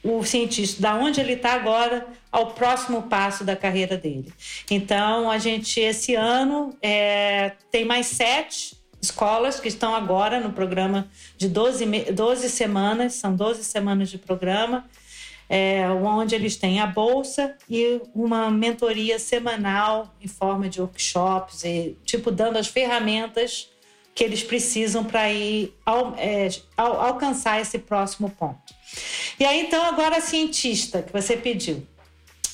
o 0.04 0.24
cientista, 0.24 0.82
da 0.82 0.96
onde 0.96 1.20
ele 1.20 1.34
está 1.34 1.54
agora 1.54 2.08
ao 2.32 2.52
próximo 2.54 3.04
passo 3.04 3.44
da 3.44 3.56
carreira 3.56 3.98
dele. 3.98 4.32
Então, 4.70 5.32
a 5.32 5.40
gente, 5.40 5.80
esse 5.80 6.14
ano, 6.14 6.78
é, 6.82 7.54
tem 7.72 7.86
mais 7.86 8.08
sete 8.08 8.75
escolas 9.06 9.60
que 9.60 9.68
estão 9.68 9.96
agora 9.96 10.40
no 10.40 10.52
programa 10.52 11.08
de 11.38 11.48
12, 11.48 12.12
12 12.12 12.50
semanas, 12.50 13.14
são 13.16 13.36
12 13.36 13.64
semanas 13.64 14.10
de 14.10 14.18
programa, 14.18 14.86
é, 15.48 15.88
onde 15.90 16.36
eles 16.36 16.56
têm 16.56 16.80
a 16.80 16.88
bolsa 16.88 17.56
e 17.70 18.02
uma 18.14 18.50
mentoria 18.50 19.20
semanal 19.20 20.14
em 20.22 20.28
forma 20.28 20.68
de 20.68 20.82
workshops, 20.82 21.64
e, 21.64 21.96
tipo, 22.04 22.32
dando 22.32 22.58
as 22.58 22.68
ferramentas 22.68 23.70
que 24.16 24.24
eles 24.24 24.42
precisam 24.42 25.04
para 25.04 25.32
ir 25.32 25.74
ao, 25.86 26.16
é, 26.18 26.50
ao, 26.76 27.02
alcançar 27.02 27.62
esse 27.62 27.78
próximo 27.78 28.30
ponto. 28.30 28.74
E 29.40 29.46
aí, 29.46 29.60
então, 29.60 29.84
agora 29.84 30.18
a 30.18 30.22
cientista 30.22 31.02
que 31.02 31.12
você 31.12 31.36
pediu. 31.36 31.86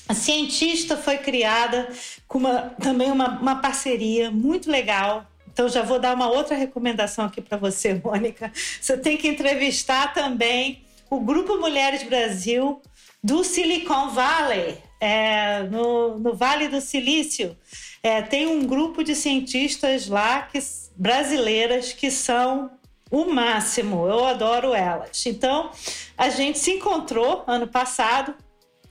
A 0.10 0.14
cientista 0.14 0.97
foi 0.97 1.20
criada 1.20 1.88
com 2.28 2.39
uma, 2.39 2.74
também 2.82 3.10
uma, 3.12 3.39
uma 3.39 3.56
parceria 3.62 4.30
muito 4.30 4.70
legal. 4.70 5.26
Então, 5.52 5.68
já 5.70 5.82
vou 5.82 5.99
dar 5.99 6.16
uma 6.16 6.30
outra 6.30 6.56
recomendação 6.56 7.26
aqui 7.26 7.41
para 7.41 7.58
você, 7.58 7.93
Mônica. 8.04 8.52
Você 8.80 8.97
tem 8.97 9.18
que 9.18 9.28
entrevistar 9.28 10.14
também 10.14 10.84
o 11.10 11.20
Grupo 11.20 11.58
Mulheres 11.58 12.04
Brasil 12.04 12.82
do 13.24 13.43
Silicon 13.43 14.10
Valley, 14.10 14.78
é, 14.99 15.64
no, 15.64 16.18
no 16.18 16.34
Vale 16.36 16.68
do 16.68 16.80
Silício. 16.80 17.58
É, 18.02 18.22
tem 18.22 18.47
um 18.47 18.66
grupo 18.66 19.04
de 19.04 19.16
cientistas 19.16 20.08
lá 20.08 20.43
que, 20.43 20.60
brasileiras 20.95 21.93
que 21.93 22.10
são 22.10 22.72
o 23.12 23.26
máximo. 23.26 24.08
Eu 24.08 24.26
adoro 24.26 24.74
elas. 24.74 25.26
Então, 25.26 25.70
a 26.18 26.30
gente 26.30 26.58
se 26.58 26.72
encontrou 26.72 27.43
ano 27.45 27.68
passado 27.68 28.34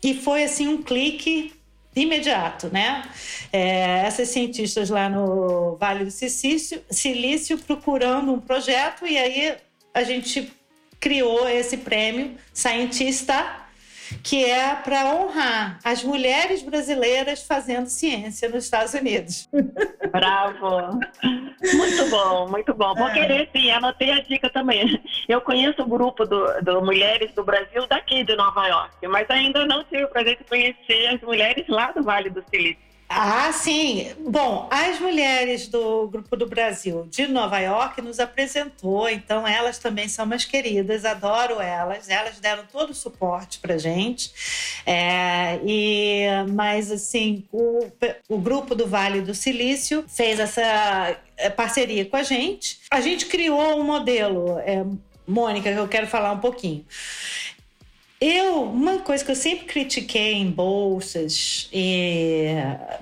e 0.02 0.14
foi 0.14 0.44
assim 0.44 0.68
um 0.68 0.82
clique 0.82 1.52
imediato, 1.94 2.68
né? 2.68 3.02
É, 3.52 4.02
essas 4.06 4.28
cientistas 4.28 4.90
lá 4.90 5.08
no 5.08 5.76
Vale 5.76 6.04
do 6.04 6.10
Silício, 6.10 6.82
Silício 6.90 7.58
procurando 7.58 8.32
um 8.32 8.40
projeto 8.40 9.06
e 9.06 9.18
aí 9.18 9.56
a 9.92 10.02
gente 10.02 10.52
criou 11.00 11.48
esse 11.48 11.78
prêmio 11.78 12.36
Cientista 12.52 13.59
que 14.22 14.44
é 14.44 14.74
para 14.74 15.14
honrar 15.14 15.78
as 15.84 16.02
mulheres 16.02 16.62
brasileiras 16.62 17.42
fazendo 17.46 17.86
ciência 17.86 18.48
nos 18.48 18.64
Estados 18.64 18.94
Unidos. 18.94 19.48
Bravo! 20.10 20.98
Muito 21.74 22.10
bom, 22.10 22.48
muito 22.48 22.74
bom. 22.74 22.94
Vou 22.94 23.08
é. 23.08 23.12
querer 23.12 23.48
sim, 23.52 23.70
anotei 23.70 24.10
a 24.10 24.20
dica 24.20 24.48
também. 24.48 25.00
Eu 25.28 25.40
conheço 25.40 25.82
o 25.82 25.86
grupo 25.86 26.24
do, 26.24 26.60
do 26.62 26.82
Mulheres 26.82 27.32
do 27.32 27.44
Brasil 27.44 27.86
daqui 27.86 28.24
de 28.24 28.34
Nova 28.34 28.66
York, 28.66 29.06
mas 29.08 29.28
ainda 29.30 29.66
não 29.66 29.84
tive 29.84 30.04
o 30.04 30.08
prazer 30.08 30.38
de 30.38 30.44
conhecer 30.44 31.06
as 31.08 31.20
mulheres 31.20 31.66
lá 31.68 31.92
do 31.92 32.02
Vale 32.02 32.30
do 32.30 32.42
Silício. 32.50 32.89
Ah, 33.12 33.50
sim. 33.52 34.06
Bom, 34.20 34.68
as 34.70 35.00
mulheres 35.00 35.66
do 35.66 36.06
Grupo 36.06 36.36
do 36.36 36.46
Brasil 36.46 37.08
de 37.10 37.26
Nova 37.26 37.58
York 37.58 38.00
nos 38.00 38.20
apresentou, 38.20 39.08
então 39.08 39.44
elas 39.48 39.78
também 39.78 40.06
são 40.08 40.24
umas 40.24 40.44
queridas, 40.44 41.04
adoro 41.04 41.60
elas. 41.60 42.08
Elas 42.08 42.38
deram 42.38 42.64
todo 42.70 42.90
o 42.90 42.94
suporte 42.94 43.58
para 43.58 43.76
gente. 43.78 44.30
É, 44.86 45.58
e, 45.66 46.22
mas, 46.52 46.92
assim, 46.92 47.44
o, 47.50 47.90
o 48.28 48.38
Grupo 48.38 48.76
do 48.76 48.86
Vale 48.86 49.22
do 49.22 49.34
Silício 49.34 50.04
fez 50.06 50.38
essa 50.38 51.16
é, 51.36 51.50
parceria 51.50 52.04
com 52.04 52.16
a 52.16 52.22
gente. 52.22 52.78
A 52.92 53.00
gente 53.00 53.26
criou 53.26 53.76
um 53.76 53.82
modelo, 53.82 54.56
é, 54.60 54.84
Mônica, 55.26 55.72
que 55.72 55.78
eu 55.78 55.88
quero 55.88 56.06
falar 56.06 56.30
um 56.30 56.38
pouquinho. 56.38 56.84
Eu, 58.20 58.64
uma 58.64 58.98
coisa 58.98 59.24
que 59.24 59.30
eu 59.30 59.36
sempre 59.36 59.64
critiquei 59.64 60.34
em 60.34 60.50
bolsas 60.50 61.70
e 61.72 62.48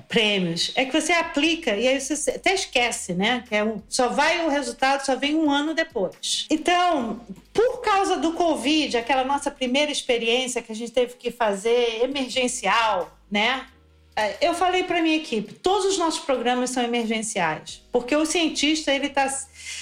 prêmios 0.06 0.70
é 0.76 0.84
que 0.84 0.92
você 0.92 1.12
aplica 1.12 1.76
e 1.76 1.88
aí 1.88 2.00
você 2.00 2.30
até 2.30 2.54
esquece, 2.54 3.14
né? 3.14 3.42
Que 3.48 3.56
é 3.56 3.64
um, 3.64 3.82
só 3.88 4.10
vai 4.10 4.46
o 4.46 4.48
resultado, 4.48 5.04
só 5.04 5.16
vem 5.16 5.34
um 5.34 5.50
ano 5.50 5.74
depois. 5.74 6.46
Então, 6.48 7.20
por 7.52 7.80
causa 7.80 8.16
do 8.16 8.34
Covid, 8.34 8.96
aquela 8.96 9.24
nossa 9.24 9.50
primeira 9.50 9.90
experiência 9.90 10.62
que 10.62 10.70
a 10.70 10.74
gente 10.74 10.92
teve 10.92 11.14
que 11.14 11.32
fazer 11.32 12.04
emergencial, 12.04 13.18
né? 13.28 13.66
É, 14.14 14.36
eu 14.40 14.54
falei 14.54 14.84
para 14.84 15.02
minha 15.02 15.16
equipe, 15.16 15.52
todos 15.52 15.86
os 15.86 15.98
nossos 15.98 16.20
programas 16.20 16.70
são 16.70 16.82
emergenciais, 16.84 17.82
porque 17.90 18.14
o 18.14 18.24
cientista 18.24 18.92
ele 18.94 19.08
tá, 19.08 19.28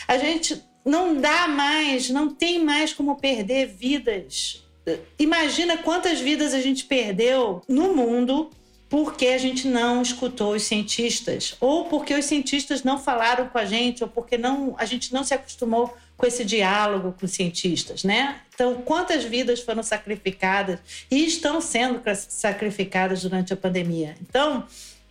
a 0.09 0.16
gente 0.16 0.62
não 0.82 1.20
dá 1.20 1.47
mais, 1.47 2.09
não 2.09 2.34
tem 2.34 2.64
mais 2.64 2.95
como 2.95 3.16
perder 3.16 3.66
vidas 3.66 4.66
Imagina 5.18 5.78
quantas 5.78 6.20
vidas 6.20 6.55
a 6.55 6.61
gente 6.61 6.84
perdeu 6.84 7.62
no 7.68 7.95
mundo 7.95 8.51
porque 8.89 9.26
a 9.28 9.39
gente 9.39 9.66
não 9.66 10.01
escutou 10.01 10.55
os 10.55 10.62
cientistas, 10.62 11.57
ou 11.61 11.87
porque 11.87 12.14
os 12.14 12.24
cientistas 12.24 12.84
não 12.84 12.99
falaram 12.99 13.49
com 13.49 13.59
a 13.59 13.64
gente, 13.64 14.05
ou 14.05 14.09
porque 14.09 14.39
não, 14.39 14.76
a 14.78 14.84
gente 14.84 15.12
não 15.12 15.24
se 15.24 15.34
acostumou 15.34 15.97
com 16.16 16.24
esse 16.24 16.45
diálogo 16.45 17.14
com 17.18 17.26
os 17.26 17.32
cientistas, 17.32 18.05
né? 18.05 18.41
Então, 18.55 18.76
quantas 18.76 19.24
vidas 19.24 19.61
foram 19.61 19.82
sacrificadas 19.82 20.78
e 21.11 21.26
estão 21.26 21.61
sendo 21.61 22.01
sacrificadas 22.28 23.22
durante 23.22 23.53
a 23.53 23.57
pandemia? 23.57 24.16
Então, 24.22 24.64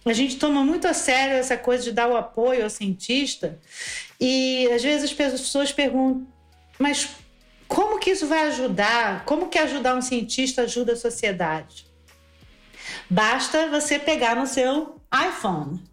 a 0.05 0.13
gente 0.13 0.37
toma 0.37 0.63
muito 0.63 0.87
a 0.87 0.93
sério 0.93 1.35
essa 1.35 1.57
coisa 1.57 1.83
de 1.83 1.91
dar 1.91 2.07
o 2.07 2.15
apoio 2.15 2.63
ao 2.63 2.69
cientista 2.69 3.59
e 4.19 4.67
às 4.71 4.81
vezes 4.81 5.05
as 5.05 5.13
pessoas 5.13 5.71
perguntam, 5.71 6.25
mas 6.79 7.09
como 7.67 7.99
que 7.99 8.11
isso 8.11 8.27
vai 8.27 8.47
ajudar? 8.47 9.25
Como 9.25 9.49
que 9.49 9.57
ajudar 9.57 9.95
um 9.95 10.01
cientista 10.01 10.63
ajuda 10.63 10.93
a 10.93 10.95
sociedade? 10.95 11.87
Basta 13.09 13.67
você 13.69 13.99
pegar 13.99 14.35
no 14.35 14.47
seu 14.47 14.99
iPhone. 15.13 15.83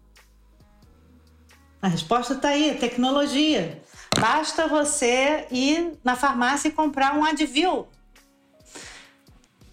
A 1.81 1.87
resposta 1.87 2.33
está 2.33 2.49
aí, 2.49 2.77
tecnologia. 2.79 3.81
Basta 4.19 4.67
você 4.67 5.47
ir 5.51 5.97
na 6.03 6.15
farmácia 6.15 6.69
e 6.69 6.71
comprar 6.71 7.17
um 7.17 7.23
Advil. 7.23 7.87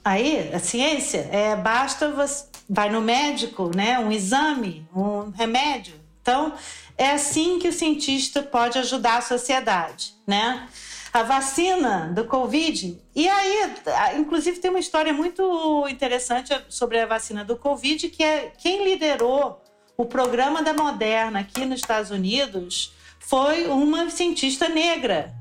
Aí, 0.05 0.53
a 0.53 0.59
ciência, 0.59 1.29
é, 1.31 1.55
basta 1.55 2.11
você 2.11 2.51
vai 2.73 2.89
no 2.89 3.01
médico, 3.01 3.73
né, 3.75 3.99
um 3.99 4.13
exame, 4.13 4.89
um 4.95 5.31
remédio. 5.31 6.01
Então, 6.23 6.55
é 6.97 7.11
assim 7.11 7.59
que 7.59 7.67
o 7.67 7.73
cientista 7.73 8.43
pode 8.43 8.79
ajudar 8.79 9.19
a 9.19 9.23
sociedade, 9.23 10.15
né? 10.25 10.69
A 11.13 11.23
vacina 11.23 12.13
do 12.15 12.25
Covid. 12.25 13.01
E 13.15 13.29
aí, 13.29 13.75
inclusive, 14.17 14.59
tem 14.59 14.71
uma 14.71 14.79
história 14.79 15.13
muito 15.13 15.87
interessante 15.89 16.57
sobre 16.69 17.01
a 17.01 17.07
vacina 17.07 17.45
do 17.45 17.57
Covid, 17.57 18.09
que 18.09 18.23
é 18.23 18.53
quem 18.57 18.85
liderou 18.85 19.63
o 19.97 20.07
programa 20.07 20.63
da 20.63 20.73
Moderna 20.73 21.41
aqui 21.41 21.67
nos 21.67 21.81
Estados 21.81 22.11
Unidos 22.11 22.93
foi 23.19 23.67
uma 23.69 24.09
cientista 24.09 24.69
negra. 24.69 25.35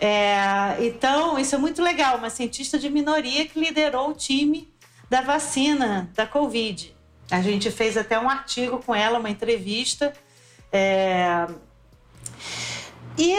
É, 0.00 0.76
então, 0.80 1.38
isso 1.38 1.54
é 1.54 1.58
muito 1.58 1.82
legal, 1.82 2.16
uma 2.16 2.30
cientista 2.30 2.78
de 2.78 2.88
minoria 2.88 3.46
que 3.46 3.60
liderou 3.60 4.08
o 4.08 4.14
time 4.14 4.72
da 5.10 5.20
vacina 5.20 6.10
da 6.14 6.26
Covid. 6.26 6.96
A 7.30 7.42
gente 7.42 7.70
fez 7.70 7.96
até 7.96 8.18
um 8.18 8.28
artigo 8.28 8.78
com 8.78 8.94
ela, 8.94 9.18
uma 9.18 9.28
entrevista. 9.28 10.12
É... 10.72 11.46
E 13.18 13.34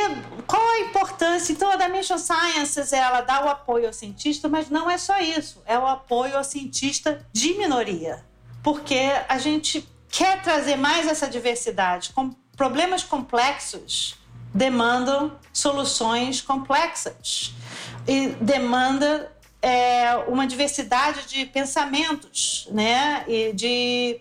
qual 0.46 0.62
a 0.62 0.80
importância? 0.80 1.54
Então, 1.54 1.72
a 1.72 1.76
Dimension 1.76 2.18
Sciences 2.18 2.94
ela 2.94 3.22
dá 3.22 3.46
o 3.46 3.50
apoio 3.50 3.88
ao 3.88 3.94
cientista, 3.94 4.48
mas 4.48 4.70
não 4.70 4.90
é 4.90 4.98
só 4.98 5.20
isso, 5.20 5.62
é 5.66 5.78
o 5.78 5.88
apoio 5.88 6.38
ao 6.38 6.44
cientista 6.44 7.26
de 7.32 7.54
minoria. 7.54 8.24
Porque 8.64 9.12
a 9.28 9.40
gente 9.40 9.88
quer 10.10 10.42
trazer 10.42 10.76
mais 10.76 11.08
essa 11.08 11.28
diversidade. 11.28 12.12
Com 12.14 12.32
problemas 12.56 13.04
complexos 13.04 14.18
demandam 14.54 15.32
soluções 15.54 16.42
complexas 16.42 17.54
e 18.08 18.30
demanda 18.42 19.32
é, 19.62 20.16
uma 20.28 20.46
diversidade 20.46 21.26
de 21.28 21.46
pensamentos, 21.46 22.68
né? 22.72 23.24
E 23.28 23.54
de 23.54 24.20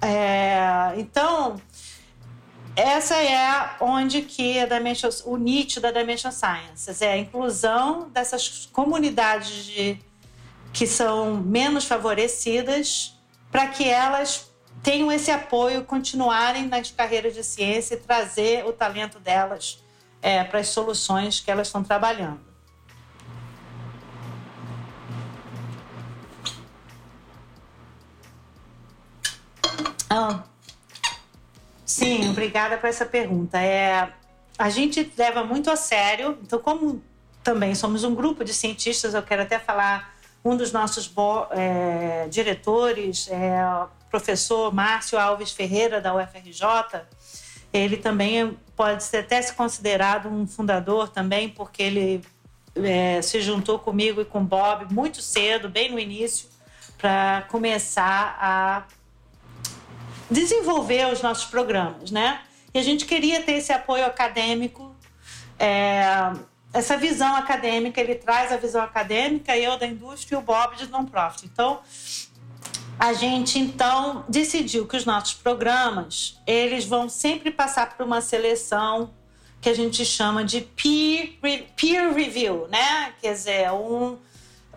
é, 0.00 0.94
então 0.96 1.60
essa 2.76 3.16
é 3.16 3.76
onde 3.80 4.20
que 4.20 4.60
a 4.60 4.66
Dimension, 4.66 5.08
o 5.24 5.38
nicho 5.38 5.80
da 5.80 5.90
Dimension 5.90 6.30
Sciences 6.30 7.00
é 7.00 7.12
a 7.12 7.16
inclusão 7.16 8.10
dessas 8.10 8.68
comunidades 8.70 9.64
de, 9.64 9.98
que 10.74 10.86
são 10.86 11.38
menos 11.38 11.86
favorecidas 11.86 13.18
para 13.50 13.66
que 13.68 13.88
elas 13.88 14.50
tenham 14.82 15.10
esse 15.10 15.30
apoio, 15.30 15.84
continuarem 15.84 16.66
nas 16.66 16.90
carreiras 16.90 17.32
de 17.32 17.42
ciência 17.42 17.94
e 17.94 17.96
trazer 17.96 18.66
o 18.66 18.72
talento 18.74 19.18
delas 19.18 19.82
é, 20.20 20.44
para 20.44 20.60
as 20.60 20.68
soluções 20.68 21.40
que 21.40 21.50
elas 21.50 21.68
estão 21.68 21.82
trabalhando. 21.82 22.40
Ah, 30.10 30.44
sim, 31.86 32.28
obrigada 32.28 32.76
por 32.76 32.88
essa 32.88 33.06
pergunta. 33.06 33.58
É, 33.58 34.12
a 34.58 34.68
gente 34.68 35.10
leva 35.16 35.42
muito 35.42 35.70
a 35.70 35.76
sério, 35.76 36.38
então, 36.42 36.58
como 36.58 37.02
também 37.42 37.74
somos 37.74 38.04
um 38.04 38.14
grupo 38.14 38.44
de 38.44 38.52
cientistas, 38.52 39.14
eu 39.14 39.22
quero 39.22 39.42
até 39.42 39.58
falar, 39.58 40.14
um 40.44 40.56
dos 40.56 40.72
nossos 40.72 41.12
é, 41.50 42.28
diretores 42.28 43.28
é 43.30 43.64
o 43.64 43.88
professor 44.10 44.72
Márcio 44.72 45.18
Alves 45.18 45.50
Ferreira, 45.50 46.00
da 46.00 46.14
UFRJ. 46.14 47.02
Ele 47.72 47.96
também 47.96 48.56
pode 48.76 49.02
ser 49.02 49.18
até 49.18 49.42
se 49.42 49.52
considerado 49.52 50.28
um 50.28 50.46
fundador 50.46 51.08
também, 51.08 51.48
porque 51.48 51.82
ele 51.82 52.22
é, 52.76 53.20
se 53.22 53.40
juntou 53.40 53.78
comigo 53.78 54.20
e 54.20 54.24
com 54.24 54.44
Bob 54.44 54.92
muito 54.92 55.20
cedo, 55.20 55.68
bem 55.68 55.90
no 55.90 55.98
início, 55.98 56.48
para 56.98 57.42
começar 57.48 58.36
a 58.40 58.84
desenvolver 60.30 61.12
os 61.12 61.22
nossos 61.22 61.44
programas, 61.44 62.10
né? 62.10 62.40
E 62.74 62.78
a 62.78 62.82
gente 62.82 63.06
queria 63.06 63.42
ter 63.42 63.52
esse 63.52 63.72
apoio 63.72 64.04
acadêmico, 64.04 64.94
é, 65.58 66.32
essa 66.72 66.96
visão 66.96 67.34
acadêmica. 67.34 68.00
Ele 68.00 68.14
traz 68.14 68.52
a 68.52 68.56
visão 68.56 68.82
acadêmica, 68.82 69.56
eu 69.56 69.78
da 69.78 69.86
indústria 69.86 70.36
e 70.36 70.38
o 70.38 70.42
Bob 70.42 70.76
de 70.76 70.86
non-profit. 70.88 71.46
Então, 71.46 71.80
a 72.98 73.12
gente 73.12 73.58
então 73.58 74.24
decidiu 74.28 74.86
que 74.86 74.96
os 74.96 75.04
nossos 75.04 75.34
programas 75.34 76.40
eles 76.46 76.84
vão 76.84 77.08
sempre 77.08 77.50
passar 77.50 77.94
por 77.94 78.04
uma 78.04 78.20
seleção 78.20 79.10
que 79.60 79.68
a 79.68 79.74
gente 79.74 80.04
chama 80.04 80.44
de 80.44 80.60
peer, 80.60 81.38
peer 81.76 82.12
review, 82.14 82.68
né? 82.68 83.12
Quer 83.20 83.32
dizer, 83.32 83.72
um, 83.72 84.18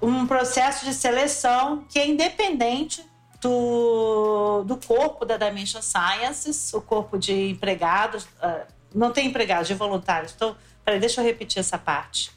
um 0.02 0.26
processo 0.26 0.86
de 0.86 0.94
seleção 0.94 1.86
que 1.90 2.00
é 2.00 2.08
independente 2.08 3.09
do, 3.42 4.64
do 4.64 4.78
corpo 4.78 5.26
da 5.26 5.38
Dimension 5.38 5.82
Sciences, 5.82 6.74
o 6.74 6.82
corpo 6.82 7.18
de 7.18 7.50
empregados, 7.52 8.24
uh, 8.24 8.66
não 8.94 9.12
tem 9.12 9.28
empregados, 9.28 9.68
de 9.68 9.74
voluntários. 9.74 10.34
Então, 10.36 10.56
peraí, 10.84 11.00
deixa 11.00 11.22
eu 11.22 11.26
repetir 11.26 11.60
essa 11.60 11.78
parte. 11.78 12.32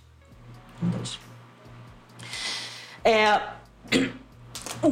Um. 0.83 0.91
É, 3.05 3.53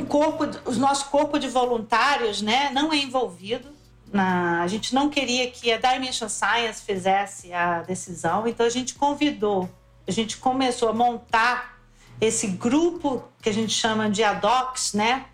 corpo, 0.08 0.44
o 0.66 0.72
nosso 0.72 1.08
corpo 1.10 1.38
de 1.38 1.48
voluntários, 1.48 2.42
né, 2.42 2.70
não 2.72 2.92
é 2.92 2.96
envolvido. 2.96 3.68
Na, 4.12 4.62
a 4.62 4.66
gente 4.66 4.92
não 4.92 5.08
queria 5.08 5.50
que 5.50 5.70
a 5.72 5.78
Dimension 5.78 6.28
Science 6.28 6.82
fizesse 6.82 7.52
a 7.52 7.82
decisão, 7.82 8.46
então 8.48 8.66
a 8.66 8.70
gente 8.70 8.94
convidou, 8.94 9.70
a 10.06 10.10
gente 10.10 10.36
começou 10.36 10.88
a 10.88 10.92
montar 10.92 11.78
esse 12.20 12.48
grupo 12.48 13.22
que 13.40 13.48
a 13.48 13.52
gente 13.52 13.72
chama 13.72 14.10
de 14.10 14.24
ADOCs, 14.24 14.94
né? 14.94 15.26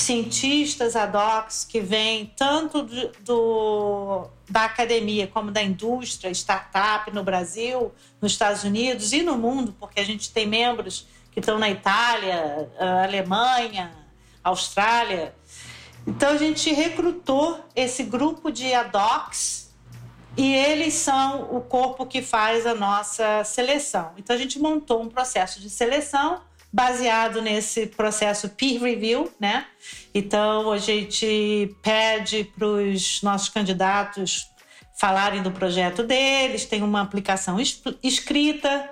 Cientistas 0.00 0.96
ad 0.96 1.16
hoc 1.16 1.50
que 1.68 1.80
vêm 1.80 2.32
tanto 2.36 2.82
do, 2.82 3.12
do, 3.20 4.28
da 4.48 4.64
academia 4.64 5.26
como 5.26 5.50
da 5.50 5.62
indústria, 5.62 6.30
startup 6.30 7.10
no 7.12 7.22
Brasil, 7.22 7.92
nos 8.20 8.32
Estados 8.32 8.64
Unidos 8.64 9.12
e 9.12 9.22
no 9.22 9.36
mundo, 9.36 9.74
porque 9.78 10.00
a 10.00 10.04
gente 10.04 10.32
tem 10.32 10.46
membros 10.46 11.06
que 11.32 11.40
estão 11.40 11.58
na 11.58 11.70
Itália, 11.70 12.68
Alemanha, 13.04 13.92
Austrália. 14.42 15.34
Então 16.06 16.30
a 16.30 16.38
gente 16.38 16.72
recrutou 16.72 17.60
esse 17.76 18.02
grupo 18.02 18.50
de 18.50 18.72
ad 18.74 18.96
hocs 18.96 19.70
e 20.36 20.54
eles 20.54 20.94
são 20.94 21.54
o 21.54 21.60
corpo 21.60 22.06
que 22.06 22.22
faz 22.22 22.66
a 22.66 22.74
nossa 22.74 23.44
seleção. 23.44 24.12
Então 24.16 24.34
a 24.34 24.38
gente 24.38 24.58
montou 24.58 25.02
um 25.02 25.08
processo 25.08 25.60
de 25.60 25.68
seleção 25.68 26.40
baseado 26.72 27.40
nesse 27.40 27.86
processo 27.86 28.48
peer 28.50 28.80
review, 28.80 29.32
né? 29.40 29.66
Então 30.14 30.70
a 30.70 30.78
gente 30.78 31.74
pede 31.82 32.44
para 32.44 32.66
os 32.66 33.22
nossos 33.22 33.48
candidatos 33.48 34.46
falarem 34.98 35.42
do 35.42 35.52
projeto 35.52 36.02
deles, 36.02 36.66
tem 36.66 36.82
uma 36.82 37.00
aplicação 37.00 37.58
escrita 38.02 38.90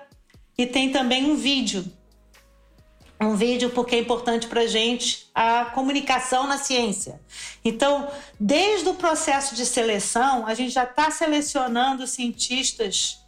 e 0.57 0.65
tem 0.65 0.91
também 0.91 1.31
um 1.31 1.37
vídeo. 1.37 1.85
Um 3.21 3.35
vídeo 3.35 3.71
porque 3.71 3.97
é 3.97 3.99
importante 3.99 4.47
para 4.47 4.61
a 4.61 4.67
gente 4.67 5.27
a 5.35 5.65
comunicação 5.67 6.47
na 6.47 6.59
ciência. 6.59 7.21
Então, 7.65 8.09
desde 8.39 8.89
o 8.89 8.95
processo 8.95 9.55
de 9.55 9.65
seleção, 9.65 10.47
a 10.47 10.55
gente 10.55 10.71
já 10.71 10.85
está 10.85 11.11
selecionando 11.11 12.07
cientistas 12.07 13.19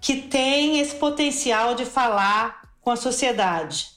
que 0.00 0.22
têm 0.22 0.80
esse 0.80 0.96
potencial 0.96 1.74
de 1.74 1.84
falar 1.84 2.68
com 2.82 2.90
a 2.90 2.96
sociedade. 2.96 3.95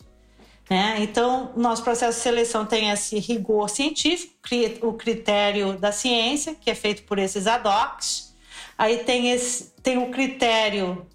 Né? 0.70 0.98
Então, 1.00 1.52
nosso 1.56 1.84
processo 1.84 2.18
de 2.18 2.24
seleção 2.24 2.66
tem 2.66 2.92
esse 2.92 3.18
rigor 3.18 3.70
científico, 3.70 4.36
o 4.84 4.94
critério 4.94 5.74
da 5.78 5.92
ciência, 5.92 6.54
que 6.54 6.70
é 6.70 6.76
feito 6.76 7.04
por 7.04 7.18
esses 7.18 7.48
ad 7.48 7.68
hocs. 7.68 8.36
Aí 8.78 9.00
tem, 9.00 9.32
esse, 9.32 9.74
tem 9.82 9.98
o 9.98 10.12
critério 10.12 11.08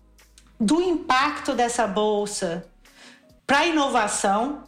do 0.58 0.82
impacto 0.82 1.54
dessa 1.54 1.86
bolsa 1.86 2.66
para 3.46 3.60
a 3.60 3.66
inovação, 3.66 4.64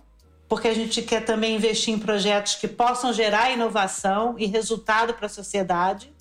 porque 0.48 0.68
a 0.68 0.74
gente 0.74 1.02
quer 1.02 1.24
também 1.24 1.56
investir 1.56 1.92
em 1.92 1.98
projetos 1.98 2.54
que 2.54 2.68
possam 2.68 3.12
gerar 3.12 3.50
inovação 3.50 4.36
e 4.38 4.46
resultado 4.46 5.14
para 5.14 5.26
a 5.26 5.28
sociedade. 5.28 6.12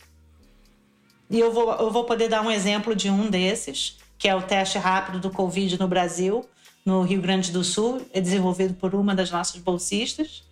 E 1.30 1.40
eu 1.40 1.52
vou, 1.54 1.72
eu 1.74 1.92
vou 1.92 2.04
poder 2.06 2.30
dar 2.30 2.42
um 2.42 2.50
exemplo 2.50 2.96
de 2.96 3.12
um 3.12 3.30
desses, 3.30 3.98
que 4.18 4.28
é 4.28 4.36
o 4.36 4.42
teste 4.42 4.80
rápido 4.80 5.20
do 5.20 5.30
Covid 5.30 5.80
no 5.80 5.88
Brasil, 5.88 6.44
no 6.86 7.02
Rio 7.02 7.20
Grande 7.20 7.52
do 7.52 7.64
Sul, 7.64 8.06
é 8.14 8.22
desenvolvido 8.22 8.76
por 8.76 8.94
uma 8.94 9.16
das 9.16 9.32
nossas 9.32 9.60
bolsistas. 9.60 10.44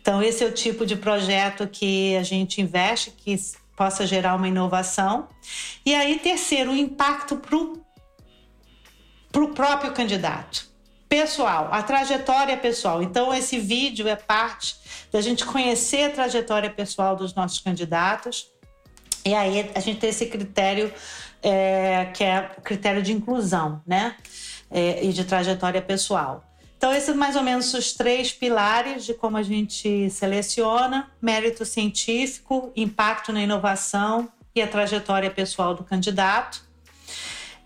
Então, 0.00 0.22
esse 0.22 0.44
é 0.44 0.46
o 0.46 0.52
tipo 0.52 0.84
de 0.84 0.96
projeto 0.96 1.66
que 1.66 2.14
a 2.16 2.22
gente 2.22 2.60
investe, 2.60 3.10
que 3.10 3.34
possa 3.74 4.06
gerar 4.06 4.34
uma 4.34 4.46
inovação. 4.46 5.28
E 5.86 5.94
aí, 5.94 6.18
terceiro, 6.18 6.72
o 6.72 6.76
impacto 6.76 7.36
para 7.36 7.56
o 9.42 9.48
próprio 9.54 9.92
candidato. 9.92 10.70
Pessoal, 11.08 11.68
a 11.72 11.82
trajetória 11.82 12.56
pessoal. 12.56 13.02
Então, 13.02 13.32
esse 13.32 13.58
vídeo 13.58 14.06
é 14.06 14.16
parte 14.16 14.76
da 15.10 15.20
gente 15.22 15.44
conhecer 15.44 16.04
a 16.04 16.10
trajetória 16.10 16.68
pessoal 16.68 17.16
dos 17.16 17.34
nossos 17.34 17.60
candidatos. 17.60 18.46
E 19.24 19.34
aí, 19.34 19.70
a 19.74 19.80
gente 19.80 20.00
tem 20.00 20.10
esse 20.10 20.26
critério, 20.26 20.92
é, 21.42 22.10
que 22.12 22.24
é 22.24 22.50
o 22.58 22.60
critério 22.60 23.02
de 23.02 23.12
inclusão, 23.12 23.80
né? 23.86 24.16
É, 24.72 25.04
e 25.04 25.12
de 25.12 25.24
trajetória 25.24 25.82
pessoal. 25.82 26.44
Então, 26.76 26.92
esses 26.92 27.14
mais 27.14 27.36
ou 27.36 27.44
menos 27.44 27.72
os 27.74 27.92
três 27.92 28.32
pilares 28.32 29.04
de 29.04 29.14
como 29.14 29.36
a 29.36 29.42
gente 29.42 30.10
seleciona: 30.10 31.08
mérito 31.20 31.64
científico, 31.64 32.72
impacto 32.74 33.32
na 33.32 33.40
inovação 33.40 34.28
e 34.54 34.60
a 34.60 34.66
trajetória 34.66 35.30
pessoal 35.30 35.74
do 35.74 35.84
candidato. 35.84 36.62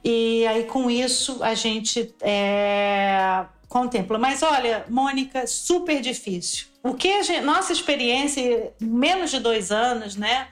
E 0.04 0.46
aí, 0.46 0.64
com 0.64 0.90
isso, 0.90 1.42
a 1.42 1.54
gente 1.54 2.14
é, 2.20 3.44
contempla. 3.68 4.18
Mas 4.18 4.42
olha, 4.42 4.84
Mônica, 4.88 5.46
super 5.46 6.00
difícil. 6.00 6.66
O 6.82 6.94
que 6.94 7.22
gente, 7.22 7.40
nossa 7.40 7.72
experiência, 7.72 8.72
menos 8.80 9.30
de 9.30 9.40
dois 9.40 9.72
anos, 9.72 10.14
né? 10.14 10.48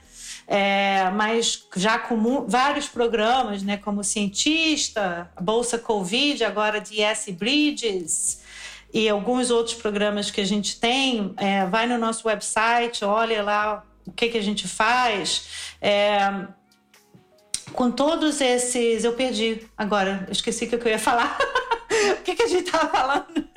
É, 0.46 1.10
mas 1.10 1.66
já 1.76 1.98
com 1.98 2.46
vários 2.46 2.88
programas, 2.88 3.62
né, 3.62 3.76
como 3.76 4.04
Cientista, 4.04 5.30
Bolsa 5.40 5.78
Covid, 5.78 6.44
agora 6.44 6.80
DS 6.80 7.30
Bridges 7.30 8.42
e 8.92 9.08
alguns 9.08 9.50
outros 9.50 9.74
programas 9.74 10.30
que 10.30 10.40
a 10.40 10.46
gente 10.46 10.78
tem. 10.78 11.34
É, 11.36 11.66
vai 11.66 11.86
no 11.86 11.98
nosso 11.98 12.28
website, 12.28 13.04
olha 13.04 13.42
lá 13.42 13.84
o 14.06 14.12
que, 14.12 14.28
que 14.28 14.38
a 14.38 14.42
gente 14.42 14.68
faz. 14.68 15.74
É, 15.80 16.46
com 17.72 17.90
todos 17.90 18.40
esses. 18.40 19.02
Eu 19.02 19.14
perdi 19.14 19.66
agora, 19.76 20.26
esqueci 20.30 20.66
o 20.66 20.68
que 20.68 20.76
eu 20.76 20.92
ia 20.92 20.98
falar. 20.98 21.38
o 22.18 22.22
que, 22.22 22.34
que 22.34 22.42
a 22.42 22.48
gente 22.48 22.66
estava 22.66 22.88
falando? 22.88 23.48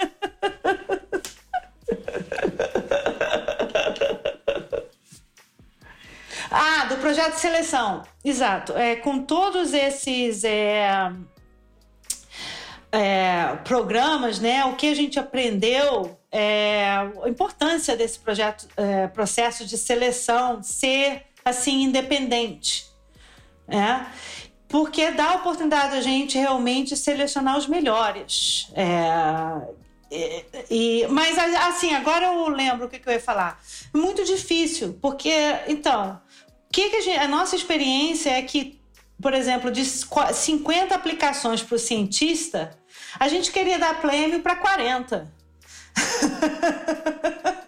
Ah, 6.49 6.85
do 6.85 6.97
projeto 6.97 7.35
de 7.35 7.39
seleção, 7.39 8.03
exato. 8.23 8.73
É, 8.77 8.95
com 8.95 9.21
todos 9.21 9.73
esses 9.73 10.43
é, 10.43 11.11
é, 12.91 13.55
programas, 13.63 14.39
né, 14.39 14.65
o 14.65 14.75
que 14.75 14.89
a 14.89 14.95
gente 14.95 15.19
aprendeu, 15.19 16.17
é, 16.31 16.89
a 17.23 17.29
importância 17.29 17.95
desse 17.95 18.19
projeto, 18.19 18.67
é, 18.77 19.07
processo 19.07 19.65
de 19.65 19.77
seleção 19.77 20.61
ser 20.63 21.23
assim 21.43 21.83
independente, 21.83 22.85
né? 23.67 24.07
Porque 24.69 25.11
dá 25.11 25.31
a 25.31 25.35
oportunidade 25.35 25.95
a 25.95 26.01
gente 26.01 26.37
realmente 26.37 26.95
selecionar 26.97 27.57
os 27.57 27.67
melhores. 27.67 28.69
É, 28.75 29.75
e, 30.11 30.45
e, 30.69 31.07
mas 31.07 31.37
assim, 31.37 31.93
agora 31.93 32.25
eu 32.27 32.49
lembro 32.49 32.87
o 32.87 32.89
que, 32.89 32.99
que 32.99 33.07
eu 33.07 33.13
ia 33.13 33.19
falar. 33.19 33.61
Muito 33.93 34.25
difícil, 34.25 34.97
porque 35.01 35.31
então 35.67 36.19
que, 36.71 36.89
que 36.89 36.95
a, 36.97 37.01
gente, 37.01 37.19
a 37.19 37.27
nossa 37.27 37.55
experiência 37.55 38.31
é 38.31 38.41
que, 38.41 38.79
por 39.21 39.33
exemplo, 39.33 39.71
de 39.71 39.85
50 39.85 40.93
aplicações 40.93 41.61
para 41.61 41.75
o 41.75 41.79
cientista, 41.79 42.77
a 43.19 43.27
gente 43.27 43.51
queria 43.51 43.79
dar 43.79 44.01
prêmio 44.01 44.41
para 44.41 44.55
40. 44.55 45.31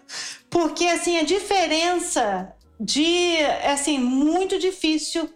Porque 0.50 0.84
assim, 0.86 1.18
a 1.18 1.22
diferença 1.22 2.52
de 2.78 3.36
assim, 3.64 3.98
muito 3.98 4.58
difícil 4.58 5.30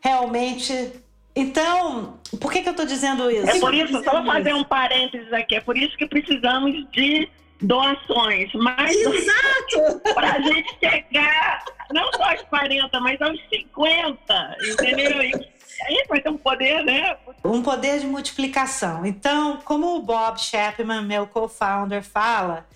realmente. 0.00 0.92
Então, 1.34 2.18
por 2.40 2.50
que, 2.50 2.62
que 2.62 2.68
eu 2.68 2.70
estou 2.70 2.86
dizendo 2.86 3.30
isso? 3.30 3.50
É 3.50 3.60
por 3.60 3.74
isso, 3.74 4.02
só 4.02 4.24
fazer 4.24 4.54
um 4.54 4.64
parênteses 4.64 5.30
aqui, 5.32 5.56
é 5.56 5.60
por 5.60 5.76
isso 5.76 5.96
que 5.96 6.06
precisamos 6.06 6.72
de 6.92 7.28
doações, 7.60 8.52
mas 8.54 8.94
Exato! 8.94 10.00
para 10.14 10.32
a 10.34 10.40
gente 10.40 10.76
chegar 10.78 11.64
não 11.92 12.10
só 12.12 12.30
aos 12.30 12.42
40, 12.42 13.00
mas 13.00 13.20
aos 13.20 13.38
50, 13.48 14.56
entendeu? 14.72 15.22
E 15.22 15.34
aí 15.86 16.04
vai 16.08 16.20
ter 16.20 16.30
um 16.30 16.38
poder, 16.38 16.82
né? 16.84 17.16
Um 17.44 17.62
poder 17.62 18.00
de 18.00 18.06
multiplicação. 18.06 19.06
Então, 19.06 19.58
como 19.64 19.96
o 19.96 20.02
Bob 20.02 20.38
Chapman, 20.40 21.02
meu 21.02 21.26
co-founder, 21.26 22.02
fala, 22.02 22.66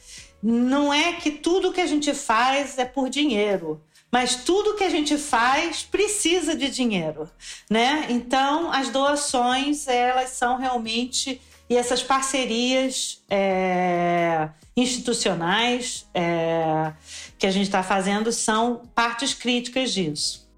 não 0.42 0.92
é 0.92 1.14
que 1.14 1.30
tudo 1.30 1.72
que 1.72 1.80
a 1.80 1.86
gente 1.86 2.14
faz 2.14 2.78
é 2.78 2.84
por 2.84 3.08
dinheiro 3.08 3.82
mas 4.10 4.36
tudo 4.36 4.74
que 4.74 4.82
a 4.82 4.90
gente 4.90 5.16
faz 5.16 5.82
precisa 5.82 6.56
de 6.56 6.68
dinheiro, 6.68 7.30
né? 7.70 8.06
Então, 8.08 8.72
as 8.72 8.90
doações 8.90 9.86
elas 9.86 10.30
são 10.30 10.56
realmente 10.56 11.40
e 11.70 11.76
essas 11.76 12.02
parcerias 12.02 13.24
é, 13.30 14.48
institucionais 14.76 16.10
é, 16.12 16.92
que 17.38 17.46
a 17.46 17.50
gente 17.52 17.66
está 17.66 17.80
fazendo 17.80 18.32
são 18.32 18.82
partes 18.92 19.32
críticas 19.32 19.94
disso. 19.94 20.50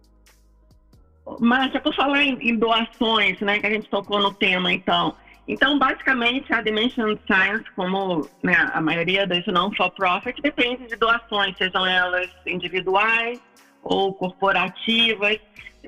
Márcia, 1.38 1.80
por 1.82 1.94
falar 1.94 2.22
em, 2.22 2.38
em, 2.40 2.56
doações, 2.56 3.38
né, 3.40 3.58
que 3.58 3.66
a 3.66 3.70
gente 3.70 3.90
tocou 3.90 4.18
no 4.20 4.32
tema, 4.32 4.72
então. 4.72 5.14
Então, 5.46 5.78
basicamente, 5.78 6.50
a 6.52 6.62
Dimension 6.62 7.14
Science, 7.26 7.70
como 7.76 8.26
né, 8.42 8.54
a 8.72 8.80
maioria 8.80 9.26
das 9.26 9.44
non-for-profit, 9.46 10.40
depende 10.40 10.86
de 10.86 10.96
doações, 10.96 11.54
sejam 11.58 11.86
elas 11.86 12.30
individuais 12.46 13.38
ou 13.82 14.14
corporativas. 14.14 15.38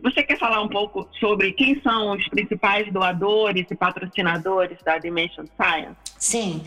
Você 0.03 0.23
quer 0.23 0.39
falar 0.39 0.61
um 0.61 0.69
pouco 0.69 1.09
sobre 1.21 1.53
quem 1.53 1.81
são 1.81 2.13
os 2.13 2.29
principais 2.29 2.93
doadores 2.93 3.67
e 3.71 3.75
patrocinadores 3.75 4.79
da 4.85 4.99
Dimension 4.99 5.45
Science? 5.57 5.97
Sim. 6.19 6.63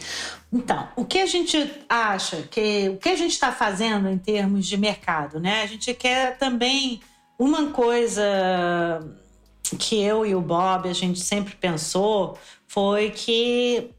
Então, 0.52 0.88
o 0.96 1.04
que 1.04 1.20
a 1.20 1.26
gente 1.26 1.72
acha 1.90 2.44
que 2.44 2.90
o 2.90 2.98
que 2.98 3.10
a 3.10 3.16
gente 3.16 3.32
está 3.32 3.52
fazendo 3.52 4.08
em 4.10 4.18
termos 4.18 4.66
de 4.66 4.78
mercado, 4.78 5.40
né? 5.40 5.62
A 5.64 5.66
gente 5.66 5.94
quer 5.94 6.38
também 6.38 7.02
uma 7.38 7.72
coisa 7.72 8.24
que 9.78 10.02
eu 10.02 10.26
e 10.26 10.34
o 10.34 10.42
Bob 10.42 10.88
a 10.88 10.94
gente 10.94 11.20
sempre 11.20 11.56
pensou 11.56 12.38
foi 12.68 13.10
que 13.12 13.90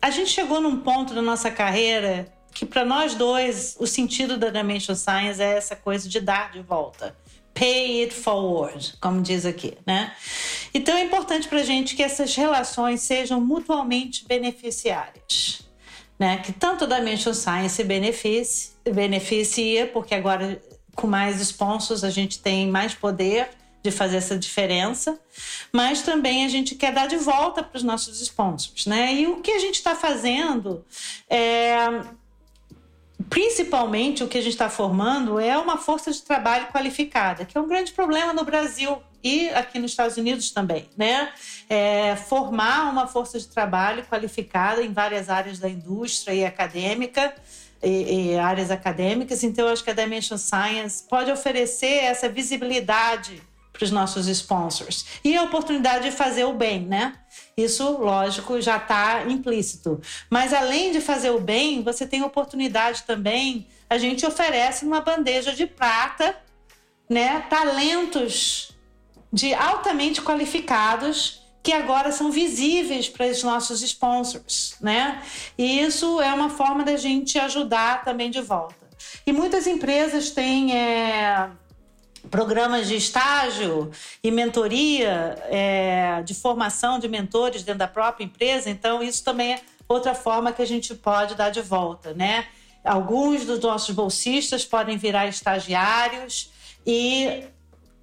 a 0.00 0.10
gente 0.10 0.30
chegou 0.30 0.60
num 0.60 0.78
ponto 0.80 1.14
da 1.14 1.22
nossa 1.22 1.50
carreira 1.50 2.26
que 2.52 2.66
para 2.66 2.84
nós 2.84 3.14
dois 3.14 3.76
o 3.80 3.86
sentido 3.86 4.36
da 4.36 4.50
Dimension 4.50 4.94
Science 4.94 5.40
é 5.40 5.56
essa 5.56 5.74
coisa 5.74 6.08
de 6.08 6.20
dar 6.20 6.52
de 6.52 6.60
volta 6.60 7.16
pay 7.54 8.02
it 8.02 8.14
forward, 8.14 8.94
como 9.00 9.20
diz 9.20 9.44
aqui, 9.44 9.76
né? 9.86 10.12
Então 10.74 10.96
é 10.96 11.02
importante 11.02 11.48
para 11.48 11.60
a 11.60 11.64
gente 11.64 11.94
que 11.94 12.02
essas 12.02 12.34
relações 12.34 13.02
sejam 13.02 13.40
mutuamente 13.40 14.26
beneficiárias, 14.26 15.66
né? 16.18 16.38
Que 16.38 16.52
tanto 16.52 16.86
da 16.86 16.98
Dimension 16.98 17.34
Science 17.34 17.82
beneficie, 17.84 18.70
beneficia, 18.84 19.86
porque 19.86 20.14
agora 20.14 20.60
com 20.94 21.06
mais 21.06 21.40
sponsors 21.40 22.04
a 22.04 22.10
gente 22.10 22.38
tem 22.38 22.68
mais 22.68 22.94
poder 22.94 23.48
de 23.82 23.90
fazer 23.90 24.18
essa 24.18 24.38
diferença, 24.38 25.18
mas 25.72 26.02
também 26.02 26.44
a 26.44 26.48
gente 26.48 26.76
quer 26.76 26.92
dar 26.92 27.08
de 27.08 27.16
volta 27.16 27.62
para 27.62 27.76
os 27.76 27.82
nossos 27.82 28.20
sponsors, 28.20 28.86
né? 28.86 29.12
E 29.12 29.26
o 29.26 29.40
que 29.40 29.50
a 29.50 29.58
gente 29.58 29.74
está 29.74 29.96
fazendo 29.96 30.84
é 31.28 31.86
principalmente 33.28 34.24
o 34.24 34.28
que 34.28 34.38
a 34.38 34.40
gente 34.40 34.52
está 34.52 34.68
formando 34.70 35.38
é 35.38 35.56
uma 35.58 35.76
força 35.76 36.10
de 36.10 36.22
trabalho 36.22 36.66
qualificada, 36.68 37.44
que 37.44 37.56
é 37.56 37.60
um 37.60 37.68
grande 37.68 37.92
problema 37.92 38.32
no 38.32 38.44
Brasil 38.44 39.02
e 39.22 39.48
aqui 39.50 39.78
nos 39.78 39.92
Estados 39.92 40.16
Unidos 40.16 40.50
também, 40.50 40.88
né? 40.96 41.32
É 41.68 42.16
formar 42.16 42.90
uma 42.90 43.06
força 43.06 43.38
de 43.38 43.46
trabalho 43.46 44.04
qualificada 44.06 44.82
em 44.82 44.92
várias 44.92 45.28
áreas 45.30 45.58
da 45.58 45.68
indústria 45.68 46.34
e 46.34 46.44
acadêmica. 46.44 47.34
E, 47.84 48.34
e 48.34 48.38
áreas 48.38 48.70
acadêmicas, 48.70 49.42
então 49.42 49.66
acho 49.66 49.82
que 49.82 49.90
a 49.90 49.92
Dimension 49.92 50.38
Science 50.38 51.02
pode 51.02 51.32
oferecer 51.32 52.04
essa 52.04 52.28
visibilidade 52.28 53.42
para 53.72 53.84
os 53.84 53.90
nossos 53.90 54.28
sponsors. 54.28 55.04
E 55.24 55.36
a 55.36 55.42
oportunidade 55.42 56.04
de 56.04 56.12
fazer 56.12 56.44
o 56.44 56.52
bem, 56.52 56.86
né? 56.86 57.14
Isso, 57.56 57.98
lógico, 57.98 58.60
já 58.60 58.78
está 58.78 59.24
implícito. 59.24 60.00
Mas 60.30 60.52
além 60.52 60.92
de 60.92 61.00
fazer 61.00 61.30
o 61.30 61.40
bem, 61.40 61.82
você 61.82 62.06
tem 62.06 62.22
oportunidade 62.22 63.02
também. 63.02 63.66
A 63.90 63.98
gente 63.98 64.24
oferece 64.24 64.84
uma 64.84 65.00
bandeja 65.00 65.52
de 65.52 65.66
prata, 65.66 66.36
né? 67.08 67.40
Talentos 67.50 68.72
de 69.32 69.52
altamente 69.54 70.22
qualificados 70.22 71.42
que 71.62 71.72
agora 71.72 72.10
são 72.10 72.30
visíveis 72.30 73.08
para 73.08 73.26
os 73.26 73.42
nossos 73.42 73.82
sponsors, 73.82 74.74
né? 74.80 75.22
E 75.56 75.80
isso 75.80 76.20
é 76.20 76.32
uma 76.32 76.50
forma 76.50 76.84
da 76.84 76.96
gente 76.96 77.38
ajudar 77.38 78.02
também 78.02 78.30
de 78.30 78.40
volta. 78.40 78.82
E 79.26 79.32
muitas 79.32 79.66
empresas 79.66 80.30
têm 80.30 80.76
é, 80.76 81.50
programas 82.30 82.88
de 82.88 82.96
estágio 82.96 83.90
e 84.22 84.30
mentoria, 84.30 85.36
é, 85.48 86.22
de 86.22 86.34
formação 86.34 86.98
de 86.98 87.08
mentores 87.08 87.62
dentro 87.62 87.80
da 87.80 87.88
própria 87.88 88.24
empresa. 88.24 88.70
Então, 88.70 89.02
isso 89.02 89.24
também 89.24 89.54
é 89.54 89.60
outra 89.88 90.14
forma 90.14 90.52
que 90.52 90.62
a 90.62 90.66
gente 90.66 90.94
pode 90.94 91.34
dar 91.34 91.50
de 91.50 91.60
volta, 91.60 92.14
né? 92.14 92.46
Alguns 92.84 93.44
dos 93.44 93.60
nossos 93.60 93.94
bolsistas 93.94 94.64
podem 94.64 94.96
virar 94.96 95.26
estagiários 95.26 96.50
e 96.86 97.44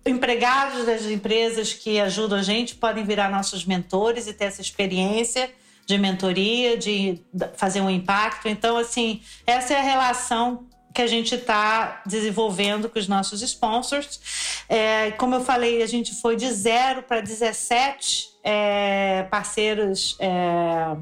empregados 0.06 0.86
das 0.86 1.06
empresas 1.06 1.74
que 1.74 2.00
ajudam 2.00 2.40
a 2.40 2.44
gente 2.44 2.76
podem 2.76 3.04
virar 3.04 3.30
nossos 3.30 3.66
mentores 3.66 4.28
e 4.28 4.34
ter 4.34 4.46
essa 4.46 4.62
experiência 4.62 5.52
de 5.86 5.98
mentoria, 5.98 6.78
de 6.78 7.20
fazer 7.58 7.82
um 7.82 7.90
impacto. 7.90 8.48
Então, 8.48 8.78
assim, 8.78 9.22
essa 9.46 9.74
é 9.74 9.78
a 9.78 9.82
relação 9.82 10.68
que 10.94 11.02
a 11.02 11.08
gente 11.08 11.36
está 11.36 12.02
desenvolvendo 12.06 12.90
com 12.90 13.00
os 13.00 13.08
nossos 13.08 13.42
sponsors. 13.42 14.20
É, 14.68 15.12
como 15.12 15.36
eu 15.36 15.44
falei, 15.44 15.82
a 15.82 15.88
gente 15.88 16.16
foi 16.16 16.36
de 16.36 16.52
zero 16.52 17.04
para 17.04 17.22
17 17.22 18.30
é, 18.44 19.24
parceiros 19.30 20.18
é, 20.20 20.98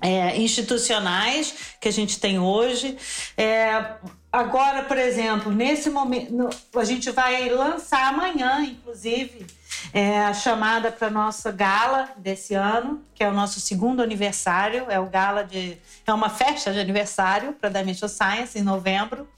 é, 0.00 0.36
institucionais 0.36 1.54
que 1.80 1.88
a 1.88 1.92
gente 1.92 2.18
tem 2.18 2.38
hoje. 2.38 2.96
É, 3.36 3.96
agora, 4.32 4.82
por 4.82 4.98
exemplo, 4.98 5.52
nesse 5.52 5.90
momento, 5.90 6.50
a 6.74 6.84
gente 6.84 7.10
vai 7.10 7.48
lançar 7.48 8.08
amanhã, 8.08 8.64
inclusive 8.64 9.46
é 9.92 10.20
a 10.20 10.34
chamada 10.34 10.90
para 10.90 11.10
nossa 11.10 11.50
gala 11.50 12.10
desse 12.16 12.54
ano, 12.54 13.02
que 13.14 13.22
é 13.22 13.28
o 13.28 13.32
nosso 13.32 13.60
segundo 13.60 14.02
aniversário. 14.02 14.86
É 14.88 14.98
o 14.98 15.06
gala 15.06 15.44
de 15.44 15.78
é 16.06 16.12
uma 16.12 16.28
festa 16.28 16.72
de 16.72 16.78
aniversário 16.78 17.52
para 17.54 17.68
Dimension 17.68 18.08
Science 18.08 18.58
em 18.58 18.62
novembro. 18.62 19.28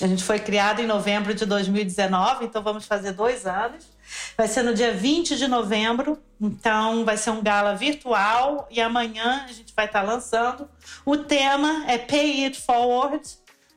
A 0.00 0.06
gente 0.06 0.22
foi 0.22 0.38
criado 0.38 0.80
em 0.80 0.86
novembro 0.86 1.34
de 1.34 1.44
2019, 1.44 2.44
então 2.44 2.62
vamos 2.62 2.86
fazer 2.86 3.12
dois 3.12 3.46
anos. 3.46 3.84
Vai 4.36 4.46
ser 4.46 4.62
no 4.62 4.72
dia 4.72 4.94
20 4.94 5.36
de 5.36 5.48
novembro, 5.48 6.22
então 6.40 7.04
vai 7.04 7.16
ser 7.16 7.30
um 7.30 7.42
gala 7.42 7.74
virtual 7.74 8.68
e 8.70 8.80
amanhã 8.80 9.44
a 9.48 9.52
gente 9.52 9.74
vai 9.74 9.86
estar 9.86 10.02
lançando. 10.02 10.68
O 11.04 11.16
tema 11.16 11.84
é 11.88 11.98
Pay 11.98 12.44
It 12.44 12.60
Forward, 12.60 13.28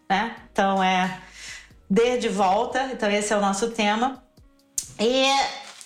né? 0.07 0.35
Então 0.51 0.81
é 0.83 1.19
dê 1.89 2.17
de 2.17 2.29
volta, 2.29 2.83
então 2.93 3.09
esse 3.09 3.33
é 3.33 3.37
o 3.37 3.41
nosso 3.41 3.71
tema. 3.71 4.23
E 4.99 5.25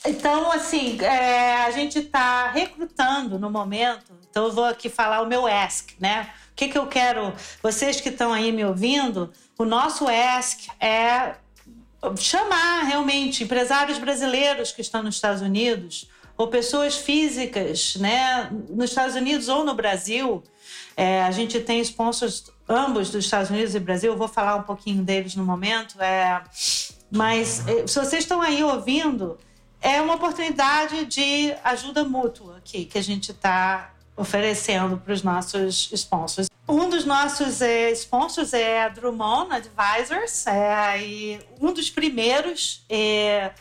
então, 0.08 0.52
assim, 0.52 1.00
é, 1.02 1.64
a 1.64 1.72
gente 1.72 2.00
está 2.00 2.50
recrutando 2.52 3.40
no 3.40 3.50
momento. 3.50 4.14
Então, 4.30 4.46
eu 4.46 4.52
vou 4.52 4.66
aqui 4.66 4.90
falar 4.90 5.22
o 5.22 5.28
meu 5.28 5.48
ask, 5.48 5.92
né? 6.00 6.30
O 6.52 6.56
que, 6.56 6.70
que 6.70 6.78
eu 6.78 6.88
quero? 6.88 7.34
Vocês 7.62 8.00
que 8.00 8.10
estão 8.10 8.32
aí 8.32 8.52
me 8.52 8.64
ouvindo, 8.64 9.32
o 9.58 9.66
nosso 9.66 10.08
ask 10.08 10.68
é 10.80 11.36
chamar 12.18 12.84
realmente 12.84 13.44
empresários 13.44 13.98
brasileiros 13.98 14.72
que 14.72 14.82
estão 14.82 15.02
nos 15.02 15.16
Estados 15.16 15.42
Unidos 15.42 16.08
ou 16.38 16.48
pessoas 16.48 16.98
físicas, 16.98 17.96
né, 17.96 18.50
nos 18.70 18.90
Estados 18.90 19.16
Unidos 19.16 19.48
ou 19.48 19.64
no 19.64 19.74
Brasil. 19.74 20.44
É, 20.96 21.24
a 21.24 21.32
gente 21.32 21.60
tem 21.60 21.80
sponsors 21.82 22.52
ambos 22.68 23.10
dos 23.10 23.26
Estados 23.26 23.50
Unidos 23.50 23.76
e 23.76 23.80
Brasil. 23.80 24.12
Eu 24.12 24.18
vou 24.18 24.28
falar 24.28 24.56
um 24.56 24.64
pouquinho 24.64 25.04
deles 25.04 25.36
no 25.36 25.46
momento. 25.46 26.02
É, 26.02 26.42
mas 27.12 27.66
é, 27.68 27.88
se 27.88 28.00
vocês 28.00 28.24
estão 28.24 28.42
aí 28.42 28.64
ouvindo, 28.64 29.38
é 29.86 30.02
uma 30.02 30.16
oportunidade 30.16 31.06
de 31.06 31.54
ajuda 31.64 32.04
mútua 32.04 32.58
aqui 32.58 32.86
que 32.86 32.98
a 32.98 33.04
gente 33.04 33.30
está 33.30 33.94
oferecendo 34.18 34.98
para 34.98 35.14
os 35.14 35.22
nossos 35.22 35.92
sponsors. 35.92 36.50
Um 36.68 36.90
dos 36.90 37.06
nossos 37.06 37.62
é, 37.62 37.92
sponsors 37.92 38.54
é 38.54 38.82
a 38.82 38.90
Drummond 38.90 39.52
Advisors, 39.54 40.48
é 40.48 41.04
e 41.04 41.40
um 41.62 41.72
dos 41.72 41.92
primeiros. 41.92 42.84
É, 42.90 43.52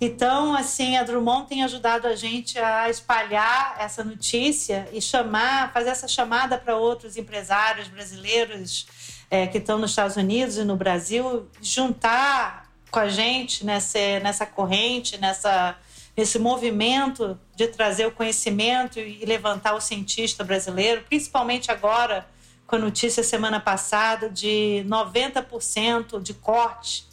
então, 0.00 0.54
assim, 0.54 0.96
a 0.96 1.02
Drummond 1.02 1.48
tem 1.48 1.64
ajudado 1.64 2.06
a 2.06 2.14
gente 2.14 2.56
a 2.60 2.88
espalhar 2.88 3.74
essa 3.80 4.04
notícia 4.04 4.88
e 4.92 5.00
chamar, 5.00 5.72
fazer 5.72 5.90
essa 5.90 6.06
chamada 6.06 6.56
para 6.56 6.76
outros 6.76 7.16
empresários 7.16 7.88
brasileiros 7.88 8.86
é, 9.28 9.48
que 9.48 9.58
estão 9.58 9.78
nos 9.78 9.90
Estados 9.90 10.16
Unidos 10.16 10.58
e 10.58 10.64
no 10.64 10.76
Brasil, 10.76 11.48
juntar 11.60 12.61
com 12.92 12.98
a 12.98 13.08
gente 13.08 13.64
nessa, 13.64 14.20
nessa 14.20 14.44
corrente, 14.44 15.18
nessa, 15.18 15.74
nesse 16.14 16.38
movimento 16.38 17.40
de 17.56 17.66
trazer 17.68 18.06
o 18.06 18.12
conhecimento 18.12 19.00
e 19.00 19.24
levantar 19.24 19.74
o 19.74 19.80
cientista 19.80 20.44
brasileiro, 20.44 21.02
principalmente 21.08 21.70
agora 21.70 22.28
com 22.66 22.76
a 22.76 22.78
notícia 22.78 23.22
semana 23.22 23.58
passada 23.58 24.28
de 24.28 24.84
90% 24.86 26.20
de 26.20 26.34
corte 26.34 27.06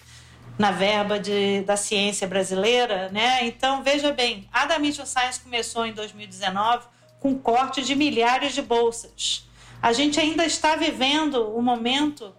na 0.58 0.72
verba 0.72 1.18
de, 1.18 1.62
da 1.62 1.78
ciência 1.78 2.28
brasileira, 2.28 3.08
né? 3.10 3.46
Então, 3.46 3.82
veja 3.82 4.12
bem, 4.12 4.50
a 4.52 4.66
da 4.66 4.78
Mission 4.78 5.06
Science 5.06 5.40
começou 5.40 5.86
em 5.86 5.94
2019 5.94 6.88
com 7.22 7.40
corte 7.40 7.82
de 7.82 7.96
milhares 7.96 8.54
de 8.54 8.62
bolsas. 8.62 9.48
A 9.82 9.94
gente 9.94 10.20
ainda 10.20 10.46
está 10.46 10.76
vivendo 10.76 11.58
um 11.58 11.62
momento 11.62 12.36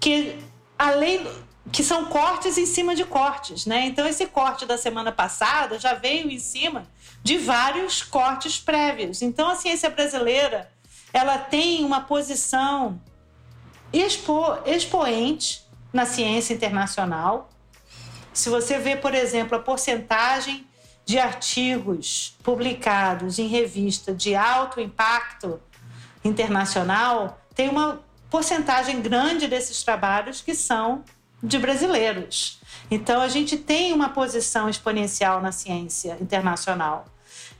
que, 0.00 0.38
além 0.78 1.26
que 1.72 1.84
são 1.84 2.06
cortes 2.06 2.56
em 2.56 2.66
cima 2.66 2.94
de 2.94 3.04
cortes, 3.04 3.66
né? 3.66 3.86
Então 3.86 4.06
esse 4.06 4.26
corte 4.26 4.64
da 4.64 4.78
semana 4.78 5.12
passada 5.12 5.78
já 5.78 5.94
veio 5.94 6.30
em 6.30 6.38
cima 6.38 6.86
de 7.22 7.36
vários 7.36 8.02
cortes 8.02 8.58
prévios. 8.58 9.22
Então 9.22 9.48
a 9.50 9.56
ciência 9.56 9.90
brasileira 9.90 10.70
ela 11.12 11.38
tem 11.38 11.84
uma 11.84 12.02
posição 12.02 13.00
expo, 13.92 14.44
expoente 14.66 15.66
na 15.92 16.06
ciência 16.06 16.54
internacional. 16.54 17.50
Se 18.32 18.48
você 18.48 18.78
vê, 18.78 18.96
por 18.96 19.14
exemplo, 19.14 19.56
a 19.56 19.60
porcentagem 19.60 20.66
de 21.04 21.18
artigos 21.18 22.36
publicados 22.42 23.38
em 23.38 23.46
revista 23.46 24.12
de 24.12 24.34
alto 24.34 24.80
impacto 24.80 25.60
internacional, 26.22 27.40
tem 27.54 27.68
uma 27.68 28.00
porcentagem 28.30 29.00
grande 29.00 29.48
desses 29.48 29.82
trabalhos 29.82 30.42
que 30.42 30.54
são 30.54 31.02
de 31.42 31.58
brasileiros. 31.58 32.60
Então 32.90 33.20
a 33.20 33.28
gente 33.28 33.56
tem 33.56 33.92
uma 33.92 34.10
posição 34.10 34.68
exponencial 34.68 35.40
na 35.40 35.52
ciência 35.52 36.16
internacional. 36.20 37.06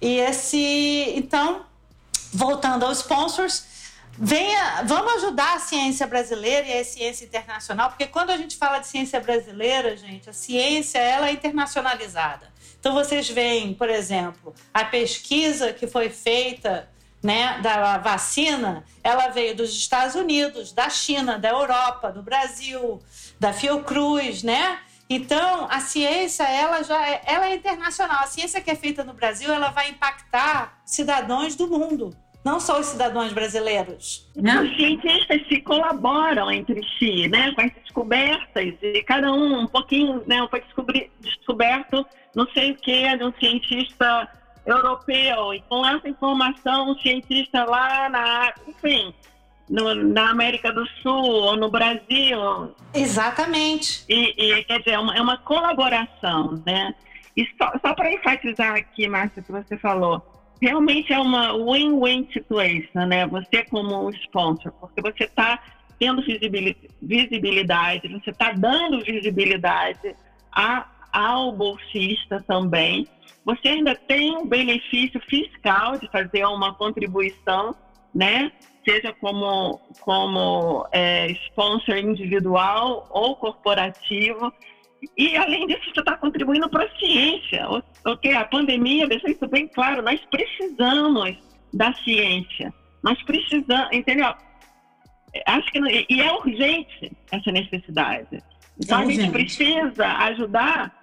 E 0.00 0.18
esse, 0.18 1.12
então, 1.16 1.66
voltando 2.32 2.84
aos 2.86 2.98
sponsors, 2.98 3.64
venha, 4.16 4.82
vamos 4.84 5.14
ajudar 5.16 5.54
a 5.54 5.58
ciência 5.58 6.06
brasileira 6.06 6.66
e 6.66 6.78
a 6.78 6.84
ciência 6.84 7.24
internacional, 7.24 7.90
porque 7.90 8.06
quando 8.06 8.30
a 8.30 8.36
gente 8.36 8.56
fala 8.56 8.78
de 8.78 8.86
ciência 8.86 9.20
brasileira, 9.20 9.96
gente, 9.96 10.30
a 10.30 10.32
ciência 10.32 10.98
ela 10.98 11.28
é 11.28 11.32
internacionalizada. 11.32 12.52
Então 12.78 12.94
vocês 12.94 13.28
veem, 13.28 13.74
por 13.74 13.90
exemplo, 13.90 14.54
a 14.72 14.84
pesquisa 14.84 15.72
que 15.72 15.86
foi 15.86 16.10
feita 16.10 16.88
né, 17.22 17.58
da 17.60 17.98
vacina, 17.98 18.84
ela 19.02 19.28
veio 19.28 19.56
dos 19.56 19.74
Estados 19.74 20.14
Unidos, 20.14 20.72
da 20.72 20.88
China, 20.88 21.38
da 21.38 21.50
Europa, 21.50 22.12
do 22.12 22.22
Brasil, 22.22 23.02
da 23.40 23.52
Fiocruz, 23.52 24.42
né? 24.42 24.78
Então, 25.10 25.66
a 25.70 25.80
ciência, 25.80 26.44
ela 26.44 26.82
já 26.82 27.08
é, 27.08 27.22
ela 27.24 27.46
é 27.46 27.54
internacional. 27.54 28.18
A 28.20 28.26
ciência 28.26 28.60
que 28.60 28.70
é 28.70 28.74
feita 28.74 29.02
no 29.02 29.14
Brasil, 29.14 29.52
ela 29.52 29.70
vai 29.70 29.88
impactar 29.90 30.80
cidadãos 30.84 31.56
do 31.56 31.66
mundo, 31.66 32.14
não 32.44 32.60
só 32.60 32.78
os 32.78 32.86
cidadãos 32.86 33.32
brasileiros. 33.32 34.30
Os 34.62 34.76
cientistas 34.76 35.48
se 35.48 35.62
colaboram 35.62 36.50
entre 36.50 36.82
si, 36.98 37.26
né, 37.28 37.52
com 37.52 37.62
as 37.62 37.72
descobertas, 37.72 38.74
e 38.82 39.02
cada 39.02 39.32
um 39.32 39.60
um 39.62 39.66
pouquinho, 39.66 40.22
né, 40.26 40.46
foi 40.50 40.62
descoberto 41.20 42.06
não 42.34 42.46
sei 42.52 42.70
o 42.70 42.76
que, 42.76 43.16
de 43.16 43.24
um 43.24 43.32
cientista 43.40 44.28
europeu, 44.68 45.54
e 45.54 45.60
com 45.62 45.84
essa 45.86 46.08
informação, 46.08 46.90
um 46.90 46.98
cientista 46.98 47.64
lá 47.64 48.08
na, 48.08 48.52
enfim, 48.66 49.14
no, 49.68 49.94
na 49.94 50.30
América 50.30 50.72
do 50.72 50.86
Sul 51.02 51.24
ou 51.24 51.56
no 51.56 51.70
Brasil. 51.70 52.74
Exatamente. 52.94 54.04
E, 54.08 54.34
e 54.36 54.64
quer 54.64 54.78
dizer, 54.78 54.92
é 54.92 54.98
uma, 54.98 55.16
é 55.16 55.20
uma 55.20 55.38
colaboração, 55.38 56.62
né? 56.66 56.94
E 57.36 57.46
só, 57.56 57.72
só 57.80 57.94
para 57.94 58.12
enfatizar 58.12 58.74
aqui, 58.74 59.08
Márcia, 59.08 59.42
que 59.42 59.52
você 59.52 59.76
falou, 59.78 60.22
realmente 60.60 61.12
é 61.12 61.18
uma 61.18 61.52
win-win 61.52 62.28
situation, 62.32 63.06
né? 63.06 63.26
Você 63.26 63.64
como 63.64 64.10
sponsor, 64.10 64.72
porque 64.72 65.00
você 65.00 65.24
está 65.24 65.60
tendo 65.98 66.22
visibilidade, 67.02 68.08
você 68.08 68.30
está 68.30 68.52
dando 68.52 69.02
visibilidade 69.04 70.14
a, 70.52 70.86
ao 71.12 71.52
bolsista 71.52 72.42
também. 72.46 73.06
Você 73.48 73.68
ainda 73.68 73.94
tem 73.94 74.36
um 74.36 74.46
benefício 74.46 75.18
fiscal 75.22 75.98
de 75.98 76.06
fazer 76.10 76.44
uma 76.44 76.74
contribuição, 76.74 77.74
né? 78.14 78.52
seja 78.86 79.14
como, 79.14 79.80
como 80.00 80.86
é, 80.92 81.30
sponsor 81.48 81.96
individual 81.96 83.06
ou 83.10 83.36
corporativo. 83.36 84.52
E, 85.16 85.34
além 85.36 85.66
disso, 85.66 85.80
você 85.94 86.00
está 86.00 86.16
contribuindo 86.18 86.68
para 86.68 86.84
a 86.84 86.98
ciência. 86.98 87.66
Ok, 88.04 88.34
a 88.34 88.44
pandemia 88.44 89.08
deixou 89.08 89.30
isso 89.30 89.48
bem 89.48 89.66
claro. 89.68 90.02
Nós 90.02 90.20
precisamos 90.30 91.38
da 91.72 91.94
ciência. 92.04 92.72
Nós 93.02 93.22
precisamos, 93.22 93.88
entendeu? 93.92 94.34
Acho 95.46 95.72
que 95.72 96.06
e 96.10 96.20
é 96.20 96.32
urgente 96.32 97.16
essa 97.30 97.50
necessidade. 97.50 98.42
Então 98.82 99.00
é 99.00 99.04
a 99.04 99.10
gente 99.10 99.30
precisa 99.30 100.06
ajudar 100.06 100.98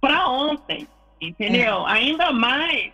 para 0.00 0.28
ontem, 0.28 0.86
entendeu? 1.20 1.86
É. 1.86 1.92
Ainda 1.92 2.32
mais 2.32 2.92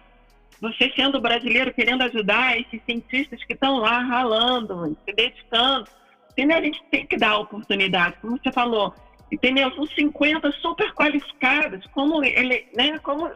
você 0.61 0.93
sendo 0.95 1.21
brasileiro 1.21 1.75
querendo 1.75 2.03
ajudar 2.03 2.59
esses 2.59 2.81
cientistas 2.85 3.43
que 3.45 3.53
estão 3.53 3.79
lá 3.79 3.99
ralando, 3.99 4.97
se 5.05 5.13
dedicando, 5.13 5.89
entendeu? 6.31 6.59
A 6.59 6.63
gente 6.63 6.81
tem 6.91 7.05
que 7.05 7.17
dar 7.17 7.39
oportunidade, 7.39 8.17
como 8.21 8.39
você 8.39 8.53
falou, 8.53 8.95
entendeu? 9.31 9.75
São 9.75 9.87
50 9.87 10.53
super 10.53 10.93
qualificados, 10.95 11.85
como 11.89 12.23
ele, 12.23 12.69
né? 12.77 12.99
Como 13.01 13.29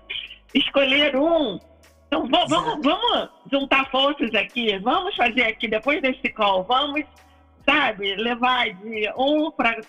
escolher 0.54 1.16
um. 1.16 1.58
Então 2.06 2.28
vamos, 2.28 2.48
vamos, 2.48 2.84
vamos 2.84 3.28
juntar 3.50 3.90
forças 3.90 4.32
aqui, 4.34 4.78
vamos 4.78 5.16
fazer 5.16 5.42
aqui 5.42 5.66
depois 5.66 6.00
desse 6.00 6.28
call, 6.28 6.62
vamos, 6.62 7.02
sabe, 7.68 8.14
levar 8.14 8.70
de 8.70 9.10
um 9.16 9.50
para 9.50 9.80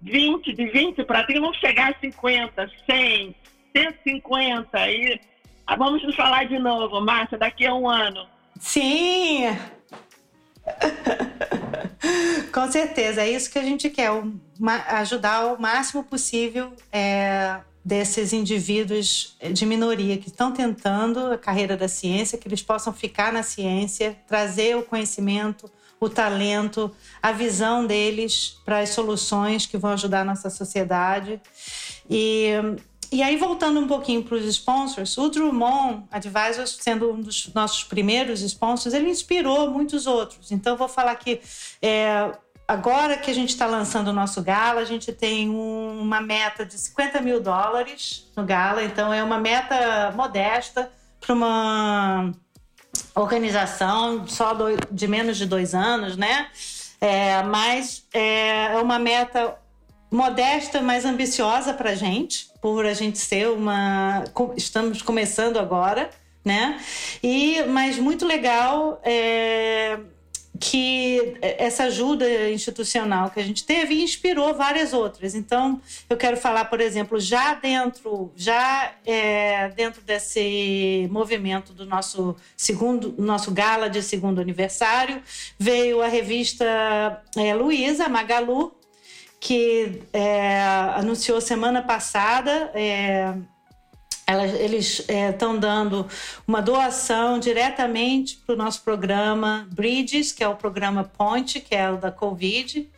20, 0.00 0.54
de 0.54 0.66
20 0.66 1.04
para 1.04 1.24
30, 1.24 1.40
vamos 1.40 1.58
chegar 1.58 1.92
a 1.92 2.00
50, 2.00 2.70
100, 2.90 3.36
150 3.78 4.90
e 4.90 5.20
ah, 5.66 5.76
vamos 5.76 6.02
nos 6.02 6.16
falar 6.16 6.44
de 6.44 6.58
novo, 6.58 7.00
Márcia, 7.00 7.36
daqui 7.36 7.66
a 7.66 7.74
um 7.74 7.88
ano. 7.88 8.26
Sim! 8.58 9.44
Com 12.52 12.72
certeza, 12.72 13.22
é 13.22 13.30
isso 13.30 13.50
que 13.50 13.58
a 13.58 13.62
gente 13.62 13.90
quer, 13.90 14.10
ajudar 14.88 15.52
o 15.52 15.60
máximo 15.60 16.02
possível 16.02 16.72
é, 16.90 17.60
desses 17.84 18.32
indivíduos 18.32 19.36
de 19.52 19.66
minoria 19.66 20.16
que 20.16 20.28
estão 20.28 20.52
tentando 20.52 21.32
a 21.32 21.38
carreira 21.38 21.76
da 21.76 21.86
ciência, 21.86 22.38
que 22.38 22.48
eles 22.48 22.62
possam 22.62 22.92
ficar 22.92 23.32
na 23.32 23.42
ciência, 23.42 24.16
trazer 24.26 24.76
o 24.76 24.82
conhecimento, 24.82 25.70
o 26.00 26.08
talento, 26.08 26.94
a 27.22 27.32
visão 27.32 27.86
deles 27.86 28.58
para 28.64 28.80
as 28.80 28.90
soluções 28.90 29.66
que 29.66 29.76
vão 29.76 29.90
ajudar 29.92 30.20
a 30.20 30.24
nossa 30.24 30.48
sociedade. 30.48 31.40
E, 32.08 32.52
e 33.10 33.22
aí, 33.22 33.36
voltando 33.36 33.80
um 33.80 33.86
pouquinho 33.86 34.22
para 34.22 34.36
os 34.36 34.44
sponsors, 34.44 35.16
o 35.16 35.28
Drummond 35.28 36.04
Advisors, 36.10 36.78
sendo 36.80 37.12
um 37.12 37.20
dos 37.20 37.52
nossos 37.54 37.84
primeiros 37.84 38.42
sponsors, 38.42 38.94
ele 38.94 39.08
inspirou 39.08 39.70
muitos 39.70 40.06
outros. 40.06 40.52
Então, 40.52 40.76
vou 40.76 40.88
falar 40.88 41.14
que 41.16 41.40
é, 41.80 42.30
agora 42.66 43.16
que 43.16 43.30
a 43.30 43.34
gente 43.34 43.48
está 43.48 43.66
lançando 43.66 44.08
o 44.08 44.12
nosso 44.12 44.42
gala, 44.42 44.82
a 44.82 44.84
gente 44.84 45.10
tem 45.10 45.48
um, 45.48 46.00
uma 46.00 46.20
meta 46.20 46.66
de 46.66 46.78
50 46.78 47.20
mil 47.22 47.40
dólares 47.40 48.30
no 48.36 48.44
gala. 48.44 48.84
Então, 48.84 49.12
é 49.12 49.22
uma 49.22 49.38
meta 49.38 50.12
modesta 50.14 50.92
para 51.18 51.34
uma 51.34 52.30
organização 53.14 54.26
só 54.26 54.52
do, 54.52 54.66
de 54.90 55.08
menos 55.08 55.38
de 55.38 55.46
dois 55.46 55.74
anos, 55.74 56.16
né? 56.16 56.48
É, 57.00 57.42
mas 57.42 58.04
é, 58.12 58.74
é 58.74 58.80
uma 58.80 58.98
meta 58.98 59.56
modesta, 60.10 60.80
mas 60.80 61.04
ambiciosa 61.04 61.72
para 61.72 61.90
a 61.90 61.94
gente, 61.94 62.47
por 62.60 62.86
a 62.86 62.94
gente 62.94 63.18
ser 63.18 63.48
uma. 63.48 64.24
Estamos 64.56 65.02
começando 65.02 65.58
agora, 65.58 66.10
né? 66.44 66.80
E, 67.22 67.62
mas 67.64 67.98
muito 67.98 68.26
legal. 68.26 69.00
É, 69.04 69.98
que 70.60 71.36
essa 71.40 71.84
ajuda 71.84 72.50
institucional 72.50 73.30
que 73.30 73.38
a 73.38 73.42
gente 73.42 73.64
teve 73.64 74.02
inspirou 74.02 74.54
várias 74.54 74.92
outras. 74.92 75.34
Então, 75.34 75.80
eu 76.10 76.16
quero 76.16 76.36
falar, 76.36 76.64
por 76.64 76.80
exemplo, 76.80 77.20
já 77.20 77.54
dentro, 77.54 78.32
já 78.34 78.92
é, 79.06 79.68
dentro 79.70 80.02
desse 80.02 81.08
movimento 81.10 81.72
do 81.72 81.86
nosso 81.86 82.34
segundo, 82.56 83.14
nosso 83.18 83.52
gala 83.52 83.88
de 83.88 84.02
segundo 84.02 84.40
aniversário, 84.40 85.22
veio 85.58 86.02
a 86.02 86.08
revista 86.08 87.22
é, 87.36 87.54
Luísa 87.54 88.08
Magalu, 88.08 88.77
que 89.40 90.02
é, 90.12 90.62
anunciou 90.96 91.40
semana 91.40 91.82
passada 91.82 92.70
é, 92.74 93.34
eles 94.60 95.00
estão 95.08 95.56
é, 95.56 95.58
dando 95.58 96.06
uma 96.46 96.60
doação 96.60 97.38
diretamente 97.38 98.36
para 98.44 98.54
o 98.54 98.58
nosso 98.58 98.82
programa 98.82 99.66
Bridges, 99.72 100.32
que 100.32 100.44
é 100.44 100.48
o 100.48 100.54
programa 100.54 101.04
Ponte, 101.04 101.60
que 101.60 101.74
é 101.74 101.90
o 101.90 101.96
da 101.96 102.12
Covid. 102.12 102.88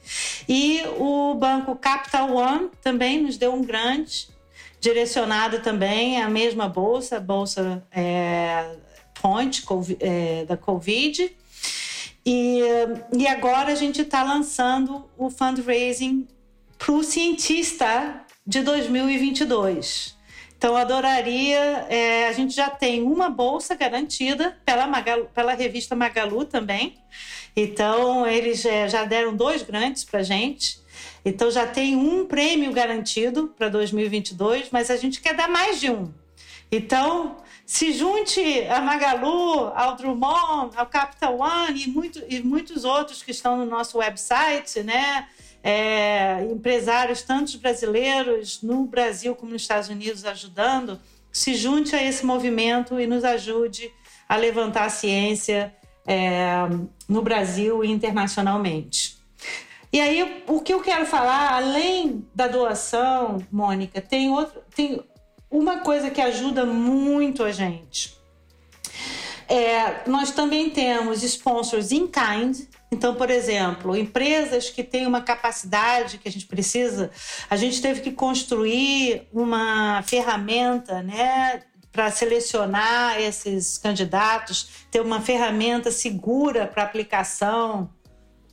E 0.48 0.82
o 0.98 1.34
banco 1.34 1.76
Capital 1.76 2.34
One 2.34 2.70
também 2.82 3.22
nos 3.22 3.36
deu 3.36 3.54
um 3.54 3.62
grande, 3.62 4.28
direcionado 4.80 5.60
também 5.60 6.20
à 6.20 6.28
mesma 6.28 6.68
bolsa, 6.68 7.18
a 7.18 7.20
bolsa 7.20 7.84
é, 7.92 8.76
Point 9.20 9.62
é, 10.00 10.44
da 10.46 10.56
Covid. 10.56 11.36
E, 12.24 12.60
e 13.16 13.26
agora 13.26 13.72
a 13.72 13.74
gente 13.74 14.02
está 14.02 14.22
lançando 14.22 15.08
o 15.16 15.30
fundraising 15.30 16.26
para 16.78 16.92
o 16.92 17.02
cientista 17.02 18.24
de 18.46 18.62
2022. 18.62 20.18
Então, 20.56 20.76
adoraria. 20.76 21.86
É, 21.88 22.28
a 22.28 22.32
gente 22.32 22.54
já 22.54 22.68
tem 22.68 23.02
uma 23.02 23.30
bolsa 23.30 23.74
garantida 23.74 24.58
pela, 24.64 24.86
Magalu, 24.86 25.24
pela 25.34 25.54
revista 25.54 25.96
Magalu 25.96 26.44
também. 26.44 26.98
Então, 27.56 28.26
eles 28.26 28.64
é, 28.66 28.86
já 28.86 29.04
deram 29.04 29.34
dois 29.34 29.62
grandes 29.62 30.04
para 30.04 30.22
gente. 30.22 30.78
Então, 31.24 31.50
já 31.50 31.66
tem 31.66 31.96
um 31.96 32.26
prêmio 32.26 32.72
garantido 32.72 33.54
para 33.56 33.70
2022, 33.70 34.68
mas 34.70 34.90
a 34.90 34.96
gente 34.96 35.22
quer 35.22 35.34
dar 35.34 35.48
mais 35.48 35.80
de 35.80 35.90
um. 35.90 36.12
Então, 36.70 37.38
se 37.70 37.92
junte 37.92 38.40
a 38.68 38.80
Magalu, 38.80 39.70
ao 39.76 39.94
Drummond, 39.94 40.76
ao 40.76 40.86
Capital 40.86 41.38
One 41.38 41.84
e, 41.84 41.86
muito, 41.88 42.20
e 42.28 42.40
muitos 42.40 42.84
outros 42.84 43.22
que 43.22 43.30
estão 43.30 43.56
no 43.56 43.64
nosso 43.64 43.98
website, 43.98 44.82
né? 44.82 45.28
é, 45.62 46.44
empresários, 46.50 47.22
tantos 47.22 47.54
brasileiros 47.54 48.60
no 48.60 48.84
Brasil 48.86 49.36
como 49.36 49.52
nos 49.52 49.62
Estados 49.62 49.88
Unidos, 49.88 50.24
ajudando, 50.24 50.98
se 51.30 51.54
junte 51.54 51.94
a 51.94 52.02
esse 52.02 52.26
movimento 52.26 52.98
e 52.98 53.06
nos 53.06 53.22
ajude 53.24 53.92
a 54.28 54.34
levantar 54.34 54.86
a 54.86 54.90
ciência 54.90 55.72
é, 56.04 56.48
no 57.08 57.22
Brasil 57.22 57.84
e 57.84 57.90
internacionalmente. 57.90 59.16
E 59.92 60.00
aí, 60.00 60.42
o 60.48 60.60
que 60.60 60.72
eu 60.72 60.80
quero 60.80 61.06
falar, 61.06 61.54
além 61.54 62.26
da 62.34 62.48
doação, 62.48 63.38
Mônica, 63.50 64.00
tem, 64.00 64.30
outro, 64.30 64.60
tem 64.74 65.00
uma 65.50 65.78
coisa 65.78 66.10
que 66.10 66.20
ajuda 66.20 66.64
muito 66.64 67.42
a 67.42 67.50
gente. 67.50 68.18
É, 69.48 70.08
nós 70.08 70.30
também 70.30 70.70
temos 70.70 71.24
sponsors 71.24 71.90
in 71.90 72.06
kind, 72.06 72.56
então, 72.92 73.16
por 73.16 73.30
exemplo, 73.30 73.96
empresas 73.96 74.70
que 74.70 74.84
têm 74.84 75.06
uma 75.06 75.20
capacidade 75.20 76.18
que 76.18 76.28
a 76.28 76.32
gente 76.32 76.46
precisa, 76.46 77.10
a 77.48 77.56
gente 77.56 77.82
teve 77.82 78.00
que 78.00 78.12
construir 78.12 79.28
uma 79.32 80.02
ferramenta, 80.02 81.02
né, 81.02 81.62
para 81.92 82.10
selecionar 82.10 83.20
esses 83.20 83.76
candidatos, 83.76 84.86
ter 84.90 85.00
uma 85.00 85.20
ferramenta 85.20 85.90
segura 85.90 86.66
para 86.66 86.84
aplicação 86.84 87.90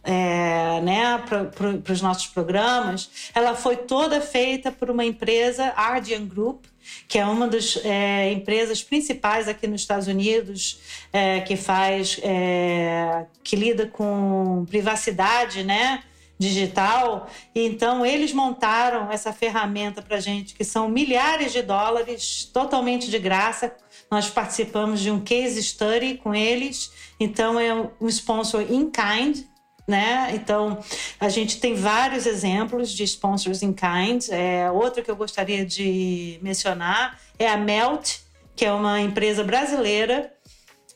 é, 0.04 0.80
né, 0.82 1.18
para 1.28 1.91
os 1.93 2.02
nossos 2.02 2.28
programas, 2.28 3.30
ela 3.36 3.56
foi 3.56 3.76
toda 3.76 4.22
feita 4.22 4.72
por 4.72 4.89
uma 4.89 5.04
empresa, 5.04 5.74
Ardian 5.76 6.26
Group, 6.26 6.66
que 7.07 7.17
é 7.17 7.25
uma 7.25 7.47
das 7.47 7.77
é, 7.83 8.31
empresas 8.31 8.83
principais 8.83 9.47
aqui 9.47 9.67
nos 9.67 9.81
Estados 9.81 10.07
Unidos, 10.07 10.79
é, 11.11 11.41
que 11.41 11.55
faz, 11.55 12.19
é, 12.23 13.25
que 13.43 13.55
lida 13.55 13.88
com 13.88 14.65
privacidade, 14.69 15.63
né? 15.63 16.03
digital. 16.38 17.29
Então, 17.55 18.05
eles 18.05 18.31
montaram 18.31 19.11
essa 19.11 19.33
ferramenta 19.33 20.01
para 20.01 20.19
gente, 20.19 20.53
que 20.53 20.63
são 20.63 20.88
milhares 20.88 21.51
de 21.51 21.61
dólares, 21.61 22.49
totalmente 22.53 23.09
de 23.09 23.17
graça. 23.17 23.75
Nós 24.09 24.29
participamos 24.29 24.99
de 24.99 25.09
um 25.09 25.19
case 25.19 25.61
study 25.63 26.15
com 26.15 26.35
eles. 26.35 26.91
Então, 27.19 27.59
é 27.59 27.73
um 27.99 28.07
sponsor 28.07 28.61
in 28.61 28.91
kind, 28.91 29.43
né? 29.88 30.31
Então, 30.33 30.79
a 31.19 31.29
gente 31.29 31.61
tem 31.61 31.73
vários 31.73 32.25
exemplos 32.25 32.91
de 32.91 33.05
sponsors 33.05 33.63
in 33.63 33.71
kind. 33.71 34.27
É, 34.29 34.69
outro 34.69 35.01
que 35.01 35.09
eu 35.09 35.15
gostaria 35.15 35.65
de 35.65 36.38
mencionar 36.41 37.17
é 37.39 37.47
a 37.47 37.55
Melt, 37.55 38.17
que 38.55 38.65
é 38.65 38.71
uma 38.71 38.99
empresa 38.99 39.43
brasileira 39.43 40.33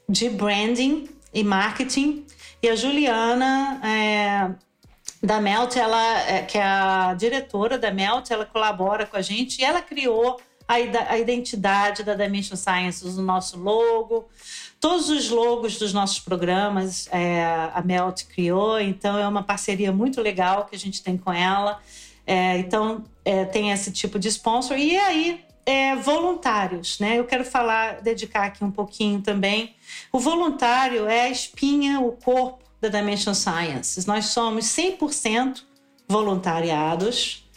de 0.10 0.30
branding 0.30 1.10
e 1.34 1.44
marketing. 1.44 2.26
E 2.62 2.68
a 2.68 2.76
Juliana 2.76 3.80
é, 3.84 4.52
da 5.26 5.40
Melt, 5.40 5.78
ela, 5.78 6.20
é, 6.24 6.42
que 6.42 6.58
é 6.58 6.64
a 6.64 7.14
diretora 7.14 7.78
da 7.78 7.92
Melt, 7.92 8.30
ela 8.30 8.46
colabora 8.46 9.06
com 9.06 9.16
a 9.16 9.22
gente 9.22 9.62
e 9.62 9.64
ela 9.64 9.82
criou 9.82 10.38
a, 10.68 10.76
a 11.14 11.18
identidade 11.18 12.04
da 12.04 12.14
Dimension 12.14 12.58
Science, 12.58 13.06
o 13.06 13.22
nosso 13.22 13.58
logo, 13.58 14.28
todos 14.82 15.10
os 15.10 15.30
logos 15.30 15.78
dos 15.78 15.94
nossos 15.94 16.20
programas 16.20 17.08
é, 17.12 17.44
a 17.72 17.82
Melt 17.86 18.24
criou, 18.26 18.80
então 18.80 19.16
é 19.18 19.28
uma 19.28 19.44
parceria 19.44 19.92
muito 19.92 20.20
legal 20.20 20.66
que 20.66 20.76
a 20.76 20.80
gente 20.80 21.04
tem 21.04 21.16
com 21.16 21.32
ela. 21.32 21.80
É, 22.26 22.58
então 22.58 23.04
é, 23.24 23.46
tem 23.46 23.72
esse 23.72 23.92
tipo 23.92 24.18
de 24.18 24.28
sponsor 24.28 24.78
e 24.78 24.98
aí 24.98 25.46
é, 25.68 25.96
voluntários, 25.96 27.00
né? 27.00 27.20
Eu 27.20 27.26
quero 27.26 27.46
falar, 27.46 28.02
dedicar 28.02 28.46
aqui 28.46 28.64
um 28.64 28.72
pouquinho 28.72 29.22
também. 29.22 29.76
O 30.12 30.20
voluntário 30.20 31.08
é 31.08 31.22
a 31.22 31.30
espinha, 31.30 32.00
o 32.00 32.14
corpo 32.14 32.64
da 32.82 32.90
Dimension 32.90 33.36
Sciences. 33.36 34.08
Nós 34.08 34.26
somos 34.26 34.66
100% 34.66 35.62
voluntariados, 36.08 37.48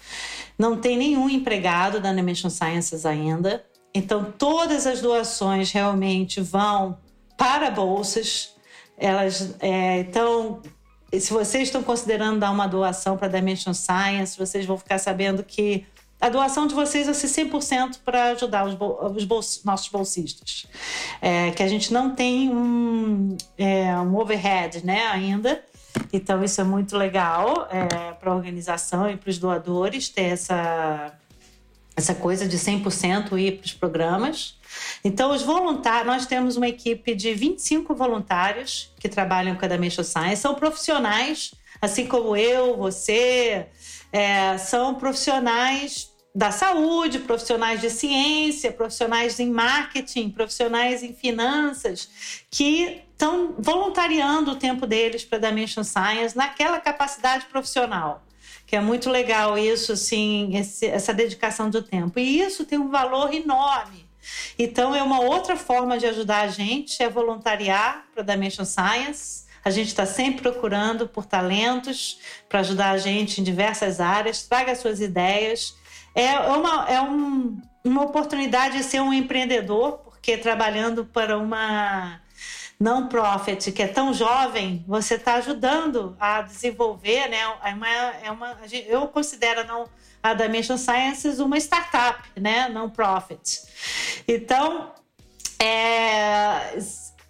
não 0.59 0.77
tem 0.77 0.99
nenhum 0.99 1.31
empregado 1.31 2.01
da 2.01 2.13
Dimension 2.13 2.51
Sciences 2.51 3.07
ainda. 3.07 3.65
Então, 3.95 4.31
todas 4.37 4.87
as 4.87 5.01
doações 5.01 5.73
realmente 5.73 6.41
vão 6.41 6.99
para 7.37 7.71
bolsas. 7.71 8.55
Elas, 8.97 9.55
é, 9.61 10.01
então, 10.01 10.63
se 11.13 11.33
vocês 11.33 11.65
estão 11.65 11.83
considerando 11.83 12.41
dar 12.41 12.51
uma 12.51 12.67
doação 12.67 13.17
para 13.17 13.29
Dimension 13.29 13.75
Science, 13.75 14.39
vocês 14.39 14.65
vão 14.65 14.79
ficar 14.79 14.99
sabendo 14.99 15.43
que 15.43 15.87
a 16.21 16.29
doação 16.29 16.67
de 16.67 16.75
vocês 16.75 17.07
vai 17.07 17.15
ser 17.15 17.27
100% 17.27 17.99
para 18.05 18.31
ajudar 18.31 18.65
os, 18.65 18.75
os 19.15 19.25
bol 19.25 19.41
nossos 19.65 19.89
bolsistas. 19.89 20.67
É, 21.21 21.51
que 21.51 21.63
a 21.63 21.69
gente 21.69 21.93
não 21.93 22.15
tem 22.15 22.49
um, 22.49 23.37
é, 23.59 23.95
um 23.99 24.17
overhead 24.17 24.85
né, 24.87 25.07
ainda. 25.09 25.63
Então, 26.13 26.43
isso 26.43 26.61
é 26.61 26.65
muito 26.65 26.97
legal 26.97 27.69
é, 27.71 28.13
para 28.13 28.31
a 28.31 28.35
organização 28.35 29.11
e 29.11 29.17
para 29.17 29.29
os 29.29 29.39
doadores 29.39 30.09
ter 30.09 30.23
essa, 30.23 31.13
essa 31.95 32.15
coisa 32.15 32.49
de 32.49 32.57
100% 32.57 33.39
ir 33.39 33.59
para 33.59 33.67
os 33.67 33.73
programas. 33.75 34.59
Então, 35.03 35.31
os 35.31 35.43
voluntários, 35.43 36.07
nós 36.07 36.27
temos 36.27 36.57
uma 36.57 36.69
equipe 36.69 37.15
de 37.15 37.35
25 37.35 37.95
voluntários 37.95 38.93
que 38.99 39.09
trabalham 39.09 39.57
com 39.57 39.65
a 39.65 39.69
Dimension 39.69 40.05
Science, 40.05 40.43
são 40.43 40.55
profissionais, 40.55 41.53
assim 41.81 42.07
como 42.07 42.37
eu, 42.37 42.77
você, 42.77 43.67
é, 44.13 44.57
são 44.59 44.95
profissionais 44.95 46.15
da 46.35 46.51
saúde, 46.51 47.21
profissionais 47.21 47.81
de 47.81 47.89
ciência, 47.89 48.73
profissionais 48.73 49.39
em 49.39 49.49
marketing, 49.49 50.31
profissionais 50.31 51.03
em 51.05 51.15
finanças, 51.15 52.09
que 52.51 53.03
estão 53.13 53.55
voluntariando 53.57 54.51
o 54.51 54.57
tempo 54.57 54.85
deles 54.85 55.25
para 55.25 55.39
Dimension 55.39 55.85
Science 55.85 56.37
naquela 56.37 56.81
capacidade 56.81 57.47
profissional. 57.47 58.25
Que 58.67 58.75
é 58.75 58.81
muito 58.81 59.11
legal 59.11 59.57
isso, 59.57 59.93
assim, 59.93 60.57
esse, 60.57 60.87
essa 60.87 61.15
dedicação 61.15 61.71
do 61.71 61.83
tempo. 61.83 62.19
E 62.19 62.41
isso 62.41 62.65
tem 62.65 62.79
um 62.79 62.91
valor 62.91 63.33
enorme. 63.33 64.04
Então, 64.59 64.95
é 64.95 65.03
uma 65.03 65.21
outra 65.21 65.57
forma 65.57 65.99
de 65.99 66.07
ajudar 66.07 66.43
a 66.43 66.49
gente, 66.49 67.03
é 67.03 67.09
voluntariar 67.09 68.07
para 68.15 68.23
Dimension 68.23 68.65
Science. 68.65 69.45
A 69.65 69.71
gente 69.71 69.89
está 69.89 70.05
sempre 70.05 70.43
procurando 70.43 71.09
por 71.09 71.25
talentos 71.25 72.19
para 72.49 72.61
ajudar 72.61 72.91
a 72.91 72.99
gente 72.99 73.41
em 73.41 73.45
diversas 73.45 74.01
áreas. 74.01 74.43
Traga 74.43 74.75
suas 74.75 75.01
ideias 75.01 75.75
é 76.15 76.39
uma, 76.39 76.89
é 76.89 77.01
um, 77.01 77.61
uma 77.83 78.05
oportunidade 78.05 78.79
de 78.79 78.85
ser 78.85 79.01
um 79.01 79.13
empreendedor, 79.13 79.99
porque 79.99 80.37
trabalhando 80.37 81.05
para 81.05 81.37
uma 81.37 82.21
non-profit 82.79 83.73
que 83.73 83.83
é 83.83 83.87
tão 83.87 84.13
jovem, 84.13 84.85
você 84.87 85.15
está 85.15 85.35
ajudando 85.35 86.17
a 86.19 86.43
desenvolver, 86.43 87.29
né? 87.29 87.39
É 87.63 87.75
uma, 87.75 87.89
é 87.89 88.31
uma, 88.31 88.57
eu 88.87 89.09
considero 89.09 89.67
não, 89.67 89.89
a 90.23 90.35
Dimension 90.35 90.77
Sciences 90.77 91.39
uma 91.39 91.57
startup, 91.59 92.23
né? 92.41 92.69
Non-profit. 92.69 93.63
Então, 94.27 94.93
é, 95.59 96.77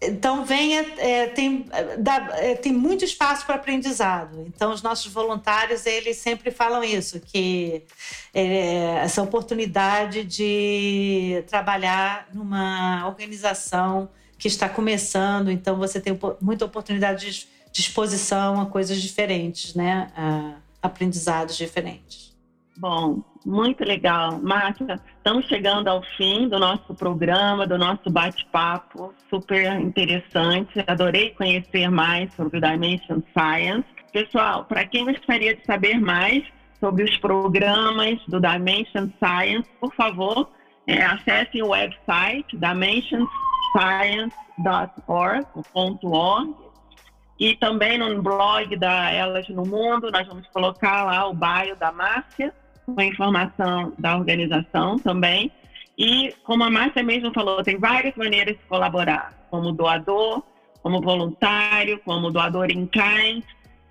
então, 0.03 0.45
venha, 0.45 0.85
é, 0.99 1.27
tem, 1.29 1.67
dá, 1.99 2.29
é, 2.33 2.55
tem 2.55 2.73
muito 2.73 3.05
espaço 3.05 3.47
para 3.47 3.55
aprendizado. 3.55 4.45
Então, 4.47 4.73
os 4.73 4.83
nossos 4.83 5.13
voluntários, 5.13 5.87
eles 5.87 6.19
sempre 6.19 6.51
falam 6.51 6.83
isso, 6.83 7.21
que 7.21 7.85
é, 8.33 9.01
essa 9.03 9.23
oportunidade 9.23 10.25
de 10.25 11.45
trabalhar 11.47 12.29
numa 12.33 13.07
organização 13.07 14.11
que 14.45 14.49
está 14.49 14.69
começando, 14.69 15.51
então 15.51 15.77
você 15.77 15.99
tem 15.99 16.21
muita 16.39 16.67
oportunidade 16.67 17.31
de, 17.73 17.81
exposição 17.81 18.61
a 18.61 18.67
coisas 18.67 19.01
diferentes, 19.01 19.75
né? 19.75 20.09
A 20.15 20.57
aprendizados 20.83 21.57
diferentes. 21.57 22.37
Bom, 22.77 23.23
muito 23.43 23.83
legal. 23.83 24.39
Márcia, 24.43 25.01
estamos 25.17 25.47
chegando 25.47 25.89
ao 25.89 26.03
fim 26.19 26.47
do 26.47 26.59
nosso 26.59 26.95
programa, 26.95 27.67
do 27.67 27.79
nosso 27.79 28.11
bate-papo, 28.11 29.15
super 29.31 29.81
interessante. 29.81 30.85
Adorei 30.87 31.31
conhecer 31.31 31.91
mais 31.91 32.31
sobre 32.35 32.59
o 32.59 32.61
Dimension 32.61 33.23
Science. 33.33 33.89
Pessoal, 34.13 34.67
para 34.67 34.85
quem 34.85 35.07
gostaria 35.07 35.57
de 35.57 35.65
saber 35.65 35.99
mais 35.99 36.45
sobre 36.79 37.03
os 37.03 37.17
programas 37.17 38.21
do 38.29 38.39
Dimension 38.39 39.09
Science, 39.19 39.71
por 39.81 39.95
favor, 39.95 40.51
é, 40.87 41.03
acessem 41.03 41.63
o 41.63 41.69
website 41.69 42.59
dimensonscience.org 43.75 46.55
e 47.39 47.57
também 47.57 47.99
no 47.99 48.23
blog 48.23 48.77
da 48.77 49.11
Elas 49.11 49.49
no 49.49 49.67
Mundo, 49.67 50.11
nós 50.11 50.27
vamos 50.27 50.47
colocar 50.49 51.05
lá 51.05 51.27
o 51.27 51.35
bairro 51.35 51.77
da 51.77 51.91
Márcia 51.91 52.55
com 52.87 53.01
a 53.01 53.05
informação 53.05 53.93
da 53.99 54.17
organização 54.17 54.99
também. 54.99 55.51
E, 55.99 56.33
como 56.45 56.65
a 56.65 56.71
Márcia 56.71 57.03
mesmo 57.03 57.33
falou, 57.33 57.63
tem 57.63 57.79
várias 57.79 58.15
maneiras 58.17 58.57
de 58.57 58.63
colaborar, 58.65 59.33
como 59.51 59.73
doador, 59.73 60.43
como 60.83 61.01
voluntário, 61.01 62.01
como 62.05 62.31
doador 62.31 62.71
in 62.71 62.87
kind, 62.87 63.45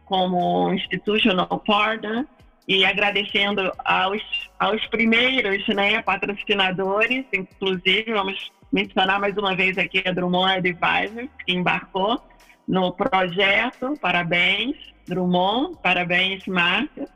como 0.06 0.74
institutional 0.74 1.62
partner, 1.66 2.26
e 2.68 2.86
agradecendo 2.86 3.72
aos, 3.84 4.22
aos 4.60 4.86
primeiros 4.88 5.66
né, 5.68 6.02
patrocinadores, 6.02 7.26
inclusive, 7.34 8.14
vamos 8.14 8.52
mencionar 8.74 9.20
mais 9.20 9.38
uma 9.38 9.56
vez 9.56 9.78
aqui 9.78 10.04
a 10.04 10.12
Drummond 10.12 10.58
Advisors, 10.58 11.30
que 11.46 11.54
embarcou 11.54 12.20
no 12.68 12.92
projeto. 12.92 13.94
Parabéns, 14.02 14.76
Drummond, 15.08 15.78
parabéns, 15.84 16.44
Márcia. 16.48 17.08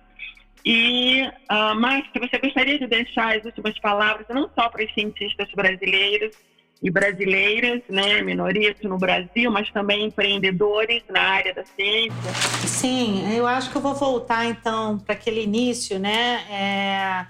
E, 0.64 1.24
uh, 1.50 1.76
Márcia, 1.76 2.12
você 2.22 2.38
gostaria 2.38 2.78
de 2.78 2.86
deixar 2.86 3.36
as 3.36 3.44
últimas 3.44 3.80
palavras, 3.80 4.28
não 4.30 4.50
só 4.54 4.70
para 4.70 4.86
os 4.86 4.94
cientistas 4.94 5.50
brasileiros 5.56 6.36
e 6.84 6.92
brasileiras, 6.92 7.82
né, 7.90 8.22
minorias 8.22 8.76
no 8.84 9.00
Brasil, 9.00 9.50
mas 9.50 9.72
também 9.72 10.06
empreendedores 10.06 11.02
na 11.10 11.22
área 11.22 11.56
da 11.56 11.66
ciência? 11.66 12.34
Sim, 12.68 13.36
eu 13.36 13.48
acho 13.48 13.72
que 13.72 13.78
eu 13.78 13.82
vou 13.82 13.96
voltar 13.96 14.46
então 14.46 15.00
para 15.00 15.16
aquele 15.16 15.42
início, 15.42 15.98
né, 15.98 16.44
é, 16.52 17.26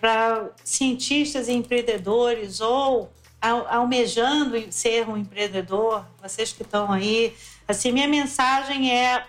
para 0.00 0.50
cientistas 0.62 1.48
e 1.48 1.52
empreendedores 1.52 2.60
ou 2.60 3.10
almejando 3.42 4.72
ser 4.72 5.08
um 5.08 5.16
empreendedor, 5.16 6.06
vocês 6.22 6.52
que 6.52 6.62
estão 6.62 6.92
aí, 6.92 7.36
assim, 7.66 7.90
minha 7.90 8.06
mensagem 8.06 8.96
é 8.96 9.26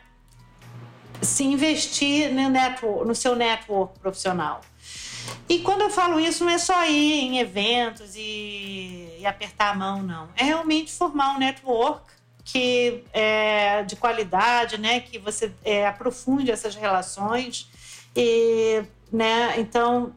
se 1.21 1.43
investir 1.43 2.31
no, 2.31 2.49
network, 2.49 3.07
no 3.07 3.15
seu 3.15 3.35
network 3.35 3.97
profissional. 3.99 4.61
E 5.49 5.59
quando 5.59 5.81
eu 5.81 5.89
falo 5.89 6.19
isso, 6.19 6.43
não 6.43 6.51
é 6.51 6.57
só 6.57 6.85
ir 6.85 7.21
em 7.21 7.39
eventos 7.39 8.15
e, 8.15 9.17
e 9.19 9.25
apertar 9.25 9.71
a 9.71 9.75
mão, 9.75 10.03
não. 10.03 10.29
É 10.35 10.43
realmente 10.43 10.91
formar 10.91 11.35
um 11.35 11.39
network 11.39 12.13
que 12.43 13.03
é 13.13 13.83
de 13.83 13.95
qualidade, 13.95 14.77
né? 14.77 14.99
Que 14.99 15.17
você 15.17 15.51
é, 15.63 15.87
aprofunde 15.87 16.51
essas 16.51 16.75
relações 16.75 17.69
e, 18.15 18.83
né? 19.11 19.55
Então 19.57 20.13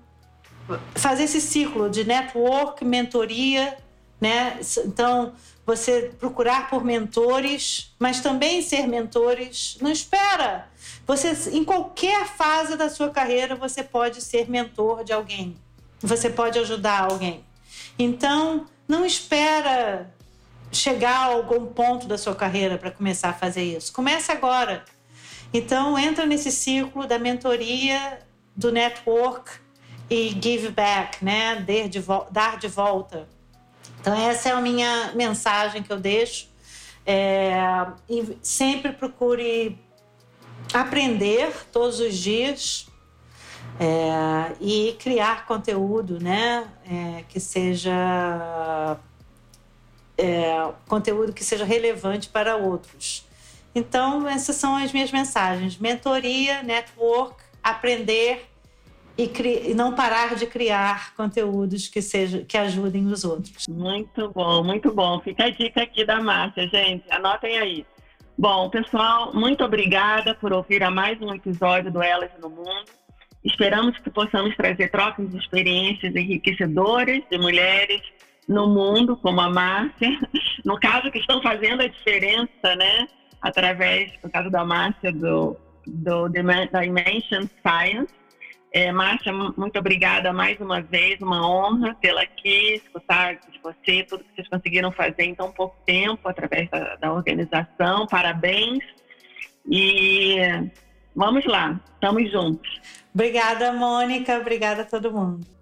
fazer 0.94 1.24
esse 1.24 1.40
ciclo 1.40 1.88
de 1.88 2.05
network, 2.05 2.84
mentoria, 2.84 3.76
né? 4.20 4.58
Então 4.84 5.32
você 5.64 6.14
procurar 6.18 6.70
por 6.70 6.84
mentores, 6.84 7.94
mas 7.98 8.20
também 8.20 8.62
ser 8.62 8.86
mentores. 8.86 9.76
Não 9.80 9.90
espera 9.90 10.68
você, 11.06 11.50
em 11.50 11.64
qualquer 11.64 12.26
fase 12.26 12.76
da 12.76 12.90
sua 12.90 13.10
carreira, 13.10 13.54
você 13.54 13.82
pode 13.82 14.20
ser 14.20 14.50
mentor 14.50 15.04
de 15.04 15.12
alguém. 15.12 15.56
Você 16.00 16.28
pode 16.28 16.58
ajudar 16.58 17.10
alguém. 17.10 17.44
Então, 17.96 18.66
não 18.88 19.06
espera 19.06 20.12
chegar 20.72 21.16
a 21.16 21.24
algum 21.26 21.66
ponto 21.66 22.08
da 22.08 22.18
sua 22.18 22.34
carreira 22.34 22.76
para 22.76 22.90
começar 22.90 23.30
a 23.30 23.32
fazer 23.32 23.62
isso. 23.62 23.92
Comece 23.92 24.32
agora. 24.32 24.84
Então, 25.54 25.96
entra 25.96 26.26
nesse 26.26 26.50
ciclo 26.50 27.06
da 27.06 27.20
mentoria, 27.20 28.18
do 28.54 28.72
network 28.72 29.52
e 30.10 30.36
give 30.42 30.70
back, 30.70 31.24
né? 31.24 31.64
Dar 32.32 32.58
de 32.58 32.68
volta. 32.68 33.28
Então, 34.07 34.14
essa 34.16 34.50
é 34.50 34.52
a 34.52 34.61
minha 34.61 35.11
mensagem 35.16 35.82
que 35.82 35.92
eu 35.92 35.98
deixo. 35.98 36.48
É, 37.04 37.57
sempre 38.40 38.92
procure 38.92 39.76
aprender 40.72 41.52
todos 41.72 41.98
os 41.98 42.16
dias 42.16 42.86
é, 43.80 44.54
e 44.61 44.94
criar 45.00 45.44
conteúdo, 45.44 46.20
né, 46.22 46.68
é, 46.88 47.24
que 47.28 47.40
seja 47.40 48.96
é, 50.16 50.72
conteúdo 50.86 51.32
que 51.32 51.42
seja 51.42 51.64
relevante 51.64 52.28
para 52.28 52.54
outros. 52.54 53.26
Então 53.74 54.28
essas 54.28 54.54
são 54.54 54.76
as 54.76 54.92
minhas 54.92 55.11
mensagens: 55.11 55.78
mentoria, 55.78 56.62
network, 56.62 57.42
aprender 57.61 58.49
e, 59.18 59.71
e, 59.71 59.75
não 59.75 59.95
parar 59.95 60.34
de 60.34 60.47
criar 60.47 61.14
conteúdos 61.14 61.88
que 61.88 62.03
seja 62.03 62.45
que 62.45 62.57
ajudem 62.57 63.07
os 63.07 63.25
outros. 63.25 63.67
Muito 63.68 64.30
bom, 64.30 64.63
muito 64.63 64.93
bom. 64.93 65.21
Fica 65.21 65.45
a 65.45 65.51
dica 65.51 65.83
aqui 65.83 66.05
da 66.05 66.21
Márcia, 66.21 66.68
gente. 66.68 67.05
Anotem 67.11 67.59
aí. 67.59 67.87
Bom, 68.38 68.68
pessoal, 68.68 69.33
muito 69.33 69.64
obrigada 69.64 70.34
por 70.34 70.53
ouvir 70.53 70.83
a 70.83 70.91
mais 70.91 71.18
um 71.22 71.33
episódio 71.33 71.91
do 71.91 72.03
Elas 72.03 72.30
no 72.41 72.51
Mundo. 72.51 72.84
Esperamos 73.43 73.97
que 73.99 74.11
possamos 74.11 74.55
trazer 74.57 74.91
trocas 74.91 75.30
de 75.30 75.38
experiências 75.38 76.14
enriquecedoras 76.14 77.22
de 77.30 77.38
mulheres 77.38 78.03
no 78.47 78.68
mundo, 78.68 79.17
como 79.17 79.41
a 79.41 79.49
Márcia, 79.49 80.11
no 80.64 80.79
caso 80.79 81.11
que 81.11 81.18
estão 81.18 81.41
fazendo 81.41 81.83
a 81.83 81.88
diferença, 81.88 82.76
né? 82.76 83.09
Através, 83.41 84.13
no 84.22 84.30
caso 84.30 84.51
da 84.51 84.64
Márcia, 84.64 85.13
do, 85.13 85.57
do 85.87 86.29
Dimension 86.29 87.49
Science, 87.63 88.13
é, 88.76 88.92
Márcia, 88.92 89.32
muito 89.32 89.78
obrigada 89.78 90.34
mais 90.34 90.61
uma 90.61 90.82
vez, 90.82 91.18
uma 91.22 91.48
honra 91.48 91.96
tê-la 91.98 92.20
aqui, 92.20 92.74
escutar 92.74 93.36
de 93.36 93.58
você, 93.62 94.03
tudo 94.03 94.22
que 94.22 94.34
vocês 94.34 94.48
conseguiram 94.48 94.92
fazer 94.92 95.22
em 95.22 95.34
tão 95.34 95.50
pouco 95.50 95.74
tempo 95.86 96.28
através 96.28 96.68
da, 96.68 96.96
da 96.96 97.11
organização. 97.11 98.07
Parabéns. 98.07 98.84
E 99.66 100.36
vamos 101.14 101.46
lá, 101.46 101.80
estamos 101.94 102.30
juntos. 102.30 102.82
Obrigada, 103.14 103.72
Mônica. 103.72 104.38
Obrigada 104.38 104.82
a 104.82 104.84
todo 104.84 105.11
mundo. 105.11 105.55